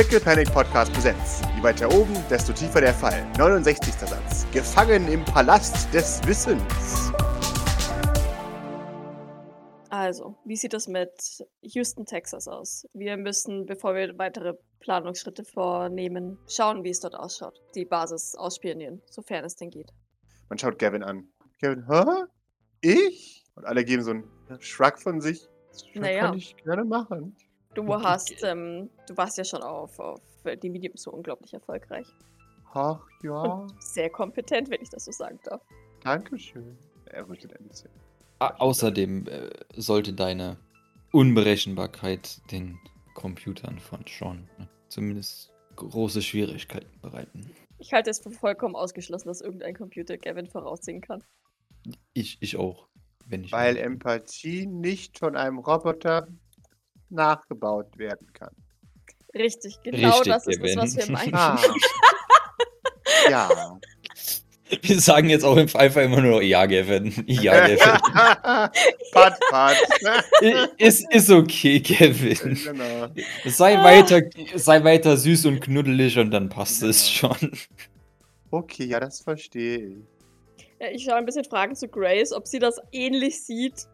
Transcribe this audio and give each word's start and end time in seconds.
Pickle 0.00 0.18
Panic 0.18 0.50
Podcast 0.50 0.90
Präsenz. 0.94 1.42
Je 1.54 1.62
weiter 1.62 1.86
oben, 1.92 2.14
desto 2.30 2.54
tiefer 2.54 2.80
der 2.80 2.94
Fall. 2.94 3.22
69. 3.36 3.92
Satz. 3.92 4.46
Gefangen 4.50 5.06
im 5.08 5.22
Palast 5.26 5.92
des 5.92 6.26
Wissens. 6.26 7.12
Also, 9.90 10.38
wie 10.46 10.56
sieht 10.56 10.72
es 10.72 10.88
mit 10.88 11.44
Houston, 11.60 12.06
Texas 12.06 12.48
aus? 12.48 12.88
Wir 12.94 13.18
müssen, 13.18 13.66
bevor 13.66 13.94
wir 13.94 14.16
weitere 14.16 14.54
Planungsschritte 14.78 15.44
vornehmen, 15.44 16.38
schauen, 16.48 16.82
wie 16.82 16.88
es 16.88 17.00
dort 17.00 17.14
ausschaut. 17.14 17.60
Die 17.74 17.84
Basis 17.84 18.34
ausspionieren, 18.34 19.02
sofern 19.10 19.44
es 19.44 19.56
denn 19.56 19.68
geht. 19.68 19.92
Man 20.48 20.58
schaut 20.58 20.78
Gavin 20.78 21.02
an. 21.02 21.28
Gavin, 21.60 21.84
hä? 21.86 22.04
Ich? 22.80 23.44
Und 23.54 23.66
alle 23.66 23.84
geben 23.84 24.02
so 24.02 24.12
einen 24.12 24.24
Shrug 24.60 24.98
von 24.98 25.20
sich. 25.20 25.46
Das 25.72 25.84
Naja. 25.92 26.20
kann 26.22 26.38
ich 26.38 26.56
gerne 26.56 26.86
machen. 26.86 27.36
Du 27.74 27.94
hast, 27.94 28.34
ähm, 28.42 28.90
du 29.06 29.16
warst 29.16 29.38
ja 29.38 29.44
schon 29.44 29.62
auf, 29.62 29.98
auf 30.00 30.20
die 30.62 30.70
Medium 30.70 30.96
so 30.96 31.12
unglaublich 31.12 31.54
erfolgreich. 31.54 32.06
Ach 32.72 33.00
ja, 33.22 33.42
Und 33.42 33.82
sehr 33.82 34.10
kompetent, 34.10 34.70
wenn 34.70 34.82
ich 34.82 34.90
das 34.90 35.04
so 35.04 35.12
sagen 35.12 35.38
darf. 35.44 35.62
danke 36.02 36.38
schön. 36.38 36.76
Er 37.06 37.28
rüttelt 37.28 37.58
ein 37.58 37.66
bisschen. 37.68 37.90
Außerdem 38.38 39.26
äh, 39.26 39.50
sollte 39.76 40.12
deine 40.12 40.56
Unberechenbarkeit 41.12 42.40
den 42.50 42.78
Computern 43.14 43.78
von 43.78 44.04
Sean 44.08 44.48
ne, 44.58 44.68
zumindest 44.88 45.52
große 45.76 46.22
Schwierigkeiten 46.22 47.00
bereiten. 47.00 47.50
Ich 47.78 47.92
halte 47.92 48.10
es 48.10 48.20
für 48.20 48.30
vollkommen 48.30 48.76
ausgeschlossen, 48.76 49.28
dass 49.28 49.40
irgendein 49.40 49.74
Computer 49.74 50.16
Gavin 50.16 50.46
voraussehen 50.46 51.00
kann. 51.00 51.22
Ich, 52.12 52.38
ich 52.40 52.56
auch, 52.56 52.88
wenn 53.26 53.44
ich. 53.44 53.52
Weil 53.52 53.76
Empathie 53.76 54.66
nicht 54.66 55.18
von 55.18 55.36
einem 55.36 55.58
Roboter 55.58 56.28
nachgebaut 57.10 57.98
werden 57.98 58.32
kann. 58.32 58.54
Richtig, 59.34 59.78
genau 59.82 60.18
Richtig, 60.18 60.32
das 60.32 60.46
ist 60.46 60.62
das, 60.62 60.76
was 60.76 60.96
wir 60.96 61.12
meinen. 61.12 61.34
Ah. 61.34 61.58
ja. 63.30 63.78
Wir 64.82 65.00
sagen 65.00 65.28
jetzt 65.28 65.44
auch 65.44 65.56
im 65.56 65.68
Pfeifer 65.68 66.02
immer 66.04 66.20
nur 66.20 66.42
Ja, 66.42 66.64
Gavin. 66.66 67.12
Ja, 67.26 67.66
Gavin. 67.66 67.78
pat, 69.12 69.40
pat. 69.50 69.76
Ist, 70.78 71.12
ist 71.12 71.30
okay, 71.30 71.80
Kevin. 71.80 72.54
genau. 72.54 73.08
Sei 73.46 73.76
weiter, 73.82 74.22
sei 74.54 74.84
weiter 74.84 75.16
süß 75.16 75.46
und 75.46 75.60
knuddelig 75.60 76.18
und 76.18 76.30
dann 76.30 76.48
passt 76.48 76.82
es 76.84 77.10
schon. 77.10 77.52
Okay, 78.52 78.84
ja, 78.84 79.00
das 79.00 79.20
verstehe 79.20 79.78
ich. 79.78 79.96
Ja, 80.80 80.88
ich 80.92 81.04
schaue 81.04 81.16
ein 81.16 81.26
bisschen 81.26 81.44
Fragen 81.44 81.74
zu 81.74 81.88
Grace, 81.88 82.32
ob 82.32 82.46
sie 82.46 82.58
das 82.58 82.78
ähnlich 82.92 83.44
sieht. 83.44 83.86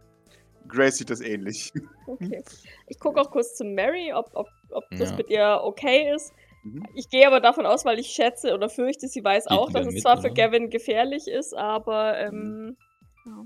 Grace 0.69 0.99
sieht 0.99 1.11
das 1.11 1.21
ähnlich. 1.21 1.73
Okay. 2.07 2.43
Ich 2.89 2.99
gucke 3.01 3.21
auch 3.21 3.31
kurz 3.31 3.57
zu 3.57 3.65
Mary, 3.65 4.13
ob, 4.13 4.31
ob, 4.35 4.49
ob 4.71 4.85
das 4.93 5.11
Ja. 5.11 5.17
mit 5.17 5.31
ihr 5.31 5.61
okay 5.63 6.15
ist. 6.15 6.33
Mhm. 6.63 6.87
Ich 6.95 7.09
gehe 7.09 7.27
aber 7.27 7.41
davon 7.41 7.67
aus, 7.67 7.85
weil 7.85 7.99
ich 7.99 8.09
schätze 8.09 8.55
oder 8.55 8.69
fürchte, 8.69 9.09
sie 9.09 9.23
weiß 9.25 9.45
Geht 9.45 9.53
auch, 9.53 9.71
dass 9.73 9.87
es 9.87 9.95
mit, 9.95 10.03
zwar 10.03 10.17
für 10.17 10.31
oder? 10.31 10.49
Gavin 10.49 10.71
gefährlich 10.71 11.29
ist, 11.29 11.55
aber 11.55 12.19
ähm, 12.19 12.77
ja. 13.25 13.45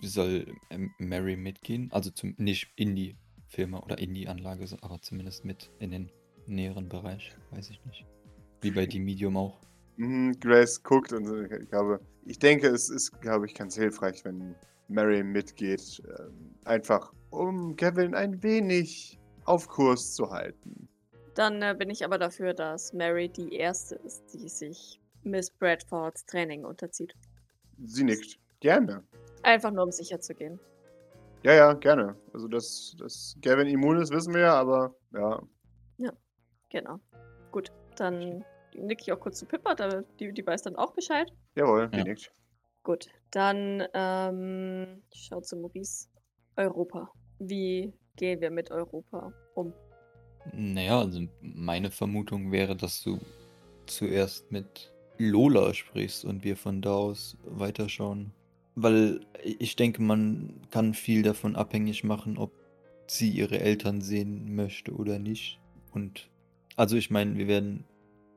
Soll 0.00 0.46
ähm, 0.70 0.92
Mary 0.98 1.36
mitgehen? 1.36 1.88
Also 1.92 2.10
zum, 2.10 2.34
nicht 2.38 2.70
in 2.76 2.94
die 2.94 3.16
Firma 3.48 3.80
oder 3.80 3.98
in 3.98 4.14
die 4.14 4.28
Anlage, 4.28 4.64
aber 4.82 5.00
zumindest 5.00 5.44
mit 5.44 5.70
in 5.78 5.90
den 5.90 6.12
näheren 6.46 6.88
Bereich. 6.88 7.32
Weiß 7.50 7.70
ich 7.70 7.84
nicht. 7.84 8.06
Wie 8.60 8.70
bei 8.70 8.86
die 8.86 9.00
Medium 9.00 9.36
auch. 9.36 9.58
Mhm, 9.96 10.38
Grace 10.40 10.82
guckt 10.82 11.12
und 11.12 11.26
so, 11.26 11.40
ich 11.42 11.68
glaube, 11.68 12.00
ich 12.24 12.38
denke, 12.38 12.68
es 12.68 12.88
ist, 12.88 13.20
glaube 13.20 13.46
ich, 13.46 13.54
ganz 13.54 13.74
hilfreich, 13.74 14.24
wenn 14.24 14.54
Mary 14.92 15.22
mitgeht. 15.22 16.02
Ähm, 16.18 16.54
einfach, 16.64 17.12
um 17.30 17.76
Gavin 17.76 18.14
ein 18.14 18.42
wenig 18.42 19.18
auf 19.44 19.68
Kurs 19.68 20.14
zu 20.14 20.30
halten. 20.30 20.88
Dann 21.34 21.62
äh, 21.62 21.74
bin 21.76 21.90
ich 21.90 22.04
aber 22.04 22.18
dafür, 22.18 22.54
dass 22.54 22.92
Mary 22.92 23.28
die 23.28 23.54
Erste 23.54 23.96
ist, 23.96 24.22
die 24.34 24.48
sich 24.48 25.00
Miss 25.22 25.50
Bradfords 25.50 26.24
Training 26.26 26.64
unterzieht. 26.64 27.14
Sie 27.84 28.04
nickt. 28.04 28.38
Gerne. 28.60 29.02
Einfach 29.42 29.72
nur, 29.72 29.84
um 29.84 29.90
sicher 29.90 30.20
zu 30.20 30.34
gehen. 30.34 30.60
Ja, 31.42 31.54
ja, 31.54 31.72
gerne. 31.72 32.14
Also, 32.32 32.46
dass, 32.46 32.94
dass 32.98 33.36
Gavin 33.40 33.66
immun 33.66 34.00
ist, 34.00 34.12
wissen 34.12 34.32
wir 34.34 34.42
ja, 34.42 34.54
aber 34.54 34.94
ja. 35.12 35.42
Genau. 36.72 36.98
Gut, 37.50 37.70
dann 37.96 38.44
nicke 38.74 39.02
ich 39.02 39.12
auch 39.12 39.20
kurz 39.20 39.38
zu 39.38 39.46
Pippa, 39.46 39.74
da, 39.74 40.02
die, 40.18 40.32
die 40.32 40.46
weiß 40.46 40.62
dann 40.62 40.74
auch 40.76 40.94
Bescheid. 40.94 41.30
Jawohl, 41.54 41.88
die 41.90 41.98
Ja. 41.98 42.04
nickt. 42.04 42.32
Gut, 42.84 43.08
dann 43.30 43.82
ähm, 43.94 45.02
schau 45.14 45.40
zu 45.40 45.56
Maurice. 45.56 46.08
Europa. 46.56 47.10
Wie 47.38 47.92
gehen 48.16 48.40
wir 48.40 48.50
mit 48.50 48.70
Europa 48.70 49.32
um? 49.54 49.72
Naja, 50.52 50.98
also 51.00 51.20
meine 51.40 51.90
Vermutung 51.90 52.50
wäre, 52.50 52.76
dass 52.76 53.02
du 53.02 53.18
zuerst 53.86 54.50
mit 54.50 54.92
Lola 55.18 55.72
sprichst 55.72 56.24
und 56.24 56.44
wir 56.44 56.56
von 56.56 56.82
da 56.82 56.94
aus 56.94 57.36
weiterschauen. 57.44 58.32
Weil 58.74 59.20
ich 59.42 59.76
denke, 59.76 60.02
man 60.02 60.60
kann 60.70 60.94
viel 60.94 61.22
davon 61.22 61.56
abhängig 61.56 62.04
machen, 62.04 62.36
ob 62.36 62.52
sie 63.06 63.30
ihre 63.30 63.60
Eltern 63.60 64.00
sehen 64.00 64.54
möchte 64.54 64.92
oder 64.92 65.18
nicht. 65.18 65.60
Und 65.92 66.30
also 66.76 66.96
ich 66.96 67.10
meine, 67.10 67.36
wir 67.36 67.46
werden, 67.46 67.84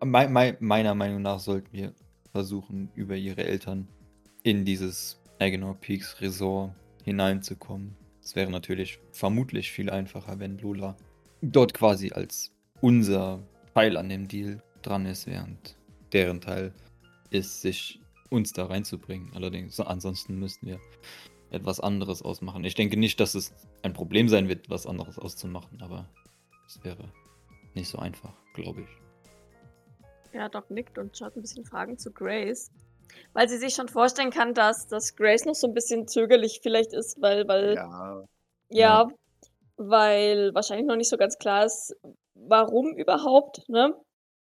mei- 0.03 0.27
mei- 0.27 0.57
meiner 0.59 0.93
Meinung 0.93 1.21
nach 1.21 1.39
sollten 1.39 1.71
wir 1.71 1.93
versuchen, 2.31 2.91
über 2.95 3.15
ihre 3.15 3.45
Eltern 3.45 3.87
in 4.45 4.63
dieses 4.63 5.19
Agenor 5.39 5.73
Peaks 5.81 6.21
Resort 6.21 6.71
hineinzukommen. 7.03 7.97
Es 8.21 8.35
wäre 8.35 8.51
natürlich 8.51 8.99
vermutlich 9.11 9.71
viel 9.71 9.89
einfacher, 9.89 10.39
wenn 10.39 10.59
Lola 10.59 10.95
dort 11.41 11.73
quasi 11.73 12.11
als 12.11 12.51
unser 12.79 13.41
Teil 13.73 13.97
an 13.97 14.07
dem 14.07 14.27
Deal 14.27 14.61
dran 14.83 15.07
ist, 15.07 15.25
während 15.25 15.75
deren 16.13 16.41
Teil 16.41 16.71
ist, 17.31 17.61
sich 17.61 17.99
uns 18.29 18.53
da 18.53 18.67
reinzubringen. 18.67 19.31
Allerdings, 19.33 19.79
ansonsten 19.79 20.37
müssten 20.37 20.67
wir 20.67 20.79
etwas 21.49 21.79
anderes 21.79 22.21
ausmachen. 22.21 22.63
Ich 22.65 22.75
denke 22.75 22.97
nicht, 22.97 23.19
dass 23.19 23.33
es 23.33 23.51
ein 23.81 23.93
Problem 23.93 24.29
sein 24.29 24.47
wird, 24.47 24.69
was 24.69 24.85
anderes 24.85 25.17
auszumachen, 25.17 25.81
aber 25.81 26.07
es 26.67 26.83
wäre 26.83 27.11
nicht 27.73 27.89
so 27.89 27.97
einfach, 27.97 28.33
glaube 28.53 28.81
ich. 28.81 30.35
Ja, 30.35 30.49
Doc 30.49 30.69
nickt 30.69 30.99
und 30.99 31.17
schaut 31.17 31.35
ein 31.35 31.41
bisschen 31.41 31.65
Fragen 31.65 31.97
zu 31.97 32.11
Grace. 32.11 32.69
Weil 33.33 33.49
sie 33.49 33.57
sich 33.57 33.73
schon 33.73 33.87
vorstellen 33.87 34.31
kann, 34.31 34.53
dass, 34.53 34.87
dass 34.87 35.15
Grace 35.15 35.45
noch 35.45 35.55
so 35.55 35.67
ein 35.67 35.73
bisschen 35.73 36.07
zögerlich 36.07 36.59
vielleicht 36.63 36.93
ist, 36.93 37.21
weil, 37.21 37.47
weil 37.47 37.75
Ja. 37.75 38.23
Ja, 38.69 39.07
weil 39.77 40.53
wahrscheinlich 40.53 40.87
noch 40.87 40.95
nicht 40.95 41.09
so 41.09 41.17
ganz 41.17 41.37
klar 41.37 41.65
ist, 41.65 41.95
warum 42.33 42.95
überhaupt, 42.95 43.67
ne? 43.69 43.93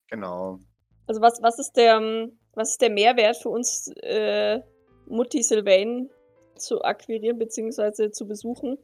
Genau. 0.09 0.61
Also 1.07 1.21
was, 1.21 1.43
was 1.43 1.59
ist 1.59 1.73
der, 1.73 1.97
ähm, 1.97 2.39
was 2.55 2.73
ist 2.73 2.83
der 2.83 2.91
Mehrwert 2.91 3.37
für 3.37 3.49
uns, 3.49 3.89
äh, 4.03 4.61
Mutti 5.07 5.43
Sylvain 5.43 6.11
zu 6.57 6.83
akquirieren 6.83 7.39
beziehungsweise 7.39 8.11
zu 8.11 8.27
besuchen? 8.27 8.79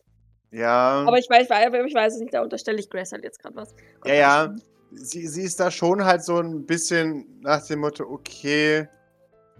Ja. 0.50 1.04
Aber 1.06 1.18
ich 1.18 1.28
weiß, 1.28 1.44
ich 1.44 1.94
weiß, 1.94 2.14
es 2.14 2.20
nicht, 2.20 2.34
da 2.34 2.42
unterstelle 2.42 2.78
ich 2.78 2.88
Grace 2.88 3.12
halt 3.12 3.24
jetzt 3.24 3.40
gerade 3.40 3.56
was. 3.56 3.74
Ja, 4.04 4.14
ja. 4.14 4.56
Sie, 4.90 5.26
sie 5.26 5.42
ist 5.42 5.60
da 5.60 5.70
schon 5.70 6.04
halt 6.06 6.22
so 6.22 6.38
ein 6.38 6.64
bisschen 6.64 7.40
nach 7.42 7.66
dem 7.66 7.80
Motto, 7.80 8.04
okay, 8.04 8.88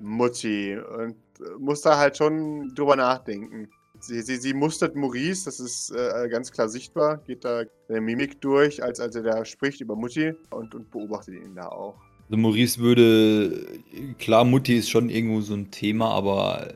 Mutti. 0.01 0.77
Und 0.77 1.17
äh, 1.41 1.59
muss 1.59 1.83
da 1.83 1.99
halt 1.99 2.17
schon 2.17 2.75
drüber 2.75 2.97
nachdenken. 2.97 3.69
Sie, 4.01 4.23
sie, 4.23 4.37
sie 4.37 4.55
mustert 4.55 4.95
Maurice, 4.95 5.47
das 5.47 5.59
ist 5.59 5.91
äh, 5.91 6.29
ganz 6.29 6.53
klar 6.53 6.69
sichtbar, 6.69 7.19
geht 7.19 7.45
da 7.45 7.65
der 7.89 8.01
Mimik 8.01 8.41
durch, 8.41 8.81
als, 8.81 9.01
als 9.01 9.17
er 9.17 9.25
da 9.25 9.45
spricht 9.45 9.81
über 9.81 9.97
Mutti 9.97 10.35
und, 10.51 10.73
und 10.75 10.89
beobachtet 10.91 11.35
ihn 11.35 11.57
da 11.57 11.69
auch. 11.69 11.97
Also 12.31 12.37
Maurice 12.41 12.79
würde, 12.79 13.81
klar, 14.19 14.45
Mutti 14.45 14.77
ist 14.79 14.89
schon 14.89 15.11
irgendwo 15.11 15.41
so 15.41 15.55
ein 15.55 15.73
Thema, 15.73 16.11
aber 16.11 16.69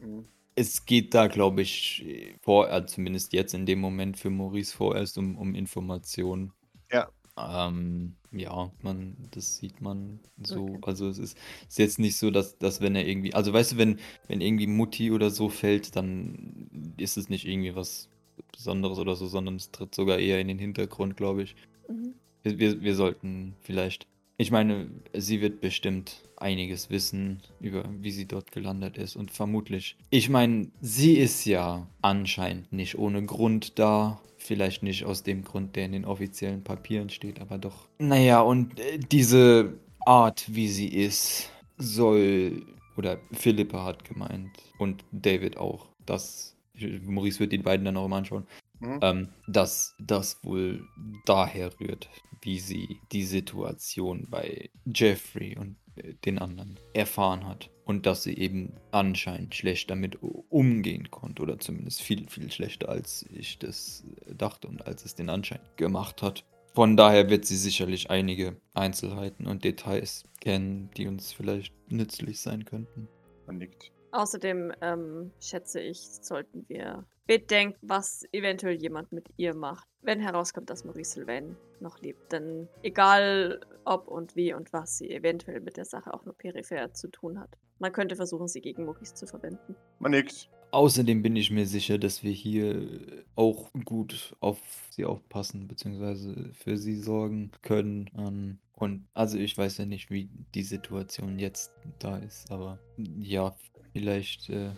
Mhm. 0.00 0.26
es 0.54 0.86
geht 0.86 1.14
da, 1.14 1.26
glaube 1.26 1.62
ich, 1.62 2.36
vor, 2.40 2.70
äh, 2.70 2.86
zumindest 2.86 3.32
jetzt 3.32 3.54
in 3.54 3.66
dem 3.66 3.80
Moment 3.80 4.18
für 4.18 4.30
Maurice 4.30 4.76
vorerst 4.76 5.18
um, 5.18 5.36
um 5.36 5.54
Informationen. 5.54 6.52
Ja. 6.90 7.08
Ähm, 7.38 8.14
ja, 8.32 8.70
man, 8.82 9.16
das 9.30 9.56
sieht 9.56 9.80
man 9.80 10.20
so. 10.42 10.64
Okay. 10.64 10.78
Also 10.82 11.08
es 11.08 11.18
ist, 11.18 11.38
ist 11.68 11.78
jetzt 11.78 11.98
nicht 11.98 12.16
so, 12.16 12.30
dass, 12.30 12.58
dass 12.58 12.80
wenn 12.80 12.94
er 12.96 13.06
irgendwie, 13.06 13.34
also 13.34 13.52
weißt 13.52 13.72
du, 13.72 13.76
wenn, 13.78 13.98
wenn 14.26 14.40
irgendwie 14.40 14.66
Mutti 14.66 15.10
oder 15.12 15.30
so 15.30 15.48
fällt, 15.48 15.96
dann 15.96 16.94
ist 16.96 17.16
es 17.16 17.28
nicht 17.28 17.46
irgendwie 17.46 17.74
was 17.74 18.08
Besonderes 18.52 18.98
oder 18.98 19.14
so, 19.14 19.26
sondern 19.26 19.56
es 19.56 19.70
tritt 19.70 19.94
sogar 19.94 20.18
eher 20.18 20.40
in 20.40 20.48
den 20.48 20.58
Hintergrund, 20.58 21.16
glaube 21.16 21.42
ich. 21.42 21.56
Mhm. 21.88 22.14
Wir, 22.42 22.58
wir, 22.58 22.82
wir 22.82 22.94
sollten 22.94 23.54
vielleicht. 23.60 24.06
Ich 24.36 24.50
meine, 24.50 24.88
sie 25.14 25.40
wird 25.40 25.60
bestimmt 25.60 26.22
einiges 26.36 26.90
wissen 26.90 27.42
über, 27.60 27.84
wie 28.00 28.12
sie 28.12 28.26
dort 28.26 28.52
gelandet 28.52 28.96
ist 28.96 29.16
und 29.16 29.30
vermutlich. 29.30 29.96
Ich 30.10 30.28
meine, 30.28 30.68
sie 30.80 31.14
ist 31.14 31.44
ja 31.44 31.88
anscheinend 32.02 32.72
nicht 32.72 32.96
ohne 32.98 33.24
Grund 33.24 33.78
da. 33.78 34.20
Vielleicht 34.48 34.82
nicht 34.82 35.04
aus 35.04 35.22
dem 35.22 35.44
Grund, 35.44 35.76
der 35.76 35.84
in 35.84 35.92
den 35.92 36.04
offiziellen 36.06 36.64
Papieren 36.64 37.10
steht, 37.10 37.38
aber 37.38 37.58
doch. 37.58 37.86
Naja, 37.98 38.40
und 38.40 38.80
äh, 38.80 38.98
diese 38.98 39.78
Art, 40.06 40.46
wie 40.48 40.68
sie 40.68 40.88
ist, 40.88 41.50
soll. 41.76 42.64
Oder 42.96 43.18
Philippa 43.32 43.84
hat 43.84 44.06
gemeint. 44.06 44.50
Und 44.78 45.04
David 45.12 45.58
auch. 45.58 45.86
dass 46.06 46.56
Maurice 47.04 47.40
wird 47.40 47.52
die 47.52 47.58
beiden 47.58 47.84
dann 47.84 47.98
auch 47.98 48.06
immer 48.06 48.16
anschauen. 48.16 48.46
Mhm. 48.80 48.98
ähm, 49.02 49.28
dass 49.48 49.94
das 49.98 50.42
wohl 50.42 50.82
daher 51.26 51.78
rührt, 51.78 52.08
wie 52.40 52.58
sie 52.58 53.00
die 53.12 53.24
Situation 53.24 54.28
bei 54.30 54.70
Jeffrey 54.86 55.58
und 55.58 55.76
äh, 55.96 56.14
den 56.24 56.38
anderen 56.38 56.78
erfahren 56.94 57.46
hat. 57.46 57.68
Und 57.88 58.04
dass 58.04 58.22
sie 58.22 58.36
eben 58.36 58.74
anscheinend 58.90 59.54
schlecht 59.54 59.90
damit 59.90 60.18
umgehen 60.50 61.10
konnte. 61.10 61.42
Oder 61.42 61.58
zumindest 61.58 62.02
viel, 62.02 62.28
viel 62.28 62.52
schlechter, 62.52 62.90
als 62.90 63.24
ich 63.32 63.58
das 63.58 64.04
äh, 64.26 64.34
dachte 64.34 64.68
und 64.68 64.86
als 64.86 65.06
es 65.06 65.14
den 65.14 65.30
Anschein 65.30 65.60
gemacht 65.76 66.20
hat. 66.20 66.44
Von 66.74 66.98
daher 66.98 67.30
wird 67.30 67.46
sie 67.46 67.56
sicherlich 67.56 68.10
einige 68.10 68.56
Einzelheiten 68.74 69.46
und 69.46 69.64
Details 69.64 70.24
kennen, 70.40 70.90
die 70.98 71.06
uns 71.06 71.32
vielleicht 71.32 71.72
nützlich 71.90 72.42
sein 72.42 72.66
könnten. 72.66 73.08
Man 73.46 73.56
nickt. 73.56 73.90
Außerdem 74.12 74.72
ähm, 74.82 75.30
schätze 75.40 75.80
ich, 75.80 75.98
sollten 75.98 76.66
wir 76.68 77.06
bedenken, 77.26 77.78
was 77.82 78.24
eventuell 78.32 78.74
jemand 78.74 79.12
mit 79.12 79.28
ihr 79.38 79.54
macht, 79.54 79.86
wenn 80.02 80.20
herauskommt, 80.20 80.68
dass 80.70 80.84
Maurice 80.84 81.12
Sylvain 81.12 81.56
noch 81.80 82.00
lebt. 82.00 82.32
Denn 82.32 82.68
egal 82.82 83.60
ob 83.84 84.08
und 84.08 84.36
wie 84.36 84.52
und 84.52 84.72
was 84.72 84.98
sie 84.98 85.10
eventuell 85.10 85.60
mit 85.60 85.78
der 85.78 85.86
Sache 85.86 86.12
auch 86.12 86.24
nur 86.24 86.36
peripher 86.36 86.92
zu 86.92 87.08
tun 87.08 87.40
hat, 87.40 87.50
man 87.78 87.92
könnte 87.92 88.16
versuchen, 88.16 88.48
sie 88.48 88.60
gegen 88.60 88.84
Maurice 88.84 89.14
zu 89.14 89.26
verwenden. 89.26 89.76
Man 89.98 90.12
nickt. 90.12 90.48
Außerdem 90.70 91.22
bin 91.22 91.34
ich 91.34 91.50
mir 91.50 91.66
sicher, 91.66 91.96
dass 91.96 92.22
wir 92.22 92.32
hier 92.32 93.24
auch 93.34 93.70
gut 93.84 94.36
auf 94.40 94.58
sie 94.90 95.06
aufpassen, 95.06 95.66
beziehungsweise 95.66 96.50
für 96.52 96.76
sie 96.76 96.96
sorgen 96.96 97.52
können. 97.62 98.10
Ähm, 98.18 98.58
und 98.74 99.06
also 99.14 99.38
ich 99.38 99.56
weiß 99.56 99.78
ja 99.78 99.86
nicht, 99.86 100.10
wie 100.10 100.28
die 100.54 100.62
Situation 100.62 101.38
jetzt 101.38 101.72
da 101.98 102.18
ist, 102.18 102.50
aber 102.50 102.78
ja, 103.18 103.56
vielleicht 103.92 104.50
äh, 104.50 104.72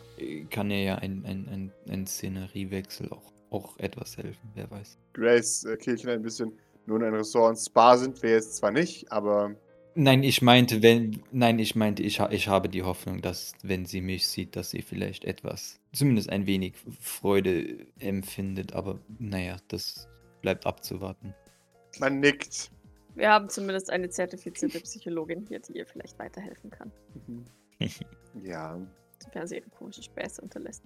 kann 0.50 0.70
ja 0.70 0.96
ein, 0.96 1.24
ein, 1.26 1.48
ein, 1.48 1.72
ein 1.88 2.06
Szeneriewechsel 2.06 3.10
auch, 3.10 3.32
auch 3.50 3.76
etwas 3.78 4.16
helfen, 4.16 4.48
wer 4.54 4.70
weiß. 4.70 4.96
Grace 5.12 5.64
äh, 5.64 5.76
Kehlchen 5.76 6.10
ein 6.10 6.22
bisschen. 6.22 6.52
Nun, 6.86 7.02
ein 7.02 7.14
Ressort 7.14 7.50
und 7.50 7.56
Spa 7.56 7.96
sind 7.96 8.22
wir 8.22 8.30
jetzt 8.30 8.56
zwar 8.56 8.70
nicht, 8.70 9.10
aber 9.12 9.54
Nein, 9.96 10.22
ich 10.22 10.40
meinte, 10.40 10.82
wenn, 10.82 11.22
nein, 11.32 11.58
ich 11.58 11.74
meinte, 11.74 12.02
ich, 12.02 12.20
ha- 12.20 12.30
ich 12.30 12.46
habe 12.48 12.68
die 12.68 12.82
Hoffnung, 12.84 13.20
dass, 13.22 13.52
wenn 13.62 13.86
sie 13.86 14.00
mich 14.00 14.28
sieht, 14.28 14.54
dass 14.56 14.70
sie 14.70 14.82
vielleicht 14.82 15.24
etwas, 15.24 15.80
zumindest 15.92 16.30
ein 16.30 16.46
wenig 16.46 16.74
Freude 17.00 17.86
empfindet, 17.98 18.72
aber 18.72 19.00
naja, 19.18 19.56
das 19.68 20.08
bleibt 20.42 20.64
abzuwarten. 20.66 21.34
man 21.98 22.20
nickt. 22.20 22.70
Wir 23.16 23.30
haben 23.30 23.48
zumindest 23.48 23.90
eine 23.90 24.08
zertifizierte 24.08 24.78
Psychologin 24.80 25.44
hier, 25.48 25.58
die 25.58 25.72
ihr 25.78 25.86
vielleicht 25.86 26.18
weiterhelfen 26.18 26.70
kann, 26.70 26.92
Mhm. 27.26 27.44
ja. 28.44 28.78
sofern 29.18 29.46
sie 29.48 29.56
ihre 29.56 29.70
komischen 29.70 30.04
Späße 30.04 30.40
unterlässt. 30.40 30.84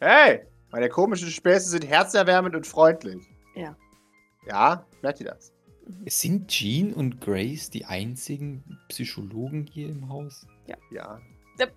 Hey! 0.00 0.42
Meine 0.72 0.88
komischen 0.90 1.28
Späße 1.30 1.70
sind 1.70 1.86
herzerwärmend 1.88 2.54
und 2.54 2.66
freundlich. 2.66 3.24
Ja. 3.54 3.74
Ja, 4.46 4.84
merkt 5.00 5.20
ihr 5.20 5.26
das? 5.26 5.52
Mhm. 5.86 6.04
Sind 6.08 6.48
Jean 6.48 6.92
und 6.92 7.20
Grace 7.20 7.70
die 7.70 7.84
einzigen 7.84 8.78
Psychologen 8.88 9.66
hier 9.72 9.88
im 9.88 10.08
Haus? 10.08 10.46
Ja. 10.90 11.20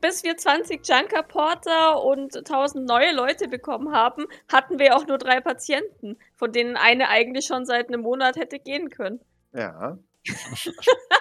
Bis 0.02 0.24
wir 0.24 0.36
20 0.36 0.86
Junker 0.86 1.24
Porter 1.24 2.04
und 2.04 2.36
1000 2.36 2.86
neue 2.86 3.14
Leute 3.16 3.48
bekommen 3.48 3.94
haben, 3.94 4.26
hatten 4.52 4.78
wir 4.78 4.96
auch 4.98 5.08
nur 5.08 5.18
drei 5.18 5.40
Patienten, 5.40 6.18
von 6.36 6.52
denen 6.52 6.76
eine 6.76 7.08
eigentlich 7.08 7.46
schon 7.46 7.66
seit 7.66 7.88
einem 7.88 8.02
Monat 8.02 8.36
hätte 8.36 8.60
gehen 8.60 8.90
können. 8.90 9.20
Ja. 9.54 9.98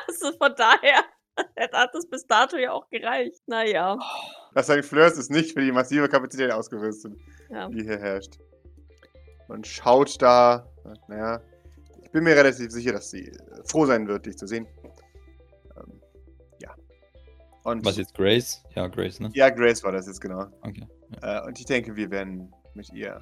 Also 0.08 0.32
von 0.36 0.52
daher 0.56 1.04
hat 1.72 1.94
es 1.94 2.08
bis 2.08 2.26
dato 2.26 2.56
ja 2.56 2.72
auch 2.72 2.88
gereicht. 2.90 3.40
Naja. 3.46 3.96
Das 4.54 4.66
St. 4.66 4.84
Fleurs 4.84 5.16
ist 5.18 5.30
nicht 5.30 5.52
für 5.52 5.60
die 5.60 5.70
massive 5.70 6.08
Kapazität 6.08 6.50
ausgerüstet, 6.50 7.12
Ja. 7.50 7.68
die 7.68 7.82
hier 7.84 7.98
herrscht. 7.98 8.38
Man 9.46 9.62
schaut 9.62 10.20
da. 10.20 10.66
Naja. 11.06 11.40
Ich 12.08 12.12
bin 12.12 12.24
mir 12.24 12.34
relativ 12.34 12.70
sicher, 12.70 12.92
dass 12.92 13.10
sie 13.10 13.28
äh, 13.28 13.36
froh 13.66 13.84
sein 13.84 14.08
wird, 14.08 14.24
dich 14.24 14.38
zu 14.38 14.46
sehen. 14.46 14.66
Ähm, 15.76 16.00
ja. 16.58 16.74
Und 17.64 17.84
Was 17.84 17.98
jetzt 17.98 18.14
Grace? 18.14 18.64
Ja, 18.74 18.88
Grace, 18.88 19.20
ne? 19.20 19.28
ja, 19.34 19.50
Grace 19.50 19.84
war 19.84 19.92
das 19.92 20.06
jetzt 20.06 20.22
genau. 20.22 20.46
Okay. 20.62 20.88
Äh, 21.20 21.46
und 21.46 21.58
ich 21.58 21.66
denke, 21.66 21.96
wir 21.96 22.10
werden 22.10 22.50
mit 22.72 22.90
ihr 22.94 23.20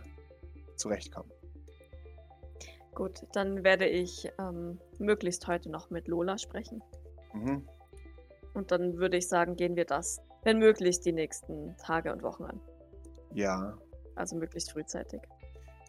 zurechtkommen. 0.76 1.32
Gut, 2.94 3.26
dann 3.32 3.64
werde 3.64 3.88
ich 3.88 4.30
ähm, 4.38 4.78
möglichst 5.00 5.48
heute 5.48 5.68
noch 5.68 5.90
mit 5.90 6.06
Lola 6.06 6.38
sprechen. 6.38 6.80
Mhm. 7.34 7.66
Und 8.54 8.70
dann 8.70 8.98
würde 8.98 9.16
ich 9.16 9.26
sagen, 9.26 9.56
gehen 9.56 9.74
wir 9.74 9.84
das, 9.84 10.20
wenn 10.44 10.60
möglich, 10.60 11.00
die 11.00 11.12
nächsten 11.12 11.76
Tage 11.76 12.12
und 12.12 12.22
Wochen 12.22 12.44
an. 12.44 12.60
Ja. 13.34 13.76
Also 14.14 14.36
möglichst 14.36 14.70
frühzeitig. 14.70 15.22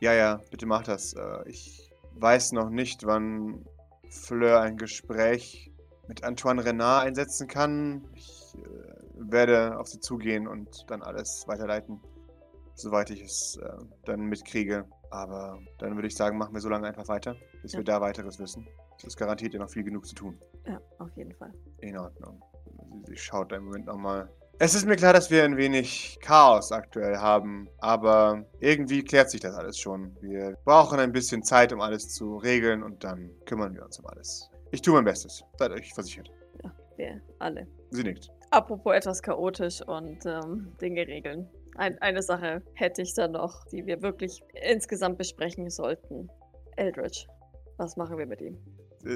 Ja, 0.01 0.13
ja, 0.13 0.41
bitte 0.49 0.65
mach 0.65 0.81
das. 0.81 1.13
Äh, 1.13 1.47
ich 1.47 1.87
weiß 2.19 2.52
noch 2.54 2.69
nicht, 2.69 3.06
wann 3.06 3.66
Fleur 4.10 4.62
ein 4.62 4.78
Gespräch 4.78 5.72
mit 6.08 6.24
Antoine 6.24 6.64
Renard 6.64 7.06
einsetzen 7.06 7.48
kann. 7.48 8.08
Ich 8.14 8.54
äh, 8.56 8.62
werde 9.31 9.78
auf 9.80 9.88
sie 9.88 10.00
zugehen 10.00 10.48
und 10.48 10.86
dann 10.90 11.02
alles 11.02 11.44
weiterleiten, 11.48 12.00
soweit 12.75 13.10
ich 13.10 13.22
es 13.22 13.58
äh, 13.62 13.69
dann 14.06 14.22
mitkriege. 14.22 14.86
Aber 15.10 15.60
dann 15.80 15.96
würde 15.96 16.08
ich 16.08 16.16
sagen, 16.16 16.38
machen 16.38 16.54
wir 16.54 16.62
so 16.62 16.69
lange 16.69 16.88
einfach 16.88 17.08
weiter, 17.08 17.36
bis 17.62 17.74
Ja. 17.74 17.80
wir 17.80 17.84
da 17.86 18.02
weiteres 18.02 18.40
wissen. 18.40 18.68
Es 18.98 19.04
ist 19.04 19.18
garantiert 19.18 19.54
ja 19.54 19.60
noch 19.60 19.69
viel 19.69 19.84
genug 19.84 20.06
zu 20.06 20.16
tun. 20.16 20.38
Ja, 20.66 20.81
auf 21.00 21.10
jeden 21.16 21.34
Fall. 21.34 21.54
In 21.80 21.98
Ordnung. 21.98 22.42
Sie, 22.66 23.12
sie 23.12 23.18
schaut 23.18 23.54
einen 23.54 23.66
Moment 23.66 23.86
nochmal. 23.86 24.30
Es 24.59 24.74
ist 24.74 24.88
mir 24.88 24.95
klar, 24.95 25.13
dass 25.13 25.30
wir 25.30 25.44
ein 25.44 25.56
wenig 25.56 26.18
Chaos 26.19 26.71
aktuell 26.71 27.18
haben, 27.18 27.69
aber 27.77 28.44
irgendwie 28.59 29.04
klärt 29.04 29.30
sich 29.30 29.39
das 29.39 29.54
alles 29.54 29.77
schon. 29.77 30.18
Wir 30.19 30.57
brauchen 30.65 31.00
ein 31.00 31.12
bisschen 31.12 31.44
Zeit, 31.44 31.71
um 31.71 31.80
alles 31.80 32.09
zu 32.09 32.38
regeln 32.38 32.81
und 32.81 33.04
dann 33.04 33.30
kümmern 33.45 33.75
wir 33.75 33.86
uns 33.86 34.00
um 34.00 34.07
alles. 34.07 34.50
Ich 34.71 34.81
tue 34.81 34.95
mein 34.95 35.06
Bestes. 35.06 35.44
Seid 35.59 35.71
euch 35.71 35.94
versichert. 35.94 36.31
Wir 36.95 37.21
alle. 37.38 37.68
Sie 37.92 38.01
nickt. 38.01 38.31
Apropos 38.50 38.95
etwas 38.95 39.21
chaotisch 39.21 39.83
und 39.83 40.25
ähm, 40.25 40.74
Dinge 40.81 41.06
regeln. 41.06 41.48
Ein, 41.75 42.01
eine 42.01 42.24
Sache 42.24 42.63
hätte 42.74 43.04
ich 43.04 43.13
da 43.13 43.27
noch, 43.27 43.63
die 43.65 43.86
wir 43.86 44.01
wirklich 44.01 44.42
insgesamt 44.68 45.19
besprechen 45.19 45.69
sollten. 45.69 46.31
Eldritch. 46.77 47.27
Was 47.77 47.95
machen 47.95 48.18
wir 48.18 48.25
mit 48.25 48.42
ihm? 48.42 48.57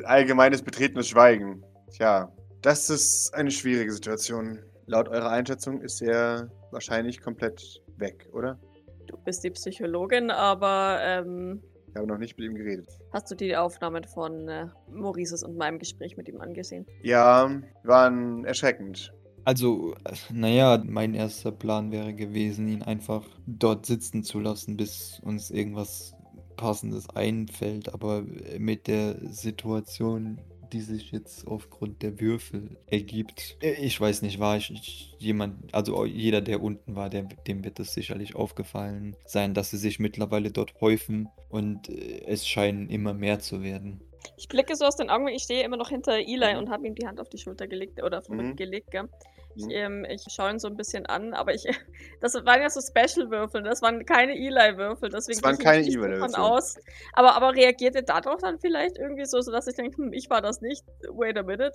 Allgemeines 0.03 0.61
betretenes 0.61 1.07
Schweigen. 1.07 1.65
Tja, 1.89 2.31
das 2.61 2.91
ist 2.91 3.33
eine 3.33 3.49
schwierige 3.49 3.91
Situation. 3.91 4.59
Laut 4.91 5.07
eurer 5.07 5.29
Einschätzung 5.29 5.79
ist 5.79 6.01
er 6.01 6.51
wahrscheinlich 6.71 7.21
komplett 7.21 7.81
weg, 7.95 8.27
oder? 8.33 8.59
Du 9.07 9.15
bist 9.23 9.41
die 9.41 9.49
Psychologin, 9.51 10.29
aber 10.29 10.97
ähm, 11.01 11.61
Ich 11.88 11.95
habe 11.95 12.07
noch 12.07 12.17
nicht 12.17 12.38
mit 12.38 12.45
ihm 12.49 12.55
geredet. 12.55 12.89
hast 13.13 13.31
du 13.31 13.35
die 13.35 13.55
Aufnahmen 13.55 14.03
von 14.03 14.49
äh, 14.49 14.67
Maurices 14.91 15.43
und 15.43 15.55
meinem 15.55 15.79
Gespräch 15.79 16.17
mit 16.17 16.27
ihm 16.27 16.41
angesehen? 16.41 16.85
Ja, 17.03 17.50
waren 17.86 18.43
erschreckend. 18.43 19.13
Also, 19.45 19.95
naja, 20.29 20.83
mein 20.86 21.13
erster 21.13 21.53
Plan 21.53 21.93
wäre 21.93 22.13
gewesen, 22.13 22.67
ihn 22.67 22.83
einfach 22.83 23.25
dort 23.48 23.86
sitzen 23.86 24.24
zu 24.24 24.41
lassen, 24.41 24.75
bis 24.75 25.21
uns 25.24 25.51
irgendwas 25.51 26.13
Passendes 26.57 27.10
einfällt. 27.12 27.93
Aber 27.93 28.25
mit 28.60 28.88
der 28.88 29.15
Situation, 29.29 30.41
die 30.73 30.81
sich 30.81 31.11
jetzt 31.11 31.45
aufgrund 31.47 32.01
der 32.01 32.19
Würfel 32.19 32.77
ergibt, 32.87 33.57
äh, 33.61 33.73
ich 33.73 33.99
weiß 33.99 34.21
nicht, 34.21 34.39
war 34.39 34.57
ich 34.57 34.71
ich- 34.71 35.15
jemand, 35.19 35.73
also 35.73 36.05
jeder, 36.05 36.41
der 36.41 36.61
unten 36.61 36.95
war, 36.95 37.09
der, 37.09 37.23
dem 37.47 37.63
wird 37.63 37.79
es 37.79 37.93
sicherlich 37.93 38.35
aufgefallen 38.35 39.15
sein, 39.25 39.53
dass 39.53 39.71
sie 39.71 39.77
sich 39.77 39.99
mittlerweile 39.99 40.51
dort 40.51 40.79
häufen 40.81 41.27
und 41.49 41.89
äh, 41.89 42.23
es 42.25 42.47
scheinen 42.47 42.89
immer 42.89 43.13
mehr 43.13 43.39
zu 43.39 43.61
werden. 43.63 44.01
Ich 44.37 44.47
blicke 44.47 44.75
so 44.75 44.85
aus 44.85 44.95
den 44.95 45.09
Augen, 45.09 45.27
ich 45.27 45.43
stehe 45.43 45.63
immer 45.63 45.77
noch 45.77 45.89
hinter 45.89 46.13
Eli 46.17 46.53
Mhm. 46.53 46.59
und 46.59 46.69
habe 46.69 46.87
ihm 46.87 46.95
die 46.95 47.07
Hand 47.07 47.19
auf 47.19 47.29
die 47.29 47.37
Schulter 47.39 47.67
gelegt 47.67 48.01
oder 48.03 48.19
auf 48.19 48.27
den 48.27 48.37
Mhm. 48.37 48.55
Gelegt, 48.55 48.91
gell? 48.91 49.09
Ich, 49.55 49.65
Mhm. 49.65 49.72
ähm, 49.72 50.05
ich 50.10 50.24
schaue 50.29 50.51
ihn 50.51 50.60
so 50.60 50.67
ein 50.67 50.75
bisschen 50.77 51.05
an, 51.08 51.34
aber 51.34 51.53
ich, 51.53 51.63
das 52.22 52.34
waren 52.36 52.62
ja 52.62 52.70
so 52.70 52.79
Special-Würfel, 52.81 53.63
das 53.63 53.81
waren 53.81 54.05
keine 54.05 54.34
Eli-Würfel, 54.34 55.10
deswegen 55.10 55.41
waren 55.43 55.58
gehe 55.58 55.60
ich 55.60 55.65
keine 55.65 55.81
nicht 55.84 55.96
davon 55.98 56.12
Eli-Würfel. 56.12 56.36
aus. 56.39 56.75
Aber, 57.13 57.36
aber 57.36 57.53
reagiert 57.55 57.96
er 57.96 58.03
darauf 58.03 58.39
dann 58.41 58.60
vielleicht 58.60 58.98
irgendwie 58.98 59.25
so, 59.25 59.41
sodass 59.41 59.67
ich 59.67 59.75
denke, 59.75 59.98
hm, 59.98 60.13
ich 60.13 60.29
war 60.29 60.41
das 60.41 60.62
nicht, 60.62 60.84
wait 61.12 61.38
a 61.38 61.43
minute. 61.43 61.74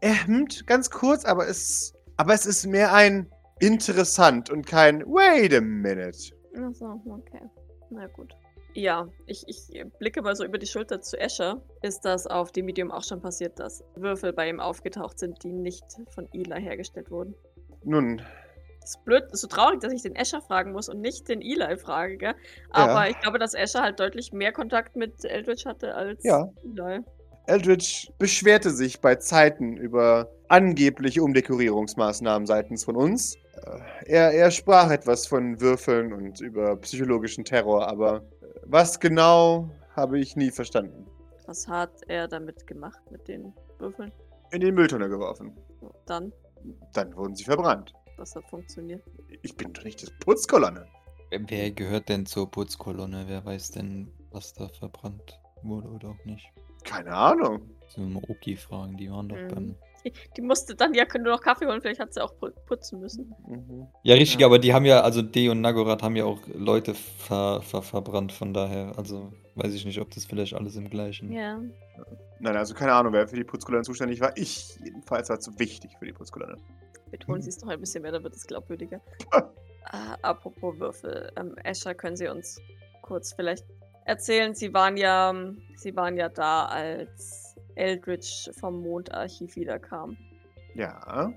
Er 0.00 0.14
hemmt 0.26 0.66
ganz 0.66 0.88
kurz, 0.90 1.24
aber 1.24 1.46
es, 1.46 1.92
aber 2.16 2.32
es 2.34 2.46
ist 2.46 2.66
mehr 2.66 2.92
ein 2.94 3.30
interessant 3.60 4.48
und 4.48 4.66
kein 4.66 5.04
Wait 5.04 5.52
a 5.54 5.60
minute. 5.60 6.16
Achso, 6.56 7.02
okay. 7.06 7.42
Na 7.90 8.06
gut. 8.06 8.32
Ja, 8.74 9.08
ich, 9.26 9.44
ich 9.48 9.84
blicke 9.98 10.22
mal 10.22 10.36
so 10.36 10.44
über 10.44 10.58
die 10.58 10.66
Schulter 10.66 11.00
zu 11.00 11.18
Escher. 11.18 11.60
Ist 11.82 12.04
das 12.04 12.26
auf 12.26 12.52
dem 12.52 12.66
Medium 12.66 12.90
auch 12.90 13.02
schon 13.02 13.20
passiert, 13.20 13.58
dass 13.58 13.82
Würfel 13.96 14.32
bei 14.32 14.48
ihm 14.48 14.60
aufgetaucht 14.60 15.18
sind, 15.18 15.42
die 15.42 15.52
nicht 15.52 15.84
von 16.14 16.28
Eli 16.32 16.60
hergestellt 16.60 17.10
wurden? 17.10 17.34
Nun, 17.84 18.22
Das 18.80 18.90
ist 18.96 19.04
blöd, 19.04 19.24
ist 19.32 19.40
so 19.40 19.46
traurig, 19.48 19.80
dass 19.80 19.92
ich 19.92 20.02
den 20.02 20.14
Escher 20.16 20.40
fragen 20.40 20.72
muss 20.72 20.88
und 20.88 21.00
nicht 21.00 21.28
den 21.28 21.42
Eli 21.42 21.76
frage, 21.76 22.16
gell? 22.16 22.34
Aber 22.70 23.04
Ja. 23.04 23.10
ich 23.10 23.18
glaube, 23.20 23.38
dass 23.38 23.54
Escher 23.54 23.82
halt 23.82 24.00
deutlich 24.00 24.32
mehr 24.32 24.52
Kontakt 24.52 24.96
mit 24.96 25.24
Eldritch 25.24 25.66
hatte 25.66 25.94
als 25.94 26.22
Ja. 26.24 26.48
Eli. 26.64 27.00
Eldridge 27.46 28.08
beschwerte 28.18 28.70
sich 28.70 29.00
bei 29.00 29.16
Zeiten 29.16 29.76
über 29.76 30.30
angebliche 30.48 31.22
Umdekorierungsmaßnahmen 31.22 32.46
seitens 32.46 32.84
von 32.84 32.96
uns. 32.96 33.36
Er, 34.06 34.32
er 34.32 34.50
sprach 34.50 34.90
etwas 34.90 35.26
von 35.26 35.60
Würfeln 35.60 36.12
und 36.12 36.40
über 36.40 36.76
psychologischen 36.76 37.44
Terror, 37.44 37.86
aber 37.88 38.16
äh, 38.42 38.46
was 38.64 38.98
genau 38.98 39.70
habe 39.96 40.18
ich 40.18 40.36
nie 40.36 40.50
verstanden. 40.50 41.06
Was 41.46 41.66
hat 41.68 41.90
er 42.08 42.28
damit 42.28 42.66
gemacht 42.66 43.00
mit 43.10 43.26
den 43.28 43.52
Würfeln? 43.78 44.12
In 44.52 44.60
den 44.60 44.74
Mülltonne 44.74 45.08
geworfen. 45.08 45.52
Dann, 46.06 46.32
Dann 46.92 47.14
wurden 47.16 47.34
sie 47.34 47.44
verbrannt. 47.44 47.92
das 48.16 48.34
hat 48.34 48.44
funktioniert. 48.50 49.02
Ich 49.42 49.56
bin 49.56 49.72
doch 49.72 49.84
nicht 49.84 50.02
das 50.02 50.10
Putzkolonne. 50.20 50.86
Wer- 51.30 51.70
gehört 51.70 52.08
denn 52.08 52.26
zur 52.26 52.50
Putzkolonne? 52.50 53.24
Wer 53.28 53.44
weiß 53.44 53.70
denn, 53.72 54.10
was 54.32 54.52
da 54.54 54.68
verbrannt 54.68 55.40
wurde 55.62 55.88
oder 55.88 56.08
auch 56.10 56.24
nicht? 56.24 56.50
Keine 56.84 57.12
Ahnung. 57.14 57.60
So 57.88 58.00
mal 58.00 58.22
Oki 58.28 58.56
fragen, 58.56 58.96
die 58.96 59.10
waren 59.10 59.28
doch 59.28 59.36
Mhm. 59.36 59.48
beim. 59.48 59.74
Die, 60.04 60.12
die 60.36 60.42
musste 60.42 60.74
dann 60.74 60.94
ja 60.94 61.04
nur 61.18 61.32
noch 61.34 61.40
Kaffee 61.42 61.66
holen, 61.66 61.80
vielleicht 61.80 62.00
hat 62.00 62.12
sie 62.14 62.22
auch 62.22 62.32
pu- 62.34 62.52
putzen 62.66 63.00
müssen. 63.00 63.34
Mhm. 63.46 63.86
Ja, 64.02 64.14
richtig, 64.14 64.40
Ja. 64.40 64.46
aber 64.46 64.58
die 64.58 64.72
haben 64.72 64.84
ja, 64.84 65.00
also 65.02 65.22
D 65.22 65.48
und 65.48 65.60
Nagorath 65.60 66.02
haben 66.02 66.16
ja 66.16 66.24
auch 66.24 66.38
Leute 66.54 66.94
ver, 66.94 67.60
ver, 67.62 67.82
verbrannt, 67.82 68.32
von 68.32 68.52
daher, 68.54 68.92
also 68.96 69.32
weiß 69.56 69.74
ich 69.74 69.84
nicht, 69.84 70.00
ob 70.00 70.10
das 70.10 70.24
vielleicht 70.24 70.54
alles 70.54 70.76
im 70.76 70.88
gleichen. 70.88 71.32
Ja. 71.32 71.60
Nein, 72.38 72.56
also 72.56 72.74
keine 72.74 72.92
Ahnung, 72.94 73.12
wer 73.12 73.28
für 73.28 73.36
die 73.36 73.44
Putzkolonne 73.44 73.84
zuständig 73.84 74.20
war. 74.20 74.34
Ich 74.36 74.78
jedenfalls 74.82 75.28
war 75.28 75.38
zu 75.40 75.58
wichtig 75.58 75.90
für 75.98 76.06
die 76.06 76.12
Putzkolonne. 76.12 76.56
Betonen 77.10 77.42
Sie 77.42 77.50
es 77.50 77.60
noch 77.60 77.68
ein 77.68 77.80
bisschen 77.80 78.02
mehr, 78.02 78.12
dann 78.12 78.22
wird 78.22 78.34
es 78.34 78.46
glaubwürdiger. 78.46 79.00
äh, 79.32 79.42
apropos 80.22 80.78
Würfel. 80.78 81.30
Ähm, 81.36 81.54
Escher, 81.64 81.94
können 81.94 82.16
Sie 82.16 82.28
uns 82.28 82.58
kurz 83.02 83.32
vielleicht 83.34 83.64
erzählen? 84.06 84.54
Sie 84.54 84.72
waren 84.72 84.96
ja, 84.96 85.34
Sie 85.74 85.94
waren 85.96 86.16
ja 86.16 86.28
da, 86.28 86.66
als 86.66 87.39
Eldritch 87.80 88.50
vom 88.60 88.82
Mondarchiv 88.82 89.56
wiederkam. 89.56 90.16
Ja. 90.74 91.32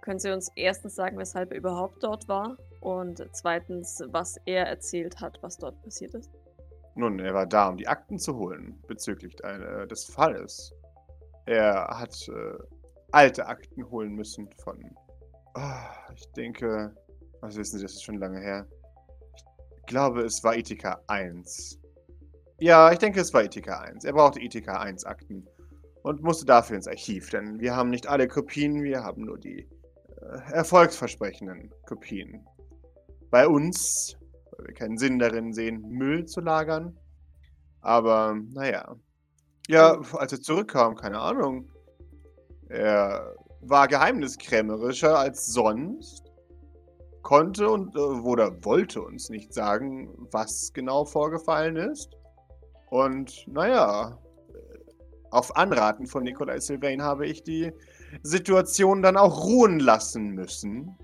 Können 0.00 0.18
Sie 0.18 0.30
uns 0.30 0.50
erstens 0.56 0.94
sagen, 0.94 1.18
weshalb 1.18 1.50
er 1.50 1.58
überhaupt 1.58 2.02
dort 2.02 2.28
war? 2.28 2.56
Und 2.80 3.26
zweitens, 3.32 4.02
was 4.08 4.38
er 4.46 4.66
erzählt 4.66 5.20
hat, 5.20 5.38
was 5.42 5.58
dort 5.58 5.80
passiert 5.82 6.14
ist? 6.14 6.30
Nun, 6.94 7.18
er 7.18 7.34
war 7.34 7.46
da, 7.46 7.68
um 7.68 7.76
die 7.76 7.88
Akten 7.88 8.18
zu 8.18 8.36
holen 8.36 8.80
bezüglich 8.86 9.36
äh, 9.42 9.86
des 9.86 10.04
Falles. 10.04 10.72
Er 11.46 11.86
hat 11.88 12.14
äh, 12.28 12.58
alte 13.10 13.46
Akten 13.46 13.88
holen 13.90 14.12
müssen 14.14 14.48
von. 14.62 14.78
Ah, 15.54 15.90
ich 16.14 16.26
denke. 16.32 16.94
Was 17.40 17.56
wissen 17.56 17.78
Sie, 17.78 17.84
das 17.84 17.94
ist 17.94 18.04
schon 18.04 18.18
lange 18.18 18.40
her. 18.40 18.66
Ich 19.78 19.86
glaube, 19.86 20.22
es 20.22 20.44
war 20.44 20.56
Ithika 20.56 21.00
1. 21.08 21.80
Ja, 22.60 22.92
ich 22.92 22.98
denke, 22.98 23.20
es 23.20 23.34
war 23.34 23.42
Ithika 23.42 23.80
1. 23.80 24.04
Er 24.04 24.12
brauchte 24.12 24.40
Ithika 24.40 24.80
1 24.80 25.04
Akten 25.04 25.44
und 26.02 26.22
musste 26.22 26.44
dafür 26.44 26.76
ins 26.76 26.88
Archiv, 26.88 27.30
denn 27.30 27.60
wir 27.60 27.76
haben 27.76 27.90
nicht 27.90 28.06
alle 28.06 28.28
Kopien, 28.28 28.82
wir 28.82 29.02
haben 29.02 29.24
nur 29.24 29.38
die 29.38 29.68
äh, 30.20 30.52
erfolgsversprechenden 30.52 31.72
Kopien. 31.86 32.46
Bei 33.30 33.48
uns 33.48 34.16
weil 34.62 34.68
wir 34.68 34.74
keinen 34.74 34.98
Sinn 34.98 35.18
darin 35.18 35.52
sehen, 35.52 35.82
Müll 35.88 36.26
zu 36.26 36.40
lagern. 36.40 36.96
Aber, 37.80 38.36
naja. 38.52 38.96
Ja, 39.68 40.00
als 40.14 40.32
er 40.32 40.40
zurückkam, 40.40 40.94
keine 40.96 41.18
Ahnung. 41.18 41.70
Er 42.68 43.34
war 43.60 43.88
geheimniskrämerischer 43.88 45.18
als 45.18 45.46
sonst. 45.46 46.30
Konnte 47.22 47.68
und 47.68 47.94
äh, 47.94 48.00
oder 48.00 48.64
wollte 48.64 49.00
uns 49.00 49.30
nicht 49.30 49.54
sagen, 49.54 50.10
was 50.32 50.72
genau 50.72 51.04
vorgefallen 51.04 51.76
ist. 51.76 52.10
Und, 52.90 53.46
naja, 53.46 54.18
auf 55.32 55.56
Anraten 55.56 56.06
von 56.06 56.22
Nikolai 56.24 56.60
Sylvain 56.60 57.02
habe 57.02 57.26
ich 57.26 57.42
die 57.42 57.72
Situation 58.22 59.02
dann 59.02 59.16
auch 59.16 59.44
ruhen 59.44 59.80
lassen 59.80 60.30
müssen. 60.30 60.96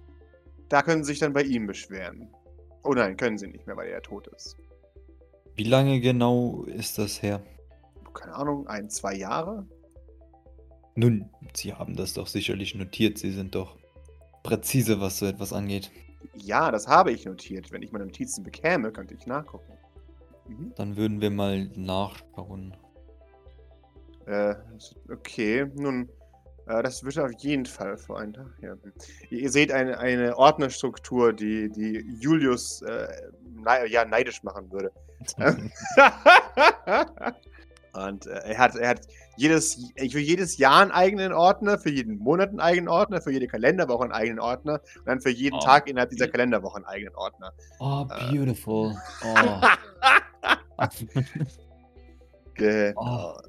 Da 0.68 0.82
können 0.82 1.02
Sie 1.02 1.12
sich 1.12 1.20
dann 1.20 1.32
bei 1.32 1.42
ihm 1.42 1.66
beschweren. 1.66 2.28
Oh 2.84 2.92
nein, 2.92 3.16
können 3.16 3.38
sie 3.38 3.48
nicht 3.48 3.66
mehr, 3.66 3.76
weil 3.76 3.88
er 3.88 4.02
tot 4.02 4.28
ist. 4.28 4.56
Wie 5.56 5.64
lange 5.64 6.00
genau 6.00 6.64
ist 6.64 6.98
das 6.98 7.22
her? 7.22 7.42
Keine 8.14 8.34
Ahnung, 8.34 8.66
ein, 8.66 8.88
zwei 8.90 9.14
Jahre? 9.14 9.66
Nun, 10.94 11.30
Sie 11.54 11.72
haben 11.72 11.96
das 11.96 12.14
doch 12.14 12.26
sicherlich 12.26 12.74
notiert. 12.74 13.18
Sie 13.18 13.30
sind 13.30 13.54
doch 13.54 13.76
präzise, 14.42 15.00
was 15.00 15.18
so 15.18 15.26
etwas 15.26 15.52
angeht. 15.52 15.90
Ja, 16.34 16.70
das 16.70 16.86
habe 16.86 17.12
ich 17.12 17.24
notiert. 17.24 17.72
Wenn 17.72 17.82
ich 17.82 17.92
meine 17.92 18.06
Notizen 18.06 18.44
bekäme, 18.44 18.92
könnte 18.92 19.14
ich 19.14 19.26
nachgucken. 19.26 19.72
Mhm. 20.48 20.72
Dann 20.76 20.96
würden 20.96 21.20
wir 21.20 21.30
mal 21.30 21.68
nachschauen. 21.76 22.76
Äh, 24.28 24.54
okay, 25.10 25.66
nun, 25.74 26.08
äh, 26.66 26.82
das 26.82 27.02
wird 27.02 27.18
auf 27.18 27.32
jeden 27.38 27.64
Fall 27.66 27.96
vor 27.96 28.20
einem 28.20 28.34
Tag. 28.34 28.46
Ja. 28.60 28.74
Ihr, 29.30 29.50
seht 29.50 29.72
eine, 29.72 29.98
eine 29.98 30.36
Ordnerstruktur, 30.36 31.32
die, 31.32 31.70
die 31.70 32.04
Julius 32.20 32.82
äh, 32.82 33.08
nei 33.54 33.86
ja, 33.86 34.04
neidisch 34.04 34.42
machen 34.42 34.70
würde. 34.70 34.92
Und 37.94 38.26
äh, 38.26 38.30
er, 38.52 38.58
hat, 38.58 38.76
er 38.76 38.88
hat 38.90 39.00
jedes, 39.36 39.90
für 39.96 40.20
jedes 40.20 40.58
Jahr 40.58 40.82
einen 40.82 40.90
eigenen 40.92 41.32
Ordner, 41.32 41.78
für 41.78 41.90
jeden 41.90 42.18
Monat 42.18 42.50
einen 42.50 42.60
eigenen 42.60 42.88
Ordner, 42.88 43.20
für 43.22 43.32
jede 43.32 43.46
Kalenderwoche 43.48 44.04
einen 44.04 44.12
eigenen 44.12 44.40
Ordner 44.40 44.80
und 44.98 45.06
dann 45.06 45.20
für 45.20 45.30
jeden 45.30 45.56
Oh. 45.56 45.60
Tag 45.60 45.88
innerhalb 45.88 46.10
dieser 46.10 46.28
Kalenderwoche 46.28 46.76
einen 46.76 46.84
eigenen 46.84 47.14
Ordner. 47.16 47.52
Oh, 47.80 48.06
Äh. 48.10 48.30
beautiful. 48.30 48.94
Oh. 49.24 49.60
Genau. 52.54 53.40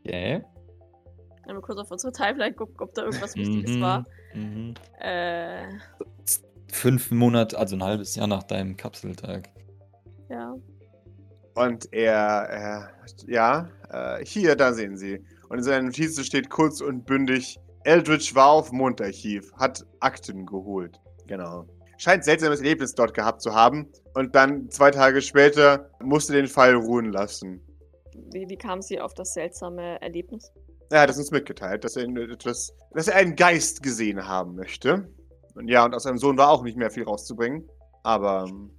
Okay. 0.05 0.43
Einmal 1.47 1.63
kurz 1.63 1.79
auf 1.79 1.91
unsere 1.91 2.13
Timeline 2.13 2.55
gucken, 2.55 2.77
ob 2.81 2.95
da 2.95 3.05
irgendwas 3.05 3.35
Wichtiges 3.35 3.81
war. 3.81 4.05
Mhm. 4.35 4.75
Äh, 5.01 5.67
Fünf 6.71 7.11
Monate, 7.11 7.59
also 7.59 7.77
ein 7.77 7.83
halbes 7.83 8.15
Jahr 8.15 8.27
nach 8.27 8.43
deinem 8.43 8.77
Kapseltag. 8.77 9.49
ja. 10.29 10.55
Und 11.59 11.93
er, 11.93 12.15
er 12.15 12.91
ja, 13.27 13.69
äh, 13.91 14.25
hier, 14.25 14.55
da 14.55 14.73
sehen 14.73 14.97
Sie. 14.97 15.25
Und 15.49 15.59
in 15.59 15.65
seiner 15.65 15.83
Notizen 15.83 16.25
steht 16.25 16.51
kurz 16.51 16.81
und 16.81 17.05
bündig: 17.05 17.59
Eldritch 17.85 18.35
war 18.35 18.51
auf 18.51 18.73
Mondarchiv, 18.73 19.53
hat 19.55 19.85
Akten 20.01 20.47
geholt. 20.47 21.01
Genau. 21.27 21.67
Scheint 21.99 22.25
seltsames 22.25 22.61
Erlebnis 22.61 22.95
dort 22.95 23.13
gehabt 23.13 23.43
zu 23.43 23.55
haben. 23.55 23.89
Und 24.15 24.35
dann 24.35 24.71
zwei 24.71 24.91
Tage 24.91 25.21
später 25.21 25.91
musste 26.01 26.33
den 26.33 26.47
Fall 26.47 26.75
ruhen 26.75 27.13
lassen. 27.13 27.61
Wie, 28.33 28.49
wie 28.49 28.57
kam 28.57 28.83
sie 28.83 29.01
auf 29.01 29.15
das 29.15 29.35
seltsame 29.35 30.01
Erlebnis? 30.01 30.53
Er 30.91 31.03
hat 31.03 31.11
es 31.11 31.19
uns 31.19 31.31
mitgeteilt, 31.31 31.85
dass 31.85 31.97
er, 31.97 32.05
etwas, 32.05 32.73
dass 32.93 33.09
er 33.09 33.17
einen 33.17 33.37
Geist 33.37 33.83
gesehen 33.83 34.27
haben 34.27 34.55
möchte. 34.55 35.09
Und 35.55 35.69
ja, 35.69 35.85
und 35.85 35.95
aus 35.95 36.05
seinem 36.05 36.19
Sohn 36.19 36.39
war 36.39 36.51
auch 36.51 36.63
nicht 36.63 36.77
mehr 36.77 36.91
viel 36.91 37.05
rauszubringen. 37.05 37.69
Aber, 38.05 38.47
ähm. 38.49 38.71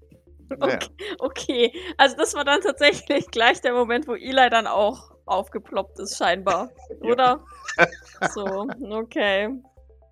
Okay, 0.60 0.90
okay, 1.20 1.74
also 1.98 2.16
das 2.18 2.34
war 2.34 2.44
dann 2.44 2.62
tatsächlich 2.62 3.28
gleich 3.32 3.62
der 3.62 3.74
Moment, 3.74 4.08
wo 4.08 4.16
Eli 4.16 4.50
dann 4.50 4.68
auch 4.68 5.12
aufgeploppt 5.26 6.00
ist, 6.00 6.18
scheinbar. 6.18 6.72
Oder? 7.02 7.44
So, 8.34 8.68
okay. 8.90 9.50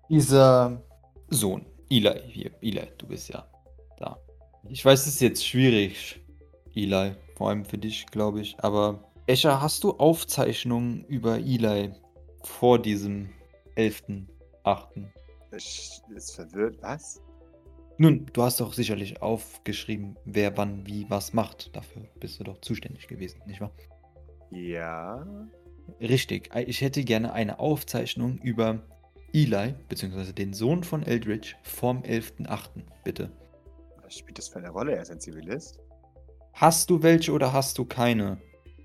Dieser 0.08 0.82
Sohn, 1.28 1.66
Eli, 1.90 2.20
hier, 2.28 2.50
Eli, 2.62 2.88
du 2.98 3.06
bist 3.08 3.28
ja 3.28 3.46
da. 3.98 4.18
Ich 4.68 4.84
weiß, 4.84 5.00
es 5.06 5.14
ist 5.14 5.20
jetzt 5.20 5.46
schwierig, 5.46 6.20
Eli, 6.74 7.14
vor 7.36 7.50
allem 7.50 7.64
für 7.64 7.78
dich, 7.78 8.06
glaube 8.06 8.40
ich, 8.40 8.56
aber 8.60 9.04
Escher, 9.26 9.60
hast 9.60 9.84
du 9.84 9.90
Aufzeichnungen 9.90 11.04
über 11.04 11.36
Eli 11.36 11.92
vor 12.44 12.78
diesem 12.78 13.28
11.8.? 13.76 15.06
Ich 15.54 16.00
ist 16.14 16.34
verwirrt. 16.34 16.78
Was? 16.80 17.20
Nun, 18.00 18.26
du 18.32 18.42
hast 18.44 18.60
doch 18.60 18.72
sicherlich 18.72 19.22
aufgeschrieben, 19.22 20.16
wer 20.24 20.56
wann 20.56 20.86
wie 20.86 21.10
was 21.10 21.32
macht. 21.32 21.74
Dafür 21.74 22.02
bist 22.20 22.38
du 22.38 22.44
doch 22.44 22.60
zuständig 22.60 23.08
gewesen, 23.08 23.42
nicht 23.44 23.60
wahr? 23.60 23.72
Ja. 24.52 25.26
Richtig. 26.00 26.50
Ich 26.54 26.80
hätte 26.80 27.02
gerne 27.02 27.32
eine 27.32 27.58
Aufzeichnung 27.58 28.38
über 28.38 28.84
Eli, 29.32 29.74
beziehungsweise 29.88 30.32
den 30.32 30.52
Sohn 30.52 30.84
von 30.84 31.02
Eldritch, 31.02 31.56
vom 31.64 32.02
11.8. 32.02 32.68
Bitte. 33.02 33.30
Was 34.02 34.14
spielt 34.14 34.38
das 34.38 34.48
für 34.48 34.60
eine 34.60 34.70
Rolle? 34.70 34.94
Er 34.94 35.02
ist 35.02 35.10
ein 35.10 35.20
Zivilist. 35.20 35.80
Hast 36.52 36.90
du 36.90 37.02
welche 37.02 37.32
oder 37.32 37.52
hast 37.52 37.78
du 37.78 37.84
keine? 37.84 38.40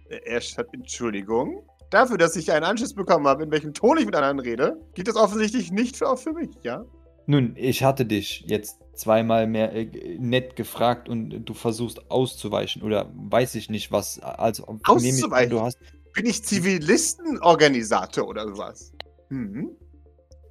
Er 0.09 0.39
hat 0.39 0.67
Entschuldigung. 0.73 1.63
Dafür, 1.91 2.17
dass 2.17 2.35
ich 2.35 2.51
einen 2.51 2.65
Anschluss 2.65 2.95
bekommen 2.95 3.27
habe, 3.27 3.43
in 3.43 3.51
welchem 3.51 3.75
Ton 3.75 3.99
ich 3.99 4.05
mit 4.05 4.15
anderen 4.15 4.39
rede, 4.39 4.81
geht 4.95 5.07
das 5.07 5.15
offensichtlich 5.15 5.71
nicht 5.71 5.97
für, 5.97 6.09
auch 6.09 6.17
für 6.17 6.33
mich, 6.33 6.49
ja? 6.63 6.83
Nun, 7.27 7.53
ich 7.55 7.83
hatte 7.83 8.05
dich 8.05 8.43
jetzt 8.47 8.82
zweimal 8.93 9.47
mehr 9.47 9.73
äh, 9.73 10.17
nett 10.19 10.55
gefragt 10.55 11.09
und 11.09 11.45
du 11.45 11.53
versuchst 11.53 12.11
auszuweichen 12.11 12.81
oder 12.83 13.11
weiß 13.15 13.55
ich 13.55 13.69
nicht 13.69 13.91
was. 13.91 14.19
Also 14.19 14.79
Auszuweichen? 14.83 15.49
du 15.49 15.61
hast 15.61 15.77
Bin 16.13 16.25
ich 16.25 16.43
Zivilistenorganisator 16.43 18.27
oder 18.27 18.47
sowas? 18.47 18.93
Hm? 19.29 19.75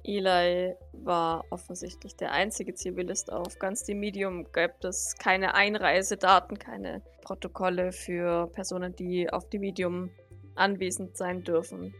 Eli 0.03 0.73
war 0.91 1.45
offensichtlich 1.49 2.15
der 2.17 2.33
einzige 2.33 2.73
Zivilist 2.73 3.31
auf 3.31 3.57
ganz 3.59 3.85
dem 3.85 3.99
Medium. 3.99 4.45
Gibt 4.51 4.83
es 4.83 5.15
keine 5.17 5.53
Einreisedaten, 5.53 6.59
keine 6.59 7.01
Protokolle 7.21 7.93
für 7.93 8.47
Personen, 8.47 8.93
die 8.95 9.29
auf 9.29 9.49
dem 9.49 9.61
Medium 9.61 10.09
anwesend 10.55 11.15
sein 11.15 11.43
dürfen. 11.43 11.93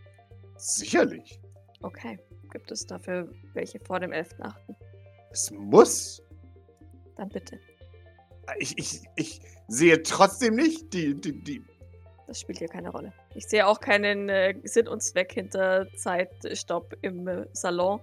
Sicherlich. 0.57 1.39
Okay. 1.81 2.19
Gibt 2.51 2.71
es 2.71 2.85
dafür 2.85 3.29
welche 3.53 3.79
vor 3.79 3.99
dem 3.99 4.11
11.8.? 4.11 4.75
Es 5.31 5.49
muss. 5.51 6.21
Dann 7.15 7.29
bitte. 7.29 7.59
Ich, 8.59 8.77
ich, 8.77 9.01
ich 9.15 9.41
sehe 9.67 10.01
trotzdem 10.03 10.55
nicht 10.55 10.93
die, 10.93 11.15
die, 11.15 11.43
die. 11.43 11.63
Das 12.27 12.41
spielt 12.41 12.59
hier 12.59 12.67
keine 12.67 12.89
Rolle. 12.89 13.13
Ich 13.35 13.47
sehe 13.47 13.65
auch 13.67 13.79
keinen 13.79 14.29
äh, 14.29 14.55
Sinn 14.63 14.87
und 14.87 15.01
Zweck 15.01 15.33
hinter 15.33 15.87
Zeitstopp 15.95 16.95
im 17.01 17.27
äh, 17.27 17.45
Salon. 17.53 17.99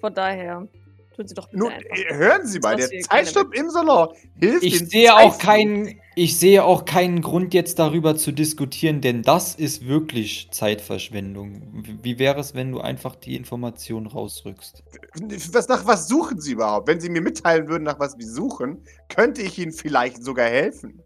Von 0.00 0.14
daher 0.14 0.68
tun 1.16 1.26
Sie 1.26 1.34
doch 1.34 1.48
bitte 1.48 1.58
Nun, 1.62 1.72
einfach. 1.72 1.90
äh, 1.96 2.14
hören 2.14 2.46
Sie 2.46 2.58
mal, 2.60 2.76
der 2.76 2.88
Zeitstopp 3.00 3.54
im 3.54 3.70
Salon 3.70 4.08
hilft 4.38 4.62
Ich 4.62 4.78
den 4.78 4.86
sehe 4.88 5.16
auch 5.16 5.38
keinen, 5.38 6.00
ich 6.14 6.38
sehe 6.38 6.64
auch 6.64 6.84
keinen 6.84 7.22
Grund 7.22 7.54
jetzt 7.54 7.78
darüber 7.78 8.16
zu 8.16 8.32
diskutieren, 8.32 9.00
denn 9.00 9.22
das 9.22 9.54
ist 9.54 9.86
wirklich 9.86 10.48
Zeitverschwendung. 10.52 11.62
Wie- 11.84 11.98
Wie 12.02 12.18
wäre 12.18 12.40
es, 12.40 12.54
wenn 12.54 12.72
du 12.72 12.80
einfach 12.80 13.16
die 13.16 13.36
Information 13.36 14.06
rausrückst? 14.06 14.82
Was, 15.52 15.68
nach 15.68 15.86
was 15.86 16.08
suchen 16.08 16.40
Sie 16.40 16.52
überhaupt? 16.52 16.88
Wenn 16.88 17.00
Sie 17.00 17.08
mir 17.08 17.20
mitteilen 17.22 17.68
würden, 17.68 17.84
nach 17.84 17.98
was 17.98 18.16
wir 18.18 18.26
suchen, 18.26 18.82
könnte 19.08 19.42
ich 19.42 19.58
Ihnen 19.58 19.72
vielleicht 19.72 20.22
sogar 20.22 20.46
helfen. 20.46 21.02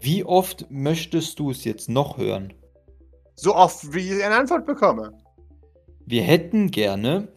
Wie 0.00 0.24
oft 0.24 0.66
möchtest 0.70 1.38
du 1.38 1.50
es 1.50 1.64
jetzt 1.64 1.88
noch 1.88 2.16
hören? 2.18 2.52
So 3.34 3.54
oft, 3.54 3.94
wie 3.94 4.00
ich 4.16 4.24
eine 4.24 4.34
Antwort 4.36 4.66
bekomme. 4.66 5.12
Wir 6.06 6.22
hätten 6.22 6.70
gerne 6.70 7.28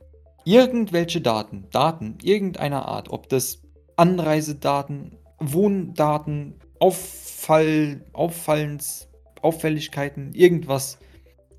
irgendwelche 0.45 1.21
Daten, 1.21 1.67
Daten 1.71 2.17
irgendeiner 2.21 2.85
Art, 2.85 3.09
ob 3.09 3.29
das 3.29 3.61
Anreisedaten, 3.95 5.17
Wohndaten, 5.39 6.59
Auffall, 6.79 8.05
Auffallens, 8.13 9.07
Auffälligkeiten, 9.41 10.33
irgendwas 10.33 10.97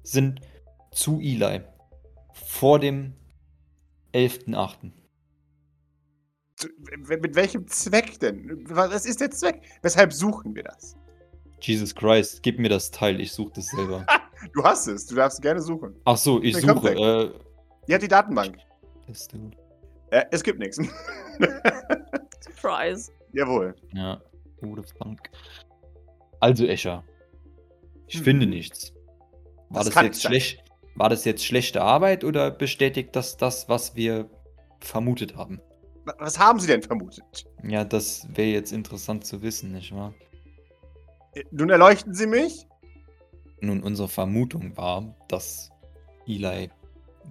sind 0.03 0.41
zu 0.91 1.21
Eli 1.21 1.61
vor 2.33 2.79
dem 2.79 3.15
11.8. 4.13 4.91
Mit 7.09 7.35
welchem 7.35 7.67
Zweck 7.67 8.19
denn? 8.21 8.65
Was 8.69 9.07
ist 9.07 9.21
der 9.21 9.31
Zweck? 9.31 9.61
Weshalb 9.83 10.13
suchen 10.13 10.55
wir 10.55 10.63
das? 10.63 10.97
Jesus 11.61 11.95
Christ, 11.95 12.43
gib 12.43 12.59
mir 12.59 12.69
das 12.69 12.91
Teil, 12.91 13.21
ich 13.21 13.33
suche 13.33 13.53
das 13.57 13.67
selber. 13.69 14.07
Du 14.53 14.63
hast 14.63 14.89
es, 14.89 15.07
du 15.07 15.15
darfst 15.15 15.41
gerne 15.41 15.63
suchen. 15.63 15.95
Ach 16.05 16.19
so, 16.19 16.43
ich 16.43 16.55
suche. 16.59 16.91
Äh, 16.91 17.31
Die 17.89 17.95
hat 17.95 18.03
die 18.03 18.09
Datenbank. 18.09 18.59
Ist 19.09 19.33
gut. 19.33 19.57
Äh, 20.11 20.25
es 20.31 20.43
gibt 20.43 20.59
nichts. 20.59 20.79
Surprise. 22.41 23.11
Jawohl. 23.33 23.75
Ja, 23.93 24.21
gute 24.61 24.83
Bank. 24.99 25.31
Also 26.41 26.67
Escher, 26.67 27.05
ich 28.07 28.19
Hm. 28.19 28.25
finde 28.25 28.47
nichts. 28.47 28.93
War 29.71 29.85
Das 29.85 29.95
das, 29.95 30.03
jetzt 30.05 30.23
schlecht? 30.23 30.63
War 30.97 31.09
das 31.09 31.25
jetzt 31.25 31.45
schlechte 31.45 31.83
Arbeit 31.83 32.23
oder 32.23 32.51
bestätigt 32.53 33.17
das 33.17 33.37
das, 33.37 33.69
was 33.69 33.97
wir 33.97 34.31
vermutet 34.81 35.37
haben? 35.37 35.61
Wa- 36.05 36.15
Was 36.19 36.39
haben 36.39 36.61
Sie 36.61 36.69
denn 36.69 36.83
vermutet? 36.83 37.47
Ja, 37.65 37.85
das 37.85 38.29
wäre 38.35 38.49
jetzt 38.51 38.73
interessant 38.73 39.25
zu 39.25 39.43
wissen, 39.43 39.73
nicht 39.73 39.93
wahr? 39.95 40.15
Äh, 41.35 41.43
Nun 41.51 41.71
erleuchten 41.71 42.15
Sie 42.15 42.27
mich? 42.27 42.67
Nun, 43.61 43.83
unsere 43.83 44.09
Vermutung 44.09 44.77
war, 44.77 45.17
dass 45.29 45.71
Eli 46.29 46.71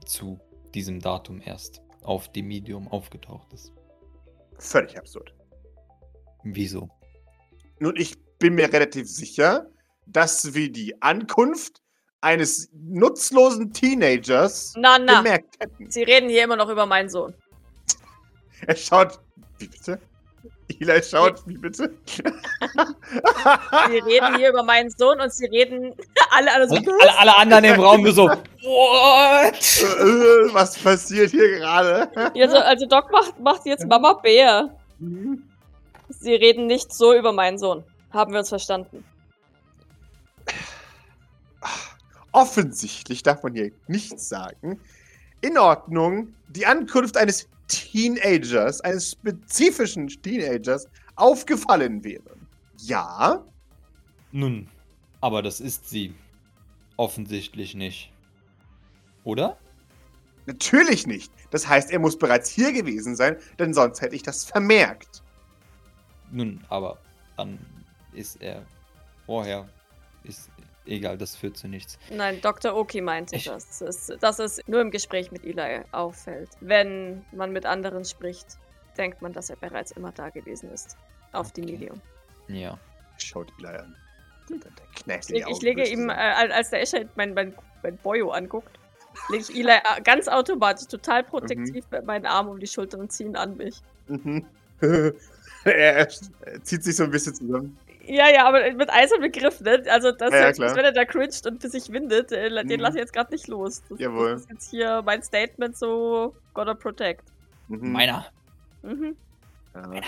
zu 0.06 0.40
diesem 0.74 1.00
Datum 1.00 1.42
erst 1.42 1.82
auf 2.02 2.32
dem 2.32 2.48
Medium 2.48 2.88
aufgetaucht 2.88 3.52
ist. 3.54 3.72
Völlig 4.60 4.98
absurd. 4.98 5.34
Wieso? 6.44 6.90
Nun, 7.80 7.96
ich 7.96 8.16
bin 8.40 8.56
mir 8.56 8.72
relativ 8.72 9.08
sicher, 9.10 9.68
dass 10.06 10.54
wir 10.54 10.72
die 10.72 11.02
Ankunft 11.02 11.82
eines 12.22 12.70
nutzlosen 12.74 13.74
Teenagers 13.74 14.74
Na, 14.78 14.98
na. 14.98 15.18
gemerkt 15.18 15.56
hätten. 15.60 15.90
Sie 15.90 16.04
reden 16.04 16.30
hier 16.30 16.44
immer 16.44 16.56
noch 16.56 16.70
über 16.70 16.86
meinen 16.86 17.10
Sohn. 17.10 17.34
Er 18.68 18.76
schaut. 18.76 19.20
Wie 19.58 19.68
bitte? 19.68 20.00
Eli 20.80 21.04
schaut, 21.04 21.46
wie 21.48 21.58
bitte? 21.58 21.94
Sie 22.08 23.98
reden 24.00 24.36
hier 24.38 24.50
über 24.50 24.64
meinen 24.64 24.90
Sohn 24.90 25.20
und 25.20 25.34
sie 25.34 25.46
reden 25.46 25.94
alle, 26.32 26.54
alle 26.54 26.68
so. 26.68 26.76
Alle, 26.76 27.20
alle 27.20 27.38
anderen 27.38 27.64
im 27.64 27.80
Raum 27.80 28.02
nur 28.02 28.14
so, 28.14 28.28
what? 28.28 28.42
Äh, 29.54 30.54
Was 30.54 30.78
passiert 30.78 31.32
hier 31.32 31.60
gerade? 31.60 32.12
Ja, 32.34 32.50
so, 32.50 32.58
also 32.58 32.86
Doc 32.86 33.12
macht, 33.12 33.40
macht 33.40 33.66
jetzt 33.66 33.88
Mama 33.88 34.14
Bär. 34.14 34.76
Mhm. 35.00 35.44
Sie 36.10 36.34
reden 36.34 36.68
nicht 36.68 36.94
so 36.94 37.14
über 37.14 37.32
meinen 37.32 37.58
Sohn. 37.58 37.84
Haben 38.12 38.34
wir 38.34 38.40
uns 38.40 38.50
verstanden? 38.50 39.04
Offensichtlich 42.32 43.24
darf 43.24 43.44
man 43.44 43.54
hier 43.54 43.72
nichts 43.88 44.30
sagen. 44.30 44.80
In 45.42 45.58
Ordnung, 45.58 46.34
die 46.50 46.66
Ankunft 46.66 47.18
eines 47.18 47.48
Teenagers, 47.68 48.82
eines 48.82 49.12
spezifischen 49.12 50.08
Teenagers, 50.08 50.88
aufgefallen 51.16 52.04
wäre. 52.04 52.36
Ja, 52.78 53.44
Nun, 54.32 54.68
aber 55.22 55.42
das 55.42 55.60
ist 55.60 55.90
sie. 55.90 56.14
Offensichtlich 56.98 57.76
nicht. 57.76 58.12
Oder? 59.24 59.58
natürlich 60.46 61.08
nicht. 61.08 61.32
Das 61.52 61.68
heißt, 61.68 61.92
er 61.92 62.00
muss 62.00 62.18
bereits 62.18 62.50
hier 62.50 62.72
gewesen 62.74 63.16
sein, 63.16 63.38
denn 63.60 63.74
sonst 63.74 64.02
hätte 64.02 64.16
ich 64.16 64.24
das 64.24 64.46
vermerkt. 64.46 65.24
Nun, 66.32 66.64
aber 66.70 66.98
dann 67.38 67.60
ist 68.14 68.42
er 68.42 68.66
vorher. 69.26 69.68
Ist 70.24 70.50
egal, 70.86 71.18
das 71.18 71.36
führt 71.36 71.58
zu 71.58 71.68
nichts. 71.68 71.98
Nein, 72.10 72.40
Dr. 72.42 72.76
Oki 72.76 73.02
meinte 73.02 73.36
Ich- 73.36 73.46
das. 73.46 73.80
Dass, 73.80 74.08
dass 74.20 74.40
es 74.40 74.62
nur 74.68 74.82
im 74.82 74.92
Gespräch 74.92 75.32
mit 75.32 75.44
Eli 75.46 75.82
auffällt. 75.92 76.50
Wenn 76.62 77.26
man 77.32 77.52
mit 77.52 77.66
anderen 77.66 78.06
spricht, 78.06 78.58
denkt 78.98 79.22
man, 79.22 79.34
dass 79.34 79.50
er 79.50 79.56
bereits 79.56 79.92
immer 79.92 80.12
da 80.12 80.30
gewesen 80.30 80.70
ist. 80.72 80.98
Auf 81.32 81.52
dem 81.52 81.64
Okay. 81.66 81.74
Medium. 81.74 82.02
Ja. 82.48 82.78
Schaut 83.18 83.52
Eli 83.60 83.76
an. 83.78 83.96
Kneift 84.96 85.32
Ich, 85.32 85.46
die 85.46 85.52
ich 85.52 85.62
lege 85.62 85.88
ihm, 85.88 86.10
äh, 86.10 86.14
als 86.14 86.70
der 86.70 86.82
Escher 86.82 87.06
mein, 87.16 87.34
mein, 87.34 87.56
mein 87.82 87.98
Boyo 87.98 88.32
anguckt, 88.32 88.78
lege 89.30 89.44
ich 89.50 89.56
Eli 89.56 89.70
äh, 89.72 90.02
ganz 90.04 90.28
automatisch, 90.28 90.88
total 90.88 91.24
protektiv 91.24 91.86
meinen 92.06 92.26
Arm 92.26 92.50
um 92.50 92.60
die 92.60 92.68
Schulter 92.68 93.00
und 93.00 93.12
ziehe 93.12 93.30
ihn 93.30 93.36
an 93.38 93.56
mich. 93.58 93.82
Mhm. 94.08 94.46
er, 94.82 95.14
er 95.66 96.10
zieht 96.64 96.84
sich 96.84 96.96
so 96.96 97.06
ein 97.06 97.12
bisschen 97.12 97.34
zusammen. 97.34 97.78
Ja, 98.06 98.28
ja, 98.30 98.46
aber 98.48 98.72
mit 98.74 98.90
eisernem 98.90 99.32
Begriff, 99.32 99.62
ne? 99.62 99.82
Also, 99.90 100.12
das 100.12 100.32
Ja, 100.32 100.40
ja, 100.42 100.48
jetzt, 100.48 100.58
klar. 100.58 100.76
wenn 100.76 100.86
er 100.86 100.92
da 100.92 101.06
cringed 101.06 101.46
und 101.48 101.62
für 101.62 101.70
sich 101.70 101.90
windet, 101.92 102.32
äh, 102.34 102.50
den 102.50 102.68
Mhm. 102.68 102.80
lasse 102.82 102.98
ich 102.98 103.02
jetzt 103.02 103.14
gerade 103.14 103.32
nicht 103.32 103.48
los. 103.48 103.82
Das, 103.90 104.00
Jawohl. 104.00 104.32
das 104.34 104.42
ist 104.42 104.50
jetzt 104.50 104.70
hier 104.72 105.02
mein 105.04 105.24
Statement 105.24 105.78
so, 105.78 106.36
gotta 106.54 106.74
protect. 106.74 107.24
Mhm. 107.70 107.92
Meiner. 107.94 108.26
Mhm. 108.82 109.16
Ja. 109.74 110.02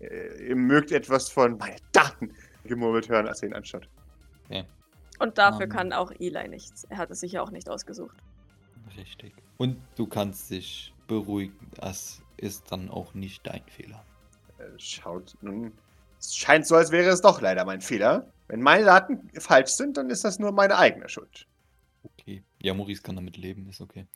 Äh, 0.00 0.48
Ihr 0.48 0.56
mögt 0.56 0.92
etwas 0.92 1.28
von 1.28 1.58
meine 1.58 1.76
Daten 1.92 2.32
gemurmelt 2.64 3.08
hören, 3.08 3.26
als 3.26 3.42
er 3.42 3.48
ihn 3.48 3.54
anschaut. 3.54 3.88
Und 5.20 5.38
dafür 5.38 5.64
Ähm. 5.64 5.68
kann 5.70 5.92
auch 5.92 6.10
Eli 6.18 6.48
nichts. 6.48 6.84
Er 6.90 6.98
hat 6.98 7.10
es 7.10 7.20
sich 7.20 7.32
ja 7.32 7.42
auch 7.42 7.50
nicht 7.52 7.68
ausgesucht. 7.70 8.16
Richtig. 8.96 9.32
Und 9.58 9.76
du 9.96 10.06
kannst 10.08 10.50
dich 10.50 10.92
beruhigen. 11.06 11.70
Das 11.76 12.20
ist 12.36 12.70
dann 12.72 12.90
auch 12.90 13.14
nicht 13.14 13.46
dein 13.46 13.62
Fehler. 13.68 14.04
Äh, 14.58 14.64
Schaut, 14.76 15.36
nun, 15.40 15.72
es 16.24 16.36
scheint 16.36 16.66
so, 16.66 16.74
als 16.74 16.90
wäre 16.90 17.10
es 17.10 17.20
doch 17.20 17.40
leider 17.40 17.64
mein 17.64 17.80
Fehler. 17.80 18.32
Wenn 18.48 18.60
meine 18.60 18.84
Daten 18.84 19.30
falsch 19.38 19.70
sind, 19.70 19.96
dann 19.96 20.10
ist 20.10 20.24
das 20.24 20.38
nur 20.38 20.52
meine 20.52 20.76
eigene 20.76 21.08
Schuld. 21.08 21.46
Okay. 22.02 22.42
Ja, 22.62 22.74
Maurice 22.74 23.02
kann 23.02 23.16
damit 23.16 23.36
leben, 23.36 23.68
ist 23.68 23.80
okay. 23.80 24.06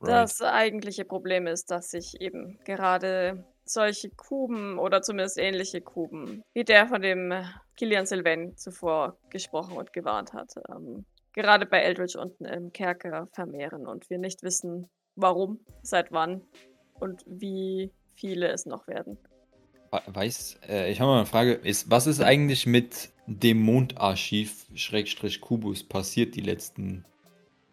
Das 0.00 0.42
eigentliche 0.42 1.04
Problem 1.04 1.46
ist, 1.46 1.70
dass 1.70 1.90
sich 1.90 2.20
eben 2.20 2.58
gerade 2.64 3.44
solche 3.64 4.10
Kuben 4.10 4.78
oder 4.78 5.02
zumindest 5.02 5.38
ähnliche 5.38 5.80
Kuben, 5.80 6.42
wie 6.52 6.64
der, 6.64 6.86
von 6.86 7.02
dem 7.02 7.32
Kilian 7.76 8.06
Sylvain 8.06 8.56
zuvor 8.56 9.16
gesprochen 9.30 9.76
und 9.76 9.92
gewarnt 9.92 10.32
hat, 10.32 10.54
ähm, 10.70 11.04
gerade 11.32 11.66
bei 11.66 11.80
Eldridge 11.80 12.18
unten 12.20 12.44
im 12.44 12.72
Kerker 12.72 13.28
vermehren 13.32 13.86
und 13.86 14.08
wir 14.08 14.18
nicht 14.18 14.42
wissen, 14.42 14.88
warum, 15.16 15.60
seit 15.82 16.12
wann 16.12 16.42
und 16.94 17.24
wie 17.26 17.90
viele 18.14 18.48
es 18.48 18.66
noch 18.66 18.86
werden. 18.86 19.18
We- 20.06 20.14
Weiß, 20.14 20.58
äh, 20.68 20.90
ich 20.90 21.00
habe 21.00 21.10
mal 21.10 21.16
eine 21.18 21.26
Frage. 21.26 21.52
Ist, 21.52 21.90
was 21.90 22.06
ist 22.06 22.20
eigentlich 22.20 22.66
mit 22.66 23.10
dem 23.26 23.60
Mondarchiv 23.62 24.66
Schrägstrich 24.74 25.40
Kubus 25.40 25.82
passiert 25.82 26.34
die 26.34 26.40
letzten 26.40 27.04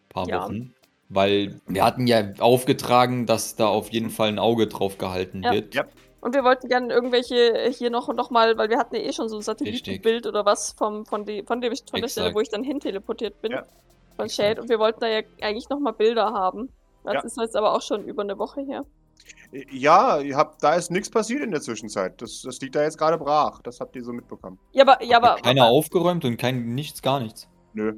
paar 0.08 0.28
Ja. 0.28 0.42
Wochen? 0.44 0.74
Weil 1.08 1.60
wir 1.66 1.84
hatten 1.84 2.06
ja 2.06 2.32
aufgetragen, 2.38 3.26
dass 3.26 3.56
da 3.56 3.66
auf 3.68 3.90
jeden 3.90 4.10
Fall 4.10 4.28
ein 4.28 4.38
Auge 4.38 4.66
drauf 4.66 4.98
gehalten 4.98 5.42
Ja. 5.42 5.52
wird. 5.52 5.74
Ja. 5.74 5.84
Und 6.20 6.34
wir 6.34 6.42
wollten 6.42 6.68
gerne 6.68 6.92
irgendwelche 6.92 7.70
hier 7.76 7.90
noch, 7.90 8.08
noch 8.14 8.30
mal, 8.30 8.56
weil 8.56 8.70
wir 8.70 8.78
hatten 8.78 8.94
ja 8.96 9.02
eh 9.02 9.12
schon 9.12 9.28
so 9.28 9.36
ein 9.36 9.42
Satellitenbild 9.42 10.26
oder 10.26 10.46
was 10.46 10.72
vom, 10.72 11.04
von, 11.04 11.26
die, 11.26 11.42
von, 11.42 11.60
dem, 11.60 11.74
von 11.90 12.00
der 12.00 12.08
Stelle, 12.08 12.34
wo 12.34 12.40
ich 12.40 12.48
dann 12.48 12.64
hin 12.64 12.80
teleportiert 12.80 13.40
bin. 13.42 13.52
Ja. 13.52 13.66
Von. 14.16 14.30
Shade. 14.30 14.62
Und 14.62 14.70
wir 14.70 14.78
wollten 14.78 15.00
da 15.00 15.08
ja 15.08 15.20
eigentlich 15.42 15.68
noch 15.68 15.78
mal 15.78 15.92
Bilder 15.92 16.32
haben. 16.32 16.70
Das 17.04 17.14
Ja. 17.14 17.20
ist 17.20 17.36
jetzt 17.36 17.56
aber 17.56 17.74
auch 17.74 17.82
schon 17.82 18.04
über 18.06 18.22
eine 18.22 18.38
Woche 18.38 18.62
her. 18.62 18.84
Ja, 19.70 20.18
ihr 20.18 20.36
habt, 20.36 20.62
da 20.62 20.74
ist 20.74 20.90
nichts 20.90 21.08
passiert 21.08 21.42
in 21.42 21.52
der 21.52 21.60
Zwischenzeit. 21.60 22.20
Das, 22.20 22.42
das 22.42 22.60
liegt 22.60 22.74
da 22.74 22.82
jetzt 22.82 22.98
gerade 22.98 23.18
brach. 23.18 23.62
Das 23.62 23.78
habt 23.78 23.94
ihr 23.94 24.02
so 24.02 24.12
mitbekommen. 24.12 24.58
Ja, 24.72 24.82
aber, 24.82 25.02
ja, 25.02 25.16
aber, 25.18 25.36
keiner 25.40 25.66
aufgeräumt 25.66 26.24
und 26.24 26.36
kein 26.36 26.74
nichts, 26.74 27.02
gar 27.02 27.20
nichts. 27.20 27.48
Nö. 27.72 27.94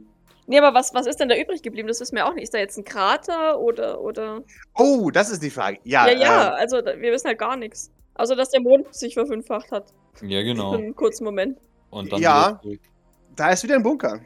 nee, 0.47 0.59
aber 0.59 0.75
was, 0.79 0.93
was 0.93 1.07
ist 1.07 1.19
denn 1.19 1.29
da 1.31 1.37
übrig 1.37 1.63
geblieben? 1.63 1.89
Das 1.89 1.99
wissen 2.01 2.15
wir 2.17 2.27
auch 2.27 2.35
nicht. 2.35 2.45
Ist 2.45 2.55
da 2.55 2.59
jetzt 2.59 2.77
ein 2.77 2.85
Krater 2.85 3.59
oder, 3.59 4.01
oder? 4.01 4.43
Oh, 4.75 5.11
das 5.11 5.31
ist 5.31 5.43
die 5.43 5.51
Frage. 5.51 5.79
Ja, 5.85 6.07
Ja, 6.09 6.19
ja, 6.19 6.49
äh, 6.49 6.61
also 6.61 6.77
wir 6.77 7.13
wissen 7.13 7.29
halt 7.29 7.39
gar 7.39 7.57
nichts. 7.57 7.91
Außer, 8.17 8.37
dass 8.37 8.51
der 8.51 8.61
Mond 8.61 8.95
sich 8.95 9.15
verfünffacht 9.15 9.71
hat. 9.73 9.93
Ja, 10.23 10.43
genau. 10.43 10.73
Für 10.73 10.79
einen 10.79 10.95
kurzen 10.95 11.25
Moment. 11.25 11.59
Und 11.91 12.13
dann 12.13 12.21
Ja. 12.21 12.61
da 13.35 13.51
ist 13.51 13.63
wieder 13.65 13.77
ein 13.77 13.83
Bunker. 13.83 14.21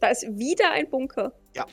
Da 0.00 0.08
ist 0.08 0.22
wieder 0.36 0.70
ein 0.72 0.88
Bunker. 0.90 1.32
Ja. 1.54 1.66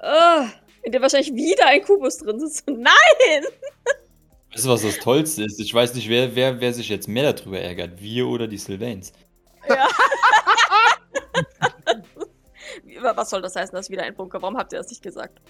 Ah, 0.00 0.46
in 0.82 0.92
dem 0.92 1.02
wahrscheinlich 1.02 1.34
wieder 1.34 1.66
ein 1.66 1.82
Kubus 1.82 2.18
drin 2.18 2.40
sitzt. 2.40 2.66
Nein! 2.70 3.44
Weißt 4.52 4.64
du, 4.64 4.68
was 4.70 4.82
das 4.82 4.98
Tollste 4.98 5.44
ist? 5.44 5.60
Ich 5.60 5.72
weiß 5.74 5.94
nicht, 5.94 6.08
wer, 6.08 6.34
wer, 6.34 6.60
wer 6.60 6.72
sich 6.72 6.88
jetzt 6.88 7.06
mehr 7.08 7.32
darüber 7.32 7.60
ärgert. 7.60 8.00
Wir 8.00 8.26
oder 8.26 8.46
die 8.46 8.58
Sylvains. 8.58 9.12
Ja. 9.68 9.88
Was 13.00 13.30
soll 13.30 13.42
das 13.42 13.54
heißen, 13.54 13.74
dass 13.74 13.90
wieder 13.90 14.02
ein 14.02 14.14
Bunker? 14.14 14.42
Warum 14.42 14.56
habt 14.56 14.72
ihr 14.72 14.78
das 14.78 14.88
nicht 14.88 15.02
gesagt? 15.02 15.40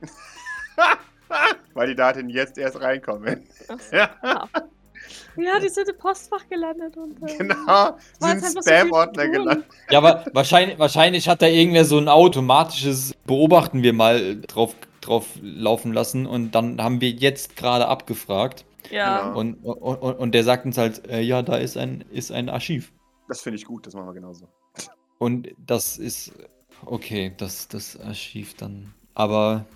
Weil 1.74 1.88
die 1.88 1.94
Daten 1.94 2.28
jetzt 2.30 2.56
erst 2.56 2.80
reinkommen. 2.80 3.46
Ach 3.68 3.78
so. 3.78 3.96
ja, 3.96 4.48
Ja, 5.36 5.58
die 5.58 5.68
sind 5.68 5.88
im 5.88 5.96
Postfach 5.96 6.48
gelandet 6.48 6.96
und. 6.96 7.16
Äh, 7.28 7.36
genau. 7.36 7.96
Sind 8.20 8.44
so 8.44 8.62
viel 8.62 8.62
Spam-Ordner 8.62 9.22
tun. 9.24 9.32
gelandet. 9.32 9.66
Ja, 9.90 9.98
aber 9.98 10.24
wahrscheinlich, 10.32 10.78
wahrscheinlich 10.78 11.28
hat 11.28 11.42
da 11.42 11.46
irgendwer 11.46 11.84
so 11.84 11.98
ein 11.98 12.08
automatisches 12.08 13.14
Beobachten 13.26 13.82
wir 13.82 13.92
mal 13.92 14.40
drauf, 14.42 14.74
drauf 15.00 15.26
laufen 15.42 15.92
lassen 15.92 16.26
und 16.26 16.54
dann 16.54 16.82
haben 16.82 17.00
wir 17.00 17.10
jetzt 17.10 17.56
gerade 17.56 17.86
abgefragt 17.88 18.64
Ja. 18.90 19.28
Genau. 19.28 19.38
und, 19.38 19.54
und, 19.64 19.96
und, 19.96 20.14
und 20.18 20.32
der 20.34 20.44
sagt 20.44 20.66
uns 20.66 20.76
halt, 20.78 21.06
äh, 21.08 21.20
ja, 21.20 21.42
da 21.42 21.56
ist 21.56 21.76
ein, 21.76 22.04
ist 22.10 22.32
ein 22.32 22.48
Archiv. 22.48 22.92
Das 23.28 23.40
finde 23.42 23.58
ich 23.58 23.64
gut, 23.64 23.86
das 23.86 23.94
machen 23.94 24.06
wir 24.06 24.14
genauso. 24.14 24.48
Und 25.18 25.48
das 25.58 25.98
ist, 25.98 26.32
okay, 26.86 27.32
das, 27.36 27.68
das 27.68 27.98
Archiv 28.00 28.54
dann. 28.54 28.92
Aber 29.14 29.66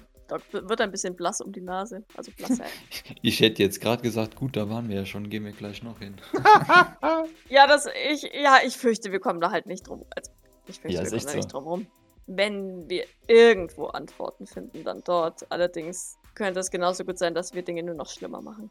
Wird 0.52 0.80
ein 0.80 0.90
bisschen 0.90 1.16
blass 1.16 1.40
um 1.40 1.52
die 1.52 1.60
Nase. 1.60 2.04
Also 2.16 2.32
blass. 2.36 2.58
ich 3.22 3.40
hätte 3.40 3.62
jetzt 3.62 3.80
gerade 3.80 4.02
gesagt, 4.02 4.36
gut, 4.36 4.56
da 4.56 4.68
waren 4.68 4.88
wir 4.88 4.96
ja 4.96 5.06
schon, 5.06 5.28
gehen 5.30 5.44
wir 5.44 5.52
gleich 5.52 5.82
noch 5.82 5.98
hin. 5.98 6.16
ja, 7.48 7.66
das. 7.66 7.86
Ich, 8.10 8.22
ja, 8.34 8.58
ich 8.64 8.76
fürchte, 8.76 9.12
wir 9.12 9.20
kommen 9.20 9.40
da 9.40 9.50
halt 9.50 9.66
nicht 9.66 9.88
drum. 9.88 10.04
Also, 10.14 10.30
ich 10.66 10.80
fürchte, 10.80 10.96
Ja, 10.96 11.02
wir 11.04 11.10
kommen 11.10 11.22
da 11.22 11.30
so. 11.30 11.36
nicht 11.36 11.52
drum 11.52 11.64
rum. 11.64 11.86
Wenn 12.26 12.88
wir 12.88 13.04
irgendwo 13.26 13.86
Antworten 13.86 14.46
finden, 14.46 14.82
dann 14.84 15.02
dort. 15.04 15.50
Allerdings 15.50 16.16
könnte 16.34 16.60
es 16.60 16.70
genauso 16.70 17.04
gut 17.04 17.18
sein, 17.18 17.34
dass 17.34 17.54
wir 17.54 17.62
Dinge 17.62 17.82
nur 17.82 17.94
noch 17.94 18.08
schlimmer 18.08 18.40
machen. 18.40 18.70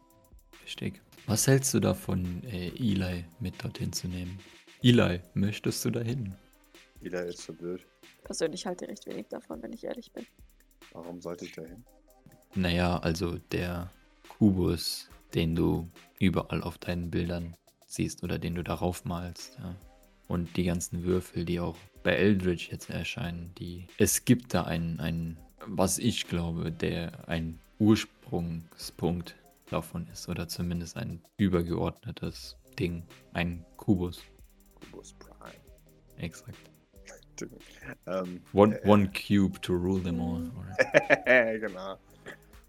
Richtig. 0.64 1.02
Was 1.28 1.48
hältst 1.48 1.74
du 1.74 1.80
davon, 1.80 2.42
äh, 2.52 2.70
Eli 2.70 3.26
mit 3.40 3.64
dorthin 3.64 3.94
zu 3.94 4.08
nehmen? 4.08 4.40
Eli, 4.82 5.22
möchtest 5.34 5.86
du 5.86 5.92
dahin? 5.92 6.36
Wieder 7.00 7.26
ist 7.26 7.44
verwirrt. 7.44 7.86
Persönlich 8.24 8.66
halte 8.66 8.86
ich 8.86 8.92
recht 8.92 9.06
wenig 9.06 9.28
davon, 9.30 9.62
wenn 9.62 9.74
ich 9.74 9.84
ehrlich 9.84 10.12
bin. 10.12 10.26
Warum 10.94 11.22
sollte 11.22 11.46
ich 11.46 11.52
da 11.52 11.64
hin? 11.64 11.84
Naja, 12.56 12.98
also 13.00 13.38
der 13.52 13.92
Kubus, 14.30 15.10
den 15.34 15.56
du 15.56 15.90
überall 16.20 16.62
auf 16.62 16.78
deinen 16.78 17.10
Bildern 17.10 17.56
siehst 17.88 18.24
oder 18.24 18.38
den 18.40 18.56
du 18.56 18.64
darauf 18.64 19.06
malst, 19.06 19.58
ja. 19.60 19.76
Und 20.30 20.56
die 20.56 20.64
ganzen 20.64 21.04
Würfel, 21.04 21.46
die 21.46 21.60
auch 21.60 21.76
bei 22.02 22.14
Eldritch 22.14 22.72
jetzt 22.72 22.90
erscheinen, 22.90 23.52
die. 23.60 23.88
Es 23.98 24.24
gibt 24.26 24.54
da 24.54 24.64
einen, 24.64 25.00
einen, 25.00 25.38
was 25.68 26.00
ich 26.00 26.28
glaube, 26.28 26.72
der 26.72 27.28
ein 27.28 27.60
Ursprungspunkt 27.78 29.36
davon 29.70 30.08
ist, 30.12 30.30
oder 30.30 30.48
zumindest 30.48 30.98
ein 30.98 31.22
übergeordnetes 31.38 32.56
Ding. 32.80 33.04
Ein 33.34 33.66
Kubus, 33.78 34.22
Kubus 34.76 35.14
Prime. 35.14 35.54
exakt. 36.18 36.73
Ähm, 38.08 38.42
One, 38.54 38.80
äh, 38.82 38.88
one 38.88 39.10
cube 39.12 39.60
to 39.62 39.74
rule 39.74 40.02
them 40.02 40.20
all. 40.20 40.52
Oder? 40.58 41.60
genau. 41.60 41.98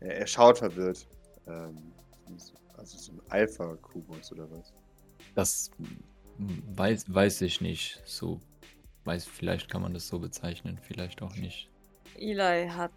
Er, 0.01 0.19
er 0.19 0.27
schaut 0.27 0.59
verwirrt. 0.59 1.07
Ähm, 1.47 1.93
also 2.77 2.99
so 2.99 3.13
ein 3.13 3.21
Alpha-Kubus 3.31 4.33
oder 4.33 4.51
was? 4.51 4.73
Das 5.35 5.71
weiß, 6.39 7.13
weiß 7.13 7.41
ich 7.43 7.61
nicht. 7.61 8.03
So 8.05 8.41
weiß, 9.05 9.25
vielleicht 9.25 9.71
kann 9.71 9.83
man 9.83 9.95
das 9.95 10.09
so 10.09 10.19
bezeichnen, 10.19 10.79
vielleicht 10.83 11.23
auch 11.23 11.35
nicht. 11.37 11.71
Eli 12.17 12.69
hat 12.69 12.93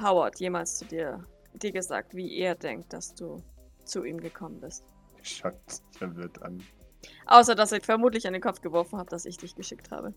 Howard 0.00 0.38
jemals 0.40 0.78
zu 0.78 0.84
dir, 0.84 1.24
dir 1.54 1.72
gesagt, 1.72 2.14
wie 2.14 2.36
er 2.38 2.54
denkt, 2.54 2.92
dass 2.92 3.14
du 3.14 3.42
zu 3.84 4.04
ihm 4.04 4.20
gekommen 4.20 4.60
bist. 4.60 4.84
Er 5.18 5.24
schaut 5.24 5.54
verwirrt 5.92 6.42
an. 6.42 6.62
Außer, 7.26 7.54
dass 7.54 7.72
ich 7.72 7.84
vermutlich 7.84 8.26
an 8.26 8.32
den 8.32 8.42
Kopf 8.42 8.60
geworfen 8.60 8.98
habe, 8.98 9.10
dass 9.10 9.26
ich 9.26 9.36
dich 9.36 9.54
geschickt 9.54 9.90
habe. 9.90 10.14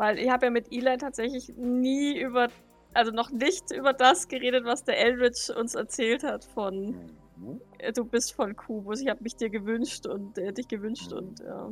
Weil 0.00 0.18
ich 0.18 0.30
habe 0.30 0.46
ja 0.46 0.50
mit 0.50 0.72
Eli 0.72 0.96
tatsächlich 0.96 1.52
nie 1.58 2.18
über, 2.18 2.48
also 2.94 3.12
noch 3.12 3.30
nicht 3.30 3.70
über 3.70 3.92
das 3.92 4.28
geredet, 4.28 4.64
was 4.64 4.82
der 4.82 4.98
Eldritch 4.98 5.50
uns 5.50 5.74
erzählt 5.74 6.24
hat 6.24 6.42
von, 6.42 6.92
mhm. 7.36 7.60
äh, 7.76 7.92
du 7.92 8.06
bist 8.06 8.32
von 8.32 8.56
Kubus, 8.56 9.02
ich 9.02 9.10
habe 9.10 9.22
mich 9.22 9.36
dir 9.36 9.50
gewünscht 9.50 10.06
und 10.06 10.38
äh, 10.38 10.54
dich 10.54 10.68
gewünscht 10.68 11.12
und 11.12 11.40
ja. 11.40 11.70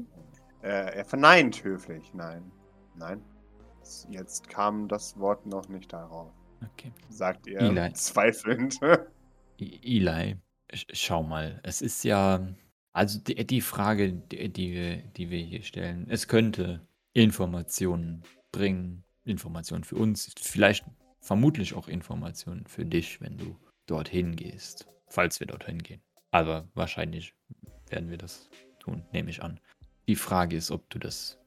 Äh, 0.60 0.96
er 0.96 1.06
verneint 1.06 1.64
höflich. 1.64 2.12
Nein. 2.12 2.52
Nein. 2.96 3.22
Jetzt 4.10 4.46
kam 4.50 4.88
das 4.88 5.18
Wort 5.18 5.46
noch 5.46 5.66
nicht 5.70 5.90
darauf. 5.90 6.30
Okay. 6.74 6.92
Sagt 7.08 7.46
er 7.46 7.62
Eli. 7.62 7.94
zweifelnd. 7.94 8.78
I- 9.58 9.80
Eli, 9.96 10.36
sch 10.74 10.84
schau 10.92 11.22
mal, 11.22 11.60
es 11.62 11.80
ist 11.80 12.04
ja. 12.04 12.46
Also 12.92 13.20
die, 13.20 13.46
die 13.46 13.62
Frage, 13.62 14.12
die, 14.12 14.52
die, 14.52 14.74
wir, 14.74 14.96
die 15.16 15.30
wir 15.30 15.38
hier 15.40 15.62
stellen, 15.62 16.06
es 16.10 16.28
könnte 16.28 16.86
Informationen 17.18 18.22
bringen, 18.52 19.02
Informationen 19.24 19.82
für 19.82 19.96
uns, 19.96 20.32
vielleicht 20.40 20.84
vermutlich 21.20 21.74
auch 21.74 21.88
Informationen 21.88 22.64
für 22.66 22.84
dich, 22.84 23.20
wenn 23.20 23.36
du 23.36 23.56
dorthin 23.86 24.36
gehst, 24.36 24.86
falls 25.08 25.40
wir 25.40 25.48
dorthin 25.48 25.78
gehen. 25.78 26.00
Aber 26.30 26.68
wahrscheinlich 26.74 27.34
werden 27.88 28.08
wir 28.08 28.18
das 28.18 28.48
tun, 28.78 29.02
nehme 29.12 29.30
ich 29.30 29.42
an. 29.42 29.58
Die 30.06 30.14
Frage 30.14 30.56
ist, 30.56 30.70
ob 30.70 30.88
du 30.90 31.00
das 31.00 31.38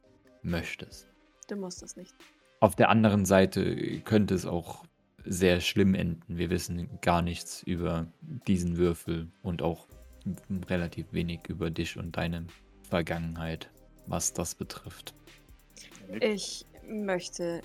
möchtest. 0.43 1.07
Du 1.47 1.55
musst 1.55 1.81
das 1.81 1.95
nicht. 1.95 2.13
Auf 2.59 2.75
der 2.75 2.89
anderen 2.89 3.25
Seite 3.25 4.01
könnte 4.01 4.35
es 4.35 4.45
auch 4.45 4.83
sehr 5.23 5.61
schlimm 5.61 5.95
enden. 5.95 6.37
Wir 6.37 6.49
wissen 6.49 6.99
gar 6.99 7.21
nichts 7.21 7.63
über 7.63 8.11
diesen 8.21 8.75
Würfel 8.75 9.31
und 9.41 9.61
auch 9.61 9.87
relativ 10.69 11.13
wenig 11.13 11.47
über 11.47 11.71
dich 11.71 11.97
und 11.97 12.17
deine 12.17 12.45
Vergangenheit, 12.83 13.71
was 14.05 14.33
das 14.33 14.53
betrifft. 14.53 15.15
Ich 16.19 16.65
möchte, 16.87 17.61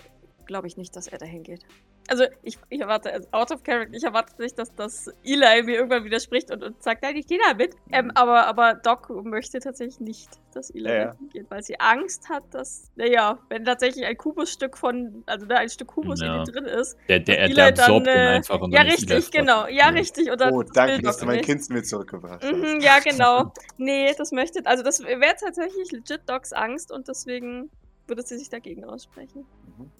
glaube 0.46 0.66
ich 0.66 0.76
nicht, 0.76 0.94
dass 0.96 1.09
er 1.09 1.18
dahin 1.18 1.42
geht. 1.42 1.64
Also 2.09 2.24
ich, 2.44 2.57
ich 2.68 2.81
erwarte, 2.81 3.12
also 3.12 3.26
out 3.33 3.50
of 3.50 3.64
character, 3.64 3.92
ich 3.96 4.05
erwarte 4.05 4.40
nicht, 4.40 4.57
dass 4.57 4.72
das 4.76 5.09
Eli 5.24 5.64
mir 5.64 5.74
irgendwann 5.74 6.05
widerspricht 6.05 6.52
und, 6.52 6.62
und 6.62 6.81
sagt, 6.81 7.02
nein, 7.02 7.16
ich 7.16 7.26
gehe 7.26 7.40
da 7.44 7.55
mit. 7.55 7.74
Ähm, 7.90 8.12
aber, 8.14 8.46
aber 8.46 8.74
Doc 8.74 9.11
möchte 9.24 9.59
tatsächlich 9.59 9.98
nicht, 9.98 10.29
dass 10.55 10.70
Eli 10.70 10.88
Ja, 10.88 11.16
geht, 11.33 11.50
weil 11.50 11.64
sie 11.64 11.81
Angst 11.81 12.29
hat, 12.29 12.44
dass, 12.52 12.92
naja, 12.94 13.40
wenn 13.48 13.64
tatsächlich 13.64 14.07
ein 14.07 14.16
Kubusstück 14.16 14.79
von, 14.79 15.24
also 15.26 15.46
da 15.46 15.57
ein 15.57 15.68
Stück 15.68 15.88
Kubus 15.88 16.20
Ja. 16.20 16.33
in 16.33 16.40
ihm 16.42 16.44
drin 16.44 16.64
ist, 16.66 16.96
Der, 17.09 17.18
der, 17.18 17.40
Eli 17.40 17.55
der 17.55 17.72
dann, 17.72 17.81
absorbt 17.81 18.07
ihn 18.07 18.12
äh, 18.12 18.29
einfach. 18.29 18.61
Und 18.61 18.70
ja 18.70 18.79
dann 18.85 18.90
richtig, 18.92 19.31
genau, 19.33 19.66
ja 19.66 19.88
richtig. 19.88 20.31
Und 20.31 20.40
dann, 20.40 20.55
Oh, 20.55 20.62
danke, 20.62 21.02
dass 21.02 21.18
du 21.18 21.26
mein. 21.26 21.40
Kind 21.40 21.68
mir 21.70 21.83
zurückgebracht 21.83 22.40
hast. 22.40 22.52
Mhm, 22.52 22.81
ja, 22.83 23.00
genau. 23.00 23.52
Nee, 23.79 24.14
das 24.16 24.31
möchte, 24.31 24.64
also 24.64 24.85
das 24.85 25.02
wäre 25.02 25.35
tatsächlich 25.40 25.90
legit 25.90 26.20
Docs 26.29 26.52
Angst 26.52 26.92
und 26.92 27.09
deswegen 27.09 27.68
würde 28.06 28.22
sie 28.22 28.38
sich 28.38 28.48
dagegen 28.48 28.84
aussprechen. 28.84 29.44
Mhm. 29.78 29.90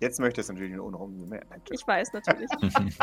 Jetzt 0.00 0.20
möchte 0.20 0.40
es 0.40 0.48
natürlich 0.48 0.74
nur 0.74 1.00
um 1.00 1.28
mehr. 1.28 1.42
Ich 1.70 1.86
weiß 1.86 2.12
natürlich. 2.12 2.50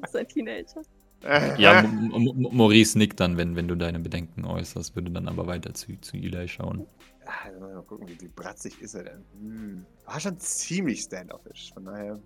Das 0.00 0.10
ist 0.10 0.16
ein 0.16 0.28
Teenager. 0.28 0.82
ja, 1.58 1.80
M 1.80 2.12
M 2.12 2.48
Maurice 2.52 2.98
nickt 2.98 3.18
dann, 3.20 3.36
wenn, 3.36 3.56
wenn 3.56 3.68
du 3.68 3.76
deine 3.76 3.98
Bedenken 3.98 4.44
äußerst, 4.44 4.94
würde 4.94 5.10
dann 5.10 5.28
aber 5.28 5.46
weiter 5.46 5.72
zu, 5.72 5.98
zu 6.00 6.16
Eli 6.16 6.48
schauen. 6.48 6.86
Dann 7.24 7.60
Mal 7.60 7.82
gucken, 7.82 8.08
wie, 8.08 8.20
wie 8.20 8.28
bratzig 8.28 8.80
ist 8.82 8.94
er 8.94 9.04
denn? 9.04 9.24
Hm. 9.40 9.86
War 10.04 10.20
schon 10.20 10.38
ziemlich 10.38 11.00
standoffish. 11.00 11.72
Von 11.72 11.86
daher. 11.86 12.20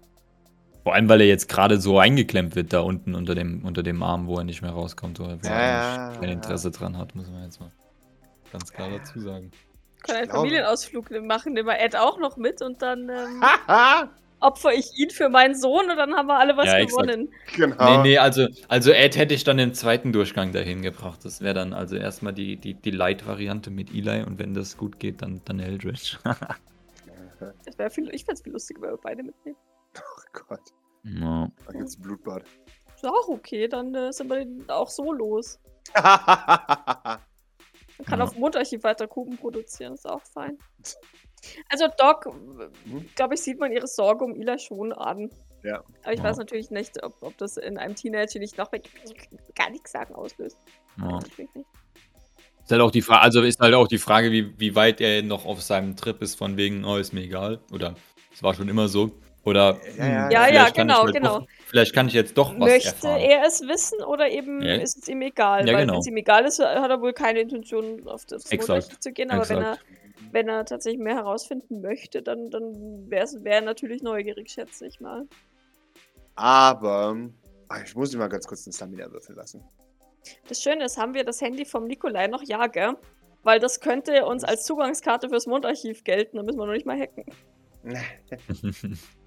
Vor 0.82 0.94
allem, 0.94 1.08
weil 1.08 1.20
er 1.20 1.28
jetzt 1.28 1.48
gerade 1.48 1.80
so 1.80 1.98
eingeklemmt 1.98 2.56
wird 2.56 2.72
da 2.72 2.80
unten 2.80 3.14
unter 3.14 3.34
dem, 3.34 3.64
unter 3.64 3.82
dem 3.82 4.02
Arm, 4.02 4.26
wo 4.26 4.38
er 4.38 4.44
nicht 4.44 4.62
mehr 4.62 4.72
rauskommt, 4.72 5.20
wo 5.20 5.24
er 5.24 5.38
er 5.42 5.50
Ja, 5.50 6.06
eigentlich 6.06 6.20
kein 6.20 6.28
ja. 6.30 6.34
Interesse 6.34 6.70
dran 6.70 6.96
hat, 6.96 7.14
muss 7.14 7.30
man 7.30 7.44
jetzt 7.44 7.60
mal 7.60 7.70
ganz 8.50 8.72
klar 8.72 8.90
dazu 8.90 9.20
sagen. 9.20 9.50
Können 10.08 10.18
einen 10.18 10.28
glaube- 10.28 10.38
Familienausflug 10.48 11.10
machen, 11.22 11.52
nehmen 11.52 11.68
wir 11.68 11.78
Ed 11.78 11.96
auch 11.96 12.18
noch 12.18 12.36
mit 12.36 12.60
und 12.62 12.82
dann 12.82 13.08
ähm, 13.08 13.42
opfer 14.40 14.72
ich 14.72 14.96
ihn 14.98 15.10
für 15.10 15.28
meinen 15.28 15.54
Sohn 15.54 15.90
und 15.90 15.96
dann 15.96 16.14
haben 16.14 16.26
wir 16.28 16.38
alle 16.38 16.56
was 16.56 16.66
Ja, 16.66 16.84
gewonnen. 16.84 17.28
genau. 17.56 17.96
Nee, 18.02 18.10
nee, 18.10 18.18
also, 18.18 18.46
also 18.68 18.92
Ed 18.92 19.16
hätte 19.16 19.34
ich 19.34 19.44
dann 19.44 19.58
im 19.58 19.74
zweiten 19.74 20.12
Durchgang 20.12 20.52
dahin 20.52 20.82
gebracht. 20.82 21.24
Das 21.24 21.40
wäre 21.40 21.54
dann 21.54 21.72
also 21.72 21.96
erstmal 21.96 22.32
die, 22.32 22.56
die, 22.56 22.74
die 22.74 22.90
Light-Variante 22.92 23.70
mit 23.70 23.90
Eli 23.92 24.22
und 24.22 24.38
wenn 24.38 24.54
das 24.54 24.76
gut 24.76 24.98
geht, 25.00 25.22
dann, 25.22 25.40
dann 25.44 25.60
Eldritch. 25.60 26.18
Das 27.64 27.78
wär 27.78 27.88
viel, 27.88 28.08
ich 28.12 28.24
fände 28.24 28.34
es 28.34 28.42
viel 28.42 28.52
lustiger, 28.52 28.82
wenn 28.82 28.90
wir 28.90 28.96
beide 29.00 29.22
mitnehmen. 29.22 29.56
Oh 29.96 30.40
Gott. 30.48 30.72
Ja. 31.04 31.48
Da 31.66 31.72
gibt's 31.72 31.96
ein 31.96 32.02
Blutbad. 32.02 32.42
Ist 32.96 33.06
auch 33.06 33.28
okay, 33.28 33.68
dann 33.68 33.94
äh, 33.94 34.12
sind 34.12 34.28
wir 34.28 34.44
auch 34.74 34.88
so 34.88 35.12
los. 35.12 35.60
Man 37.98 38.06
kann 38.06 38.18
Ja. 38.20 38.24
auf 38.24 38.32
dem 38.32 38.40
Mondarchiv 38.40 38.82
weiter 38.84 39.06
Kuben 39.08 39.36
produzieren, 39.36 39.94
ist 39.94 40.08
auch 40.08 40.22
fein. 40.22 40.58
Also 41.70 41.86
Doc, 41.96 42.26
Mhm. 42.84 43.08
glaube 43.14 43.34
ich, 43.34 43.40
sieht 43.40 43.60
man 43.60 43.70
ihre 43.70 43.86
Sorge 43.86 44.24
um 44.24 44.34
Ila 44.34 44.58
schon 44.58 44.92
an. 44.92 45.30
Ja. 45.62 45.84
Aber 46.02 46.12
ich 46.12 46.18
Ja. 46.18 46.24
weiß 46.24 46.36
natürlich 46.36 46.70
nicht, 46.70 47.00
ob, 47.04 47.14
ob 47.22 47.38
das 47.38 47.56
in 47.56 47.78
einem 47.78 47.94
Teenager 47.94 48.40
nicht 48.40 48.58
noch 48.58 48.72
gar 49.54 49.70
nichts 49.70 49.92
sagen 49.92 50.16
auslöst. 50.16 50.58
Ja. 51.00 51.18
Ist 51.18 52.72
halt 52.72 52.80
auch 52.80 52.90
die 52.90 53.02
Frage, 53.02 53.22
also 53.22 53.42
ist 53.42 53.60
halt 53.60 53.74
auch 53.74 53.86
die 53.86 53.98
Frage, 53.98 54.32
wie, 54.32 54.58
wie 54.58 54.74
weit 54.74 55.00
er 55.00 55.22
noch 55.22 55.46
auf 55.46 55.62
seinem 55.62 55.94
Trip 55.96 56.20
ist, 56.22 56.34
von 56.34 56.56
wegen, 56.56 56.84
oh, 56.84 56.96
ist 56.96 57.12
mir 57.12 57.22
egal. 57.22 57.60
Oder 57.72 57.94
es 58.34 58.42
war 58.42 58.54
schon 58.54 58.68
immer 58.68 58.88
so. 58.88 59.12
Oder 59.48 59.80
Ja, 59.96 60.06
ja, 60.06 60.24
hm, 60.24 60.30
ja, 60.30 60.44
vielleicht 60.44 60.54
ja, 60.54 60.62
kann 60.62 60.68
ich 60.68 60.74
genau, 60.74 61.02
halt 61.04 61.14
genau. 61.14 61.38
Doch, 61.40 61.46
vielleicht 61.66 61.94
kann 61.94 62.08
ich 62.08 62.12
jetzt 62.12 62.36
doch 62.36 62.50
was 62.52 62.58
Möchte 62.58 62.88
erfahren. 62.88 63.20
er 63.20 63.46
es 63.46 63.60
wissen 63.62 64.02
oder 64.02 64.28
eben 64.28 64.60
Ja. 64.62 64.74
ist 64.74 64.98
es 64.98 65.08
ihm 65.08 65.22
egal? 65.22 65.66
Ja, 65.66 65.72
Weil 65.74 65.82
genau. 65.82 65.94
wenn 65.94 66.00
es 66.00 66.06
ihm 66.06 66.16
egal 66.18 66.44
ist, 66.44 66.58
hat 66.58 66.90
er 66.90 67.00
wohl 67.00 67.14
keine 67.14 67.40
Intention, 67.40 68.06
auf 68.06 68.26
das. 68.26 68.50
Mondarchiv 68.52 69.00
zu 69.00 69.12
gehen. 69.12 69.30
Aber 69.30 69.48
wenn 69.48 69.62
er, 69.62 69.78
wenn 70.32 70.48
er 70.48 70.66
tatsächlich 70.66 71.00
mehr 71.00 71.14
herausfinden 71.14 71.80
möchte, 71.80 72.22
dann, 72.22 72.50
dann 72.50 73.10
wäre 73.10 73.26
er 73.44 73.60
natürlich 73.62 74.02
neugierig, 74.02 74.50
schätze 74.50 74.86
ich 74.86 75.00
mal. 75.00 75.26
Aber 76.36 77.16
ah, 77.68 77.78
ich 77.84 77.96
muss 77.96 78.12
ihn 78.12 78.18
mal 78.18 78.28
ganz 78.28 78.46
kurz 78.46 78.64
den 78.64 78.72
Stamina 78.72 79.10
würfeln 79.10 79.36
lassen. 79.36 79.64
Das 80.46 80.62
Schöne 80.62 80.84
ist, 80.84 80.98
haben 80.98 81.14
wir 81.14 81.24
das 81.24 81.40
Handy 81.40 81.64
vom 81.64 81.86
Nikolai 81.86 82.26
noch? 82.26 82.42
Ja, 82.42 82.66
gell? 82.66 82.96
Weil 83.44 83.60
das 83.60 83.80
könnte 83.80 84.26
uns 84.26 84.44
als 84.44 84.64
Zugangskarte 84.64 85.30
fürs 85.30 85.46
Mondarchiv 85.46 86.04
gelten. 86.04 86.36
Da 86.36 86.42
müssen 86.42 86.58
wir 86.58 86.66
noch 86.66 86.74
nicht 86.74 86.84
mal 86.84 87.00
hacken. 87.00 87.24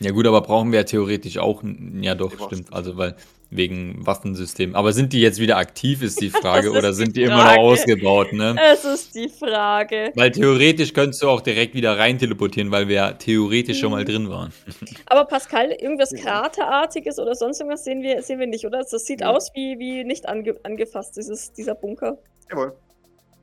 Ja 0.00 0.12
gut, 0.12 0.26
aber 0.26 0.40
brauchen 0.42 0.70
wir 0.72 0.80
ja 0.80 0.84
theoretisch 0.84 1.38
auch. 1.38 1.62
Ja 2.00 2.14
doch, 2.14 2.34
brauchen 2.36 2.54
stimmt. 2.58 2.72
Also 2.72 2.96
weil 2.96 3.16
wegen 3.50 4.04
Waffensystem. 4.06 4.74
Aber 4.76 4.92
sind 4.92 5.14
die 5.14 5.22
jetzt 5.22 5.40
wieder 5.40 5.56
aktiv, 5.56 6.02
ist 6.02 6.20
die 6.20 6.28
Frage, 6.42 6.68
ist 6.68 6.76
oder 6.76 6.88
die 6.90 6.94
sind 6.96 7.16
die 7.16 7.22
immer 7.22 7.38
Frage. 7.40 7.56
noch 7.56 7.62
ausgebaut, 7.64 8.32
ne? 8.34 8.54
Es 8.74 8.84
ist 8.84 9.14
die 9.14 9.30
Frage. 9.30 10.12
Weil 10.14 10.30
theoretisch 10.32 10.92
könntest 10.92 11.22
du 11.22 11.30
auch 11.30 11.40
direkt 11.40 11.74
wieder 11.74 11.98
rein 11.98 12.18
teleportieren, 12.18 12.70
weil 12.70 12.88
wir 12.88 12.94
ja 12.96 13.12
theoretisch 13.12 13.80
schon 13.80 13.90
mal 13.92 14.02
Mhm. 14.02 14.06
drin 14.06 14.28
waren. 14.28 14.52
Aber 15.06 15.24
Pascal, 15.24 15.70
irgendwas 15.70 16.10
Ja. 16.12 16.18
Kraterartiges 16.18 17.18
oder 17.18 17.34
sonst 17.34 17.58
irgendwas 17.60 17.84
sehen 17.84 18.02
wir, 18.02 18.22
sehen 18.22 18.38
wir 18.38 18.46
nicht, 18.46 18.66
oder? 18.66 18.80
Das 18.88 19.04
sieht 19.06 19.20
Nee. 19.20 19.26
aus 19.26 19.50
wie, 19.54 19.78
wie 19.78 20.04
nicht 20.04 20.28
ange 20.28 20.54
angefasst, 20.62 21.16
dieses, 21.16 21.50
dieser 21.54 21.74
Bunker. 21.74 22.18
Jawohl. 22.50 22.74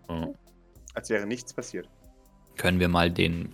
Ja. 0.08 0.30
Als 0.94 1.10
wäre 1.10 1.26
nichts 1.26 1.52
passiert. 1.54 1.90
Können 2.58 2.80
wir 2.80 2.90
mal 2.90 3.10
den 3.10 3.54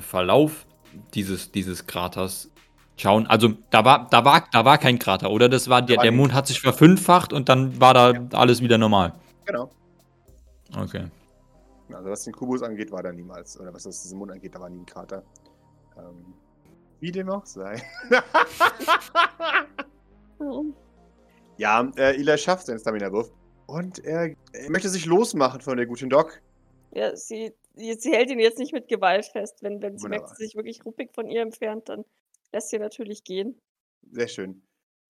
Verlauf 0.00 0.66
dieses, 1.14 1.52
dieses 1.52 1.86
Kraters 1.86 2.50
schauen? 2.96 3.26
Also 3.26 3.50
da 3.70 3.84
war, 3.84 4.08
da 4.10 4.24
war, 4.24 4.48
da 4.52 4.64
war 4.64 4.78
kein 4.78 4.98
Krater, 4.98 5.30
oder? 5.30 5.48
Das 5.48 5.68
war 5.68 5.82
der, 5.82 5.98
der. 5.98 6.12
Mond 6.12 6.32
hat 6.34 6.46
sich 6.46 6.60
verfünffacht 6.60 7.32
und 7.32 7.48
dann 7.48 7.80
war 7.80 7.94
da 7.94 8.12
Ja. 8.12 8.20
alles 8.32 8.60
wieder 8.60 8.78
normal. 8.78 9.12
Genau. 9.44 9.70
Okay. 10.76 11.06
Also 11.92 12.10
was 12.10 12.24
den 12.24 12.32
Kubus 12.32 12.62
angeht, 12.62 12.90
war 12.90 13.02
da 13.02 13.12
niemals. 13.12 13.58
Oder 13.60 13.72
was 13.72 13.84
das 13.84 14.02
diesen 14.02 14.18
Mond 14.18 14.32
angeht, 14.32 14.54
da 14.54 14.60
war 14.60 14.68
nie 14.68 14.80
ein 14.80 14.86
Krater. 14.86 15.22
Ähm, 15.96 16.34
wie 17.00 17.12
dem 17.12 17.30
auch 17.30 17.46
sei. 17.46 17.82
Ja, 21.58 21.88
äh, 21.96 22.14
Eli 22.16 22.36
schafft 22.36 22.66
seinen 22.66 22.78
Stamina-Wurf. 22.78 23.30
Und 23.66 23.98
er, 24.04 24.34
er 24.52 24.70
möchte 24.70 24.88
sich 24.88 25.06
losmachen 25.06 25.60
von 25.60 25.76
der 25.76 25.86
guten 25.86 26.10
Doc. 26.10 26.40
Ja, 26.92 27.16
sie, 27.16 27.52
sie, 27.76 28.12
hält 28.12 28.30
ihn 28.30 28.38
jetzt 28.38 28.58
nicht 28.58 28.72
mit 28.72 28.88
Gewalt 28.88 29.26
fest. 29.26 29.62
Wenn, 29.62 29.82
wenn 29.82 29.98
sie 29.98 30.04
Wunderbar. 30.04 30.26
merkt, 30.28 30.38
sie 30.38 30.44
sich 30.44 30.56
wirklich 30.56 30.84
ruppig 30.84 31.12
von 31.14 31.28
ihr 31.28 31.42
entfernt, 31.42 31.88
dann 31.88 32.04
lässt 32.52 32.70
sie 32.70 32.78
natürlich 32.78 33.24
gehen. 33.24 33.60
Sehr 34.10 34.28
schön. 34.28 34.62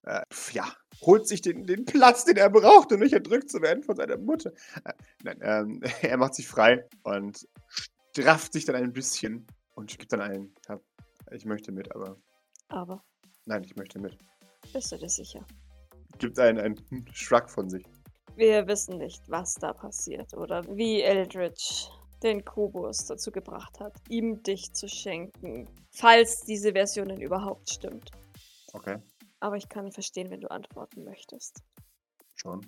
Äh, 0.02 0.22
ja, 0.52 0.72
holt 1.02 1.26
sich 1.26 1.42
den, 1.42 1.66
den 1.66 1.84
Platz, 1.84 2.24
den 2.24 2.36
er 2.36 2.50
braucht, 2.50 2.92
um 2.92 3.00
nicht 3.00 3.12
erdrückt 3.12 3.50
zu 3.50 3.60
werden 3.60 3.82
von 3.82 3.96
seiner 3.96 4.16
Mutter. 4.16 4.52
Äh, 4.84 4.92
nein, 5.24 5.38
ähm, 5.42 5.82
er 6.02 6.16
macht 6.16 6.34
sich 6.34 6.46
frei 6.46 6.86
und 7.02 7.46
strafft 8.14 8.52
sich 8.52 8.64
dann 8.64 8.76
ein 8.76 8.92
bisschen 8.92 9.46
und 9.74 9.96
gibt 9.98 10.12
dann 10.12 10.20
einen. 10.20 10.54
Ja, 10.68 10.80
ich 11.32 11.44
möchte 11.44 11.72
mit, 11.72 11.92
aber 11.94 12.16
Aber 12.68 13.02
nein, 13.46 13.64
ich 13.64 13.74
möchte 13.76 13.98
mit. 13.98 14.16
bist 14.72 14.92
du 14.92 14.96
dir 14.96 15.08
sicher? 15.08 15.44
Gibt 16.18 16.38
einen, 16.38 16.58
einen 16.58 17.06
Shrug 17.12 17.50
von 17.50 17.68
sich. 17.68 17.84
Wir 18.36 18.66
wissen 18.68 18.98
nicht, 18.98 19.22
was 19.28 19.54
da 19.54 19.72
passiert 19.72 20.34
oder 20.34 20.62
wie 20.76 21.02
Eldritch 21.02 21.90
den 22.22 22.44
Kubus 22.44 23.06
dazu 23.06 23.30
gebracht 23.30 23.80
hat, 23.80 23.94
ihm 24.08 24.42
dich 24.42 24.72
zu 24.72 24.88
schenken, 24.88 25.68
falls 25.90 26.40
diese 26.44 26.72
Version 26.72 27.08
denn 27.08 27.20
überhaupt 27.20 27.70
stimmt. 27.70 28.10
Okay, 28.72 28.98
Aber 29.40 29.56
ich 29.56 29.68
kann 29.68 29.92
verstehen, 29.92 30.30
wenn 30.30 30.40
du 30.40 30.50
antworten 30.50 31.04
möchtest. 31.04 31.62
schon. 32.34 32.60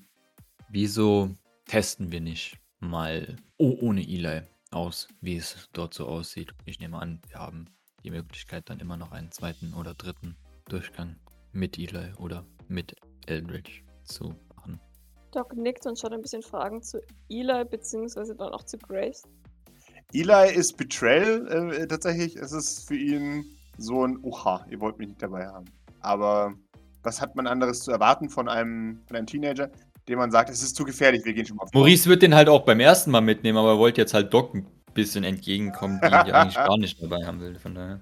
Wieso 0.70 1.30
testen 1.66 2.12
wir 2.12 2.20
nicht 2.20 2.58
mal 2.80 3.36
oh, 3.56 3.76
ohne 3.80 4.02
Eli 4.02 4.42
aus, 4.70 5.08
wie 5.20 5.36
es 5.36 5.68
dort 5.72 5.94
so 5.94 6.06
aussieht? 6.06 6.52
Ich 6.66 6.78
nehme 6.78 6.98
an, 6.98 7.20
wir 7.28 7.38
haben 7.38 7.66
die 8.04 8.10
Möglichkeit, 8.10 8.68
dann 8.70 8.80
immer 8.80 8.96
noch 8.96 9.12
einen 9.12 9.32
zweiten 9.32 9.74
oder 9.74 9.94
dritten 9.94 10.36
Durchgang 10.68 11.16
mit 11.52 11.78
Eli 11.78 12.12
oder 12.18 12.46
mit 12.68 12.94
Eldritch 13.26 13.84
zu 14.04 14.34
machen. 14.54 14.80
Doc 15.32 15.54
nickt 15.56 15.86
und 15.86 15.98
schaut 15.98 16.12
ein 16.12 16.22
bisschen 16.22 16.42
Fragen 16.42 16.82
zu 16.82 17.00
Eli, 17.28 17.64
beziehungsweise 17.64 18.34
dann 18.34 18.52
auch 18.52 18.64
zu 18.64 18.78
Grace. 18.78 19.22
Eli 20.12 20.54
ist 20.54 20.76
Betrayal 20.76 21.72
äh, 21.72 21.86
tatsächlich. 21.86 22.36
Es 22.36 22.52
ist 22.52 22.88
für 22.88 22.96
ihn 22.96 23.44
so 23.76 24.04
ein 24.04 24.18
Oha, 24.22 24.64
ihr 24.70 24.80
wollt 24.80 24.98
mich 24.98 25.08
nicht 25.08 25.22
dabei 25.22 25.46
haben. 25.46 25.66
Aber 26.00 26.54
was 27.02 27.20
hat 27.20 27.36
man 27.36 27.46
anderes 27.46 27.80
zu 27.80 27.90
erwarten 27.90 28.28
von 28.28 28.48
einem, 28.48 29.00
von 29.06 29.16
einem 29.16 29.26
Teenager, 29.26 29.70
dem 30.08 30.18
man 30.18 30.30
sagt, 30.30 30.50
es 30.50 30.62
ist 30.62 30.76
zu 30.76 30.84
gefährlich, 30.84 31.24
wir 31.24 31.34
gehen 31.34 31.46
schon 31.46 31.56
mal 31.56 31.66
vor. 31.66 31.80
Maurice 31.80 32.08
wird 32.08 32.22
den 32.22 32.34
halt 32.34 32.48
auch 32.48 32.64
beim 32.64 32.80
ersten 32.80 33.10
Mal 33.10 33.20
mitnehmen, 33.20 33.58
aber 33.58 33.72
er 33.72 33.78
wollte 33.78 34.00
jetzt 34.00 34.14
halt 34.14 34.32
Doc 34.32 34.54
ein 34.54 34.66
bisschen 34.94 35.24
entgegenkommen, 35.24 36.00
die 36.02 36.06
ich 36.28 36.34
eigentlich 36.34 36.54
gar 36.54 36.78
nicht 36.78 37.02
dabei 37.02 37.24
haben 37.24 37.40
will. 37.40 37.58
Von 37.58 37.74
daher. 37.74 38.00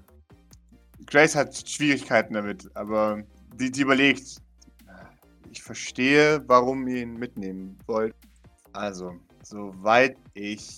Grace 1.05 1.35
hat 1.35 1.69
Schwierigkeiten 1.69 2.33
damit, 2.33 2.69
aber 2.75 3.21
die, 3.55 3.71
die 3.71 3.81
überlegt, 3.81 4.37
ich 5.51 5.61
verstehe, 5.61 6.43
warum 6.47 6.87
ihr 6.87 7.01
ihn 7.01 7.17
mitnehmen 7.17 7.77
wollt. 7.87 8.15
Also, 8.73 9.13
soweit 9.43 10.17
ich. 10.33 10.77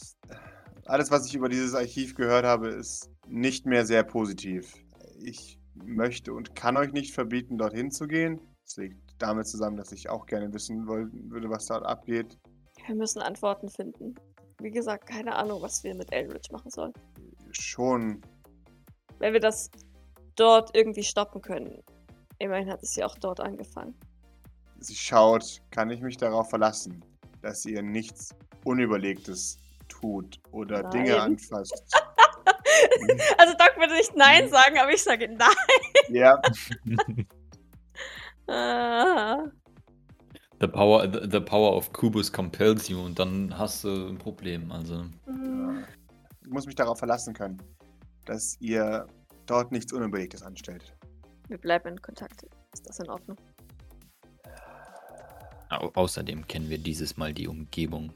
Alles, 0.89 1.11
was 1.11 1.27
ich 1.27 1.35
über 1.35 1.49
dieses 1.49 1.75
Archiv 1.75 2.15
gehört 2.15 2.45
habe, 2.45 2.69
ist 2.69 3.11
nicht 3.27 3.67
mehr 3.67 3.85
sehr 3.85 4.01
positiv. 4.01 4.73
Ich 5.19 5.59
möchte 5.75 6.33
und 6.33 6.55
kann 6.55 6.77
euch 6.77 6.93
nicht 6.93 7.13
verbieten, 7.13 7.59
dorthin 7.59 7.91
zu 7.91 8.07
gehen. 8.07 8.41
Es 8.65 8.75
liegt 8.77 8.97
damit 9.19 9.47
zusammen, 9.47 9.77
dass 9.77 9.91
ich 9.91 10.09
auch 10.09 10.25
gerne 10.25 10.51
wissen 10.51 10.87
wollen 10.87 11.29
würde, 11.29 11.47
was 11.47 11.67
dort 11.67 11.85
abgeht. 11.85 12.39
Wir 12.87 12.95
müssen 12.95 13.21
Antworten 13.21 13.69
finden. 13.69 14.15
Wie 14.59 14.71
gesagt, 14.71 15.05
keine 15.05 15.35
Ahnung, 15.35 15.61
was 15.61 15.83
wir 15.83 15.93
mit 15.93 16.11
Eldritch 16.11 16.49
machen 16.49 16.71
sollen. 16.71 16.93
Schon 17.51 18.21
Wenn 19.19 19.33
wir 19.33 19.39
das 19.39 19.69
dort 20.37 20.75
irgendwie 20.75 21.03
stoppen 21.03 21.43
können. 21.43 21.83
Immerhin 22.39 22.67
hat 22.67 22.81
es 22.81 22.95
ja 22.95 23.05
auch 23.05 23.19
dort 23.19 23.41
angefangen. 23.41 23.93
sie 24.79 24.95
schaut, 24.95 25.61
kann 25.69 25.91
ich 25.91 26.01
mich 26.01 26.17
darauf 26.17 26.49
verlassen, 26.49 27.05
dass 27.43 27.63
ihr 27.67 27.83
nichts 27.83 28.33
Unüberlegtes 28.65 29.59
tut 29.89 30.39
oder 30.51 30.83
Nein. 30.83 30.91
Dinge 30.91 31.21
anfasst. 31.21 31.83
Also 33.37 33.53
Doc 33.57 33.75
würde 33.77 33.93
nicht 33.93 34.15
Nein 34.15 34.49
sagen, 34.49 34.77
aber 34.79 34.91
ich 34.91 35.03
sage 35.03 35.27
Nein. 35.27 35.49
ja, 36.09 36.39
Ah. 38.49 39.45
The 40.59 40.67
power, 40.67 41.07
the, 41.07 41.27
the 41.29 41.39
power 41.39 41.75
of 41.75 41.93
Kubus 41.93 42.31
compels 42.31 42.89
you 42.89 42.99
und 42.99 43.19
dann 43.19 43.57
hast 43.57 43.83
du 43.83 44.07
ein 44.07 44.17
Problem. 44.17 44.71
Also. 44.71 45.05
Hm. 45.25 45.85
ich 46.41 46.49
muss 46.49 46.65
mich 46.65 46.75
darauf 46.75 46.97
verlassen 46.97 47.33
können, 47.33 47.61
dass 48.25 48.57
ihr 48.59 49.07
dort 49.45 49.71
nichts 49.71 49.93
Unüberlegtes 49.93 50.41
anstellt. 50.41 50.95
Wir 51.47 51.57
bleiben 51.57 51.89
in 51.89 52.01
Kontakt. 52.01 52.43
Ist 52.73 52.87
das 52.87 52.99
in 52.99 53.09
Ordnung? 53.09 53.37
Au 55.69 55.91
außerdem 55.93 56.47
kennen 56.47 56.69
wir 56.69 56.79
dieses 56.79 57.17
Mal 57.17 57.33
die 57.33 57.47
Umgebung 57.47 58.11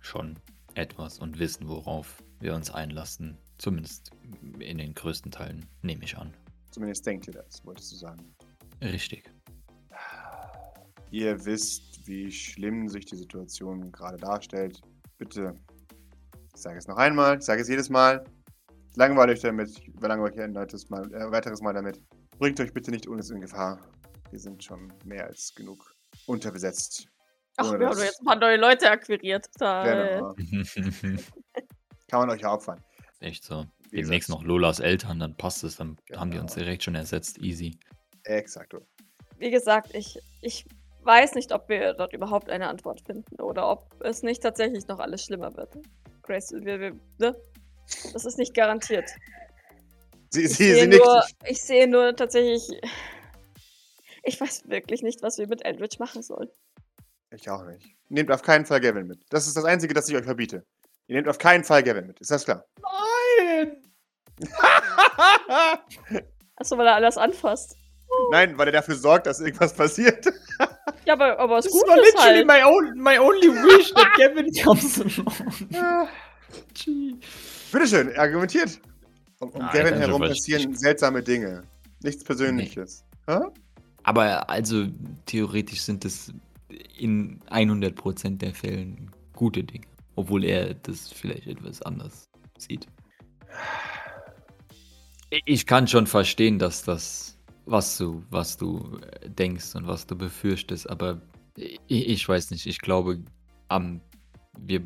schon 0.00 0.38
etwas 0.74 1.18
und 1.18 1.38
wissen, 1.38 1.68
worauf 1.68 2.22
wir 2.40 2.54
uns 2.54 2.70
einlassen. 2.70 3.36
Zumindest 3.58 4.10
in 4.58 4.78
den 4.78 4.94
größten 4.94 5.30
Teilen, 5.30 5.66
nehme 5.82 6.04
ich 6.04 6.16
an. 6.16 6.34
Zumindest 6.70 7.04
denkt 7.06 7.26
ihr 7.26 7.34
das, 7.34 7.64
wolltest 7.64 7.92
du 7.92 7.96
sagen. 7.96 8.34
Richtig. 8.80 9.30
Ihr 11.10 11.44
wisst, 11.44 12.06
wie 12.06 12.30
schlimm 12.30 12.88
sich 12.88 13.04
die 13.04 13.16
Situation 13.16 13.90
gerade 13.90 14.16
darstellt. 14.16 14.80
Bitte, 15.18 15.54
ich 16.54 16.60
sage 16.60 16.78
es 16.78 16.86
noch 16.86 16.96
einmal, 16.96 17.38
ich 17.38 17.44
sage 17.44 17.62
es 17.62 17.68
jedes 17.68 17.90
Mal. 17.90 18.24
Ich 18.90 18.96
langweile 18.96 19.32
euch 19.32 19.40
damit, 19.40 19.70
ich 19.70 19.88
überlangweile 19.88 20.34
euch 20.34 20.40
ein 20.40 20.54
weiteres 20.54 20.88
Mal, 20.88 21.12
äh, 21.12 21.30
weiteres 21.30 21.60
Mal 21.60 21.74
damit. 21.74 22.00
Bringt 22.38 22.60
euch 22.60 22.72
bitte 22.72 22.90
nicht 22.90 23.06
unnütz 23.06 23.30
in 23.30 23.40
Gefahr. 23.40 23.78
Wir 24.30 24.38
sind 24.38 24.62
schon 24.62 24.92
mehr 25.04 25.26
als 25.26 25.52
genug 25.54 25.94
unterbesetzt. 26.26 27.09
Ach, 27.60 27.68
Ohne 27.70 27.80
wir 27.80 27.86
haben 27.88 27.96
doch 27.96 28.04
jetzt 28.04 28.20
ein 28.20 28.24
paar 28.24 28.36
neue 28.36 28.56
Leute 28.56 28.90
akquiriert. 28.90 29.46
Da, 29.58 29.82
Genau. 29.84 30.34
Kann 32.08 32.20
man 32.20 32.30
euch 32.30 32.40
ja 32.40 32.52
opfern. 32.52 32.82
Echt 33.20 33.44
so. 33.44 33.66
Wie 33.90 33.98
Demnächst 34.00 34.28
gesagt, 34.28 34.42
noch 34.42 34.48
Lolas 34.48 34.80
Eltern, 34.80 35.18
dann 35.20 35.36
passt 35.36 35.62
es, 35.64 35.76
dann 35.76 35.96
Genau. 36.06 36.20
haben 36.20 36.30
die 36.30 36.38
uns 36.38 36.54
direkt 36.54 36.82
schon 36.84 36.94
ersetzt. 36.94 37.38
Easy. 37.38 37.78
Exakt. 38.24 38.74
Wie 39.38 39.50
gesagt, 39.50 39.94
ich, 39.94 40.18
ich 40.42 40.64
weiß 41.02 41.34
nicht, 41.34 41.52
ob 41.52 41.68
wir 41.68 41.94
dort 41.94 42.12
überhaupt 42.12 42.50
eine 42.50 42.68
Antwort 42.68 43.00
finden 43.06 43.40
oder 43.40 43.68
ob 43.70 43.94
es 44.02 44.22
nicht 44.22 44.42
tatsächlich 44.42 44.86
noch 44.86 44.98
alles 45.00 45.24
schlimmer 45.24 45.54
wird. 45.56 45.74
Grace, 46.22 46.52
wir, 46.52 46.78
wir, 46.80 46.92
ne? 47.18 47.34
Das 48.12 48.24
ist 48.24 48.38
nicht 48.38 48.54
garantiert. 48.54 49.08
Sie, 50.30 50.42
Ich 50.44 50.56
sie, 50.56 50.74
sehe, 50.74 50.82
sie 50.92 50.98
nur, 50.98 51.24
ich 51.44 51.60
sehe 51.62 51.88
nur 51.88 52.14
tatsächlich. 52.14 52.80
Ich 54.22 54.40
weiß 54.40 54.68
wirklich 54.68 55.02
nicht, 55.02 55.22
was 55.22 55.38
wir 55.38 55.48
mit 55.48 55.64
Eldritch 55.64 55.98
machen 55.98 56.22
sollen. 56.22 56.48
Ich 57.32 57.48
auch 57.48 57.64
nicht. 57.64 57.86
Nehmt 58.08 58.30
auf 58.30 58.42
keinen 58.42 58.66
Fall 58.66 58.80
Gavin 58.80 59.06
mit. 59.06 59.20
Das 59.30 59.46
ist 59.46 59.56
das 59.56 59.64
Einzige, 59.64 59.94
das 59.94 60.08
ich 60.08 60.16
euch 60.16 60.24
verbiete. 60.24 60.64
Ihr 61.06 61.16
nehmt 61.16 61.28
auf 61.28 61.38
keinen 61.38 61.64
Fall 61.64 61.82
Gavin 61.82 62.06
mit. 62.08 62.20
Ist 62.20 62.30
das 62.30 62.44
klar? 62.44 62.64
Nein! 63.38 63.76
Achso, 66.56 66.76
weil 66.76 66.86
er 66.86 66.94
alles 66.96 67.16
anfasst. 67.16 67.76
Nein, 68.32 68.58
weil 68.58 68.68
er 68.68 68.72
dafür 68.72 68.96
sorgt, 68.96 69.26
dass 69.26 69.40
irgendwas 69.40 69.74
passiert. 69.74 70.26
Ja, 71.06 71.14
aber, 71.14 71.38
aber 71.38 71.58
es 71.58 71.64
Das 71.64 71.72
gut 71.72 71.88
war 71.88 71.96
ist 71.96 72.04
literally 72.12 72.46
halt. 72.46 72.46
my, 72.46 72.62
own, 72.62 73.02
my 73.02 73.18
only 73.18 73.48
wish 73.48 73.92
that 73.94 74.08
Gavin 74.18 74.52
comes 74.62 75.00
along. 75.00 76.08
Gee. 76.74 77.16
Bitteschön, 77.72 78.14
argumentiert. 78.18 78.78
Um, 79.40 79.48
um 79.48 79.60
Nein, 79.60 79.70
Gavin 79.72 79.94
also 79.94 80.06
herum 80.06 80.20
passieren 80.20 80.74
seltsame 80.76 81.22
Dinge. 81.22 81.62
Nichts 82.02 82.22
Persönliches. 82.22 83.02
Hä? 83.26 83.38
Aber 84.02 84.48
also 84.50 84.86
theoretisch 85.24 85.80
sind 85.82 86.04
es 86.04 86.32
in 86.98 87.40
100% 87.50 88.40
der 88.40 88.54
Fällen 88.54 89.10
gute 89.34 89.64
Dinge. 89.64 89.86
Obwohl 90.16 90.44
er 90.44 90.74
das 90.74 91.08
vielleicht 91.10 91.46
etwas 91.46 91.82
anders 91.82 92.28
sieht. 92.58 92.86
Ich 95.44 95.66
kann 95.66 95.86
schon 95.86 96.06
verstehen, 96.06 96.58
dass 96.58 96.82
das, 96.82 97.38
was 97.66 97.96
du, 97.98 98.24
was 98.30 98.56
du 98.56 98.98
äh, 99.20 99.30
denkst 99.30 99.74
und 99.76 99.86
was 99.86 100.06
du 100.06 100.16
befürchtest, 100.16 100.88
aber 100.90 101.20
ich, 101.56 101.78
ich 102.08 102.28
weiß 102.28 102.50
nicht, 102.50 102.66
ich 102.66 102.80
glaube, 102.80 103.22
am, 103.68 104.00
wir 104.58 104.82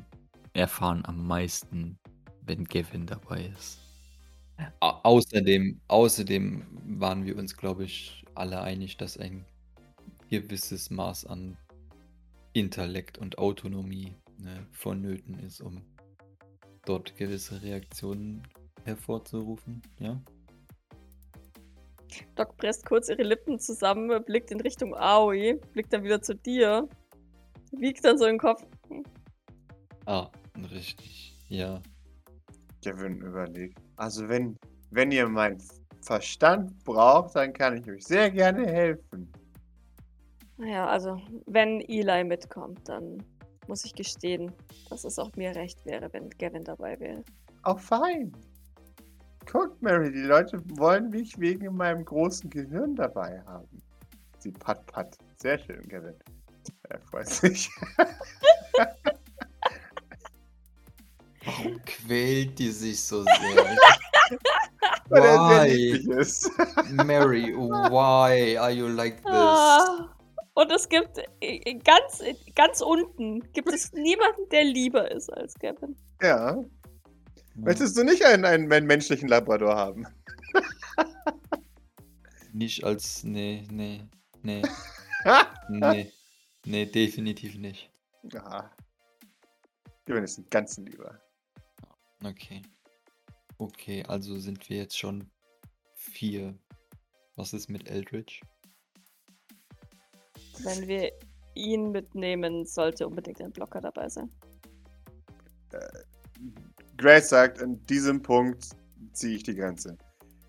erfahren 0.52 1.02
am 1.06 1.26
meisten, 1.26 1.98
wenn 2.42 2.64
Gavin 2.64 3.06
dabei 3.06 3.46
ist. 3.56 3.78
Au- 4.80 5.00
Außerdem, 5.02 5.80
außerdem 5.88 6.64
waren 6.98 7.24
wir 7.24 7.36
uns, 7.36 7.56
glaube 7.56 7.84
ich, 7.84 8.24
alle 8.34 8.60
einig, 8.60 8.96
dass 8.98 9.16
ein 9.16 9.44
gewisses 10.28 10.90
Maß 10.90 11.26
an 11.26 11.56
Intellekt 12.54 13.18
und 13.18 13.38
Autonomie 13.38 14.14
ne, 14.38 14.66
vonnöten 14.70 15.38
ist, 15.40 15.60
um 15.60 15.82
dort 16.86 17.16
gewisse 17.16 17.60
Reaktionen 17.62 18.42
hervorzurufen. 18.84 19.82
Ja. 19.98 20.20
Doc 22.36 22.56
presst 22.56 22.86
kurz 22.86 23.08
ihre 23.08 23.24
Lippen 23.24 23.58
zusammen, 23.58 24.24
blickt 24.24 24.52
in 24.52 24.60
Richtung 24.60 24.94
Aoi, 24.94 25.60
blickt 25.72 25.92
dann 25.92 26.04
wieder 26.04 26.22
zu 26.22 26.34
dir, 26.34 26.88
wiegt 27.72 28.04
dann 28.04 28.18
so 28.18 28.24
den 28.24 28.38
Kopf. 28.38 28.64
Ah, 30.06 30.30
richtig. 30.70 31.36
Ja. 31.48 31.82
Gavin 32.84 33.20
überlegt. 33.20 33.78
Also 33.96 34.28
wenn, 34.28 34.56
wenn 34.90 35.10
ihr 35.10 35.28
meinen 35.28 35.60
Verstand 36.02 36.84
braucht, 36.84 37.34
dann 37.34 37.52
kann 37.52 37.78
ich 37.78 37.90
euch 37.90 38.04
sehr 38.04 38.30
gerne 38.30 38.66
helfen. 38.66 39.32
Naja, 40.64 40.86
also, 40.86 41.20
wenn 41.44 41.82
Eli 41.82 42.24
mitkommt, 42.24 42.88
dann 42.88 43.22
muss 43.66 43.84
ich 43.84 43.94
gestehen, 43.94 44.50
dass 44.88 45.04
es 45.04 45.18
auch 45.18 45.30
mir 45.36 45.54
recht 45.54 45.84
wäre, 45.84 46.10
wenn 46.14 46.30
Gavin 46.30 46.64
dabei 46.64 46.98
wäre. 47.00 47.22
Auch 47.64 47.78
fein. 47.78 48.32
Guckt, 49.44 49.82
Mary, 49.82 50.10
die 50.10 50.22
Leute 50.22 50.62
wollen 50.78 51.10
mich 51.10 51.38
wegen 51.38 51.76
meinem 51.76 52.02
großen 52.02 52.48
Gehirn 52.48 52.94
dabei 52.96 53.42
haben. 53.46 53.68
Sie 54.38 54.52
pat 54.52 54.86
pat. 54.86 55.18
Sehr 55.36 55.58
schön, 55.58 55.86
Gavin. 55.86 56.14
Er 56.88 56.98
freut 57.10 57.28
sich. 57.28 57.68
Warum 61.44 61.78
quält 61.84 62.58
die 62.58 62.70
sich 62.70 63.02
so 63.02 63.22
sehr? 63.24 63.76
Er 65.10 65.20
Why? 65.20 67.04
Mary, 67.04 67.54
why 67.54 68.56
are 68.56 68.70
you 68.70 68.88
like 68.88 69.22
this? 69.24 70.13
Und 70.54 70.70
es 70.70 70.88
gibt 70.88 71.18
äh, 71.40 71.74
ganz, 71.74 72.22
ganz 72.54 72.80
unten 72.80 73.40
gibt 73.52 73.72
es 73.72 73.92
niemanden, 73.92 74.48
der 74.50 74.64
lieber 74.64 75.10
ist 75.10 75.28
als 75.32 75.54
Gavin. 75.54 75.96
Ja. 76.22 76.64
Möchtest 77.56 77.96
du 77.96 78.04
nicht 78.04 78.24
einen, 78.24 78.44
einen, 78.44 78.72
einen 78.72 78.86
menschlichen 78.86 79.28
Labrador 79.28 79.76
haben? 79.76 80.06
Nicht 82.52 82.84
als. 82.84 83.24
Nee, 83.24 83.66
nee, 83.68 84.00
nee, 84.42 84.62
nee. 85.68 86.12
Nee, 86.64 86.86
definitiv 86.86 87.56
nicht. 87.56 87.90
ja. 88.32 88.70
Gavin 90.06 90.22
ist 90.22 90.38
ein 90.38 90.46
ganz 90.50 90.78
lieber. 90.78 91.20
Okay. 92.22 92.62
Okay, 93.58 94.04
also 94.06 94.38
sind 94.38 94.68
wir 94.68 94.76
jetzt 94.76 94.96
schon 94.96 95.28
vier. 95.94 96.56
Was 97.34 97.52
ist 97.52 97.68
mit 97.68 97.88
Eldritch? 97.90 98.40
Wenn 100.62 100.88
wir 100.88 101.10
ihn 101.54 101.90
mitnehmen, 101.90 102.66
sollte 102.66 103.06
unbedingt 103.06 103.40
ein 103.40 103.52
Blocker 103.52 103.80
dabei 103.80 104.08
sein. 104.08 104.30
Grace 106.96 107.28
sagt, 107.28 107.60
an 107.60 107.80
diesem 107.86 108.22
Punkt 108.22 108.68
ziehe 109.12 109.36
ich 109.36 109.42
die 109.42 109.54
Grenze. 109.54 109.96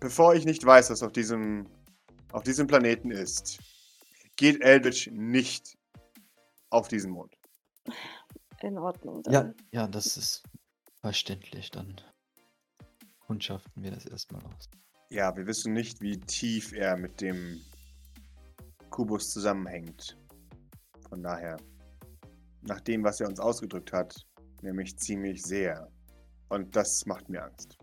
Bevor 0.00 0.34
ich 0.34 0.44
nicht 0.44 0.64
weiß, 0.64 0.90
was 0.90 1.02
auf 1.02 1.12
diesem, 1.12 1.66
auf 2.32 2.42
diesem 2.42 2.66
Planeten 2.66 3.10
ist, 3.10 3.58
geht 4.36 4.60
Eldritch 4.62 5.10
nicht 5.12 5.76
auf 6.70 6.88
diesen 6.88 7.10
Mond. 7.12 7.32
In 8.62 8.78
Ordnung. 8.78 9.22
Dann. 9.22 9.32
Ja, 9.32 9.54
ja, 9.72 9.88
das 9.88 10.16
ist 10.16 10.42
verständlich. 11.00 11.70
Dann 11.70 12.00
kundschaften 13.20 13.82
wir 13.82 13.90
das 13.90 14.06
erstmal 14.06 14.44
aus. 14.44 14.68
Ja, 15.10 15.36
wir 15.36 15.46
wissen 15.46 15.72
nicht, 15.72 16.00
wie 16.00 16.18
tief 16.18 16.72
er 16.72 16.96
mit 16.96 17.20
dem 17.20 17.60
Kubus 18.96 19.30
zusammenhängt. 19.30 20.16
Von 21.10 21.22
daher, 21.22 21.58
nach 22.62 22.80
dem, 22.80 23.04
was 23.04 23.20
er 23.20 23.28
uns 23.28 23.38
ausgedrückt 23.38 23.92
hat, 23.92 24.16
nämlich 24.62 24.96
ziemlich 24.96 25.42
sehr. 25.42 25.92
Und 26.48 26.74
das 26.74 27.04
macht 27.04 27.28
mir 27.28 27.44
Angst. 27.44 27.76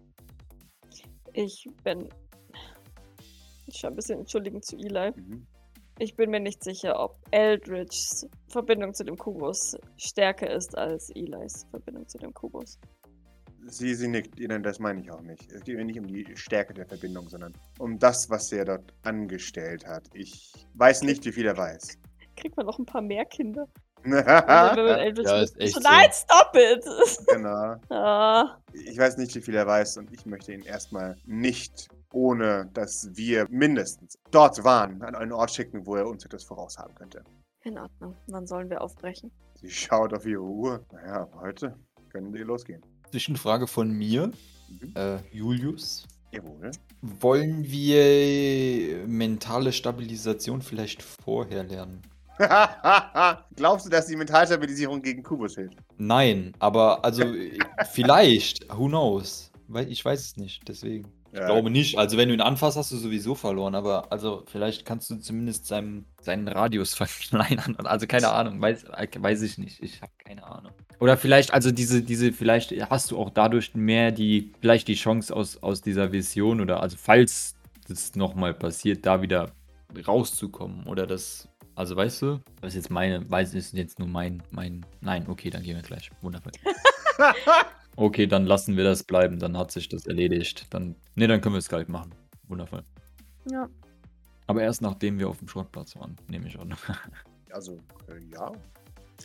Ich 1.33 1.67
bin. 1.83 2.09
Ich 3.67 3.77
schaue 3.77 3.91
ein 3.91 3.95
bisschen 3.95 4.21
entschuldigend 4.21 4.65
zu 4.65 4.75
Eli. 4.75 5.11
Mhm. 5.15 5.45
Ich 5.99 6.15
bin 6.15 6.31
mir 6.31 6.39
nicht 6.39 6.63
sicher, 6.63 6.99
ob 6.99 7.19
Eldridge's 7.29 8.27
Verbindung 8.47 8.95
zu 8.95 9.03
dem 9.03 9.15
Kubus 9.15 9.77
stärker 9.97 10.49
ist 10.49 10.75
als 10.75 11.11
Elis 11.11 11.67
Verbindung 11.69 12.07
zu 12.07 12.17
dem 12.17 12.33
Kubus. 12.33 12.79
Sie, 13.67 13.93
sie 13.95 14.07
nickt. 14.07 14.39
Ihnen, 14.39 14.61
das 14.63 14.79
meine 14.79 15.01
ich 15.01 15.11
auch 15.11 15.21
nicht. 15.21 15.51
Es 15.51 15.63
geht 15.63 15.77
mir 15.77 15.85
nicht 15.85 15.99
um 15.99 16.07
die 16.07 16.25
Stärke 16.35 16.73
der 16.73 16.85
Verbindung, 16.85 17.29
sondern 17.29 17.53
um 17.79 17.97
das, 17.99 18.29
was 18.29 18.51
er 18.51 18.65
dort 18.65 18.93
angestellt 19.03 19.85
hat. 19.87 20.03
Ich 20.13 20.51
weiß 20.75 21.03
nicht, 21.03 21.25
wie 21.25 21.31
viel 21.31 21.45
er 21.45 21.57
weiß. 21.57 21.97
Kriegt 22.35 22.57
man 22.57 22.65
noch 22.65 22.79
ein 22.79 22.85
paar 22.85 23.01
mehr 23.01 23.25
Kinder? 23.25 23.67
Ja, 24.05 25.41
ist 25.41 25.57
echt 25.61 25.75
so, 25.75 25.79
so. 25.79 25.87
Nein, 25.87 26.09
stop 26.11 26.51
it! 26.55 26.83
Genau. 27.33 27.75
ah, 27.89 28.57
Ich 28.73 28.97
weiß 28.97 29.15
nicht, 29.17 29.33
wie 29.33 29.39
viel 29.41 29.55
er 29.55 29.65
weiß 29.65 29.95
und 29.97 30.11
ich 30.11 30.25
möchte 30.25 30.51
ihn 30.53 30.61
erstmal 30.63 31.15
nicht, 31.25 31.87
ohne 32.11 32.69
dass 32.73 33.09
wir 33.13 33.47
mindestens 33.49 34.17
dort 34.31 34.61
waren, 34.65 35.01
an 35.03 35.15
einen 35.15 35.31
Ort 35.31 35.51
schicken, 35.51 35.85
wo 35.85 35.95
er 35.95 36.05
uns 36.07 36.25
etwas 36.25 36.43
voraus 36.43 36.77
haben 36.77 36.93
könnte. 36.95 37.23
in 37.63 37.77
Ordnung. 37.77 38.17
Wann 38.27 38.45
sollen 38.45 38.69
wir 38.69 38.81
aufbrechen? 38.81 39.31
Sie 39.55 39.69
schaut 39.69 40.13
auf 40.13 40.25
ihre 40.25 40.41
Uhr. 40.41 40.85
Naja, 40.91 41.29
heute 41.39 41.73
können 42.11 42.33
wir 42.33 42.43
losgehen. 42.43 42.81
Zwischenfrage 43.13 43.67
von 43.67 43.91
mir, 43.91 44.31
Mhm. 44.69 44.93
äh, 44.95 45.17
Julius. 45.31 46.07
Jawohl. 46.31 46.71
Wollen 47.03 47.63
wir 47.69 49.05
mentale 49.05 49.71
Stabilisation 49.71 50.63
vielleicht 50.63 51.03
vorher 51.03 51.63
lernen? 51.63 52.01
Glaubst 53.55 53.85
du, 53.85 53.91
dass 53.91 54.07
die 54.07 54.15
Mentalstabilisierung 54.15 55.03
gegen 55.03 55.21
Kubus 55.21 55.53
hilft? 55.53 55.77
Nein, 55.99 56.53
aber 56.57 57.05
also 57.05 57.21
äh, 57.21 57.59
vielleicht, 57.91 58.67
who 58.75 58.87
knows? 58.87 59.51
Ich 59.87 60.03
weiß 60.03 60.19
es 60.19 60.37
nicht, 60.37 60.67
deswegen. 60.67 61.07
Ich 61.33 61.39
Ja. 61.39 61.47
glaube 61.47 61.71
nicht. 61.71 61.97
Also 61.97 62.15
wenn 62.17 62.27
du 62.29 62.35
ihn 62.35 62.41
anfasst, 62.41 62.77
hast 62.77 62.91
du 62.91 62.97
sowieso 62.97 63.33
verloren, 63.33 63.73
aber 63.73 64.11
also 64.11 64.43
vielleicht 64.45 64.85
kannst 64.85 65.09
du 65.09 65.15
zumindest 65.15 65.65
seinen, 65.65 66.05
seinen 66.21 66.47
Radius 66.47 66.93
verkleinern. 66.93 67.75
Also 67.85 68.05
keine 68.05 68.31
Ahnung, 68.31 68.61
weiß, 68.61 68.85
weiß 69.17 69.41
ich 69.41 69.57
nicht. 69.57 69.81
Ich 69.81 69.99
habe 70.03 70.11
keine 70.23 70.45
Ahnung. 70.45 70.71
Oder 70.99 71.17
vielleicht, 71.17 71.51
also 71.51 71.71
diese, 71.71 72.03
diese, 72.03 72.31
vielleicht 72.31 72.71
hast 72.91 73.09
du 73.09 73.17
auch 73.17 73.31
dadurch 73.31 73.73
mehr 73.73 74.11
die, 74.11 74.53
vielleicht 74.61 74.87
die 74.87 74.93
Chance 74.93 75.35
aus, 75.35 75.57
aus 75.63 75.81
dieser 75.81 76.11
Vision 76.11 76.61
oder 76.61 76.81
also 76.81 76.97
falls 76.99 77.55
das 77.87 78.15
nochmal 78.15 78.53
passiert, 78.53 79.03
da 79.05 79.23
wieder 79.23 79.51
rauszukommen. 80.07 80.85
Oder 80.85 81.07
das, 81.07 81.49
also 81.73 81.95
weißt 81.95 82.21
du, 82.21 82.41
das 82.61 82.69
ist 82.69 82.75
jetzt 82.75 82.91
meine, 82.91 83.27
weiß 83.29 83.55
ist 83.55 83.73
jetzt 83.73 83.97
nur 83.97 84.07
mein, 84.07 84.43
mein, 84.51 84.85
nein, 85.01 85.25
okay, 85.27 85.49
dann 85.49 85.63
gehen 85.63 85.75
wir 85.77 85.83
gleich. 85.83 86.11
Wundervoll. 86.21 86.51
Okay, 87.95 88.27
dann 88.27 88.45
lassen 88.45 88.75
wir 88.75 88.83
das 88.83 89.03
bleiben, 89.03 89.39
dann 89.39 89.57
hat 89.57 89.71
sich 89.71 89.89
das 89.89 90.07
erledigt. 90.07 90.67
Dann, 90.71 90.95
ne, 91.15 91.27
dann 91.27 91.41
können 91.41 91.55
wir 91.55 91.61
Skype 91.61 91.91
machen. 91.91 92.13
Wundervoll. 92.47 92.83
Ja. 93.49 93.69
Aber 94.47 94.61
erst 94.61 94.81
nachdem 94.81 95.19
wir 95.19 95.29
auf 95.29 95.39
dem 95.39 95.47
Schrottplatz 95.47 95.95
waren, 95.95 96.15
nehme 96.27 96.47
ich 96.47 96.59
an. 96.59 96.75
Also, 97.51 97.77
äh, 98.07 98.17
ja. 98.33 98.51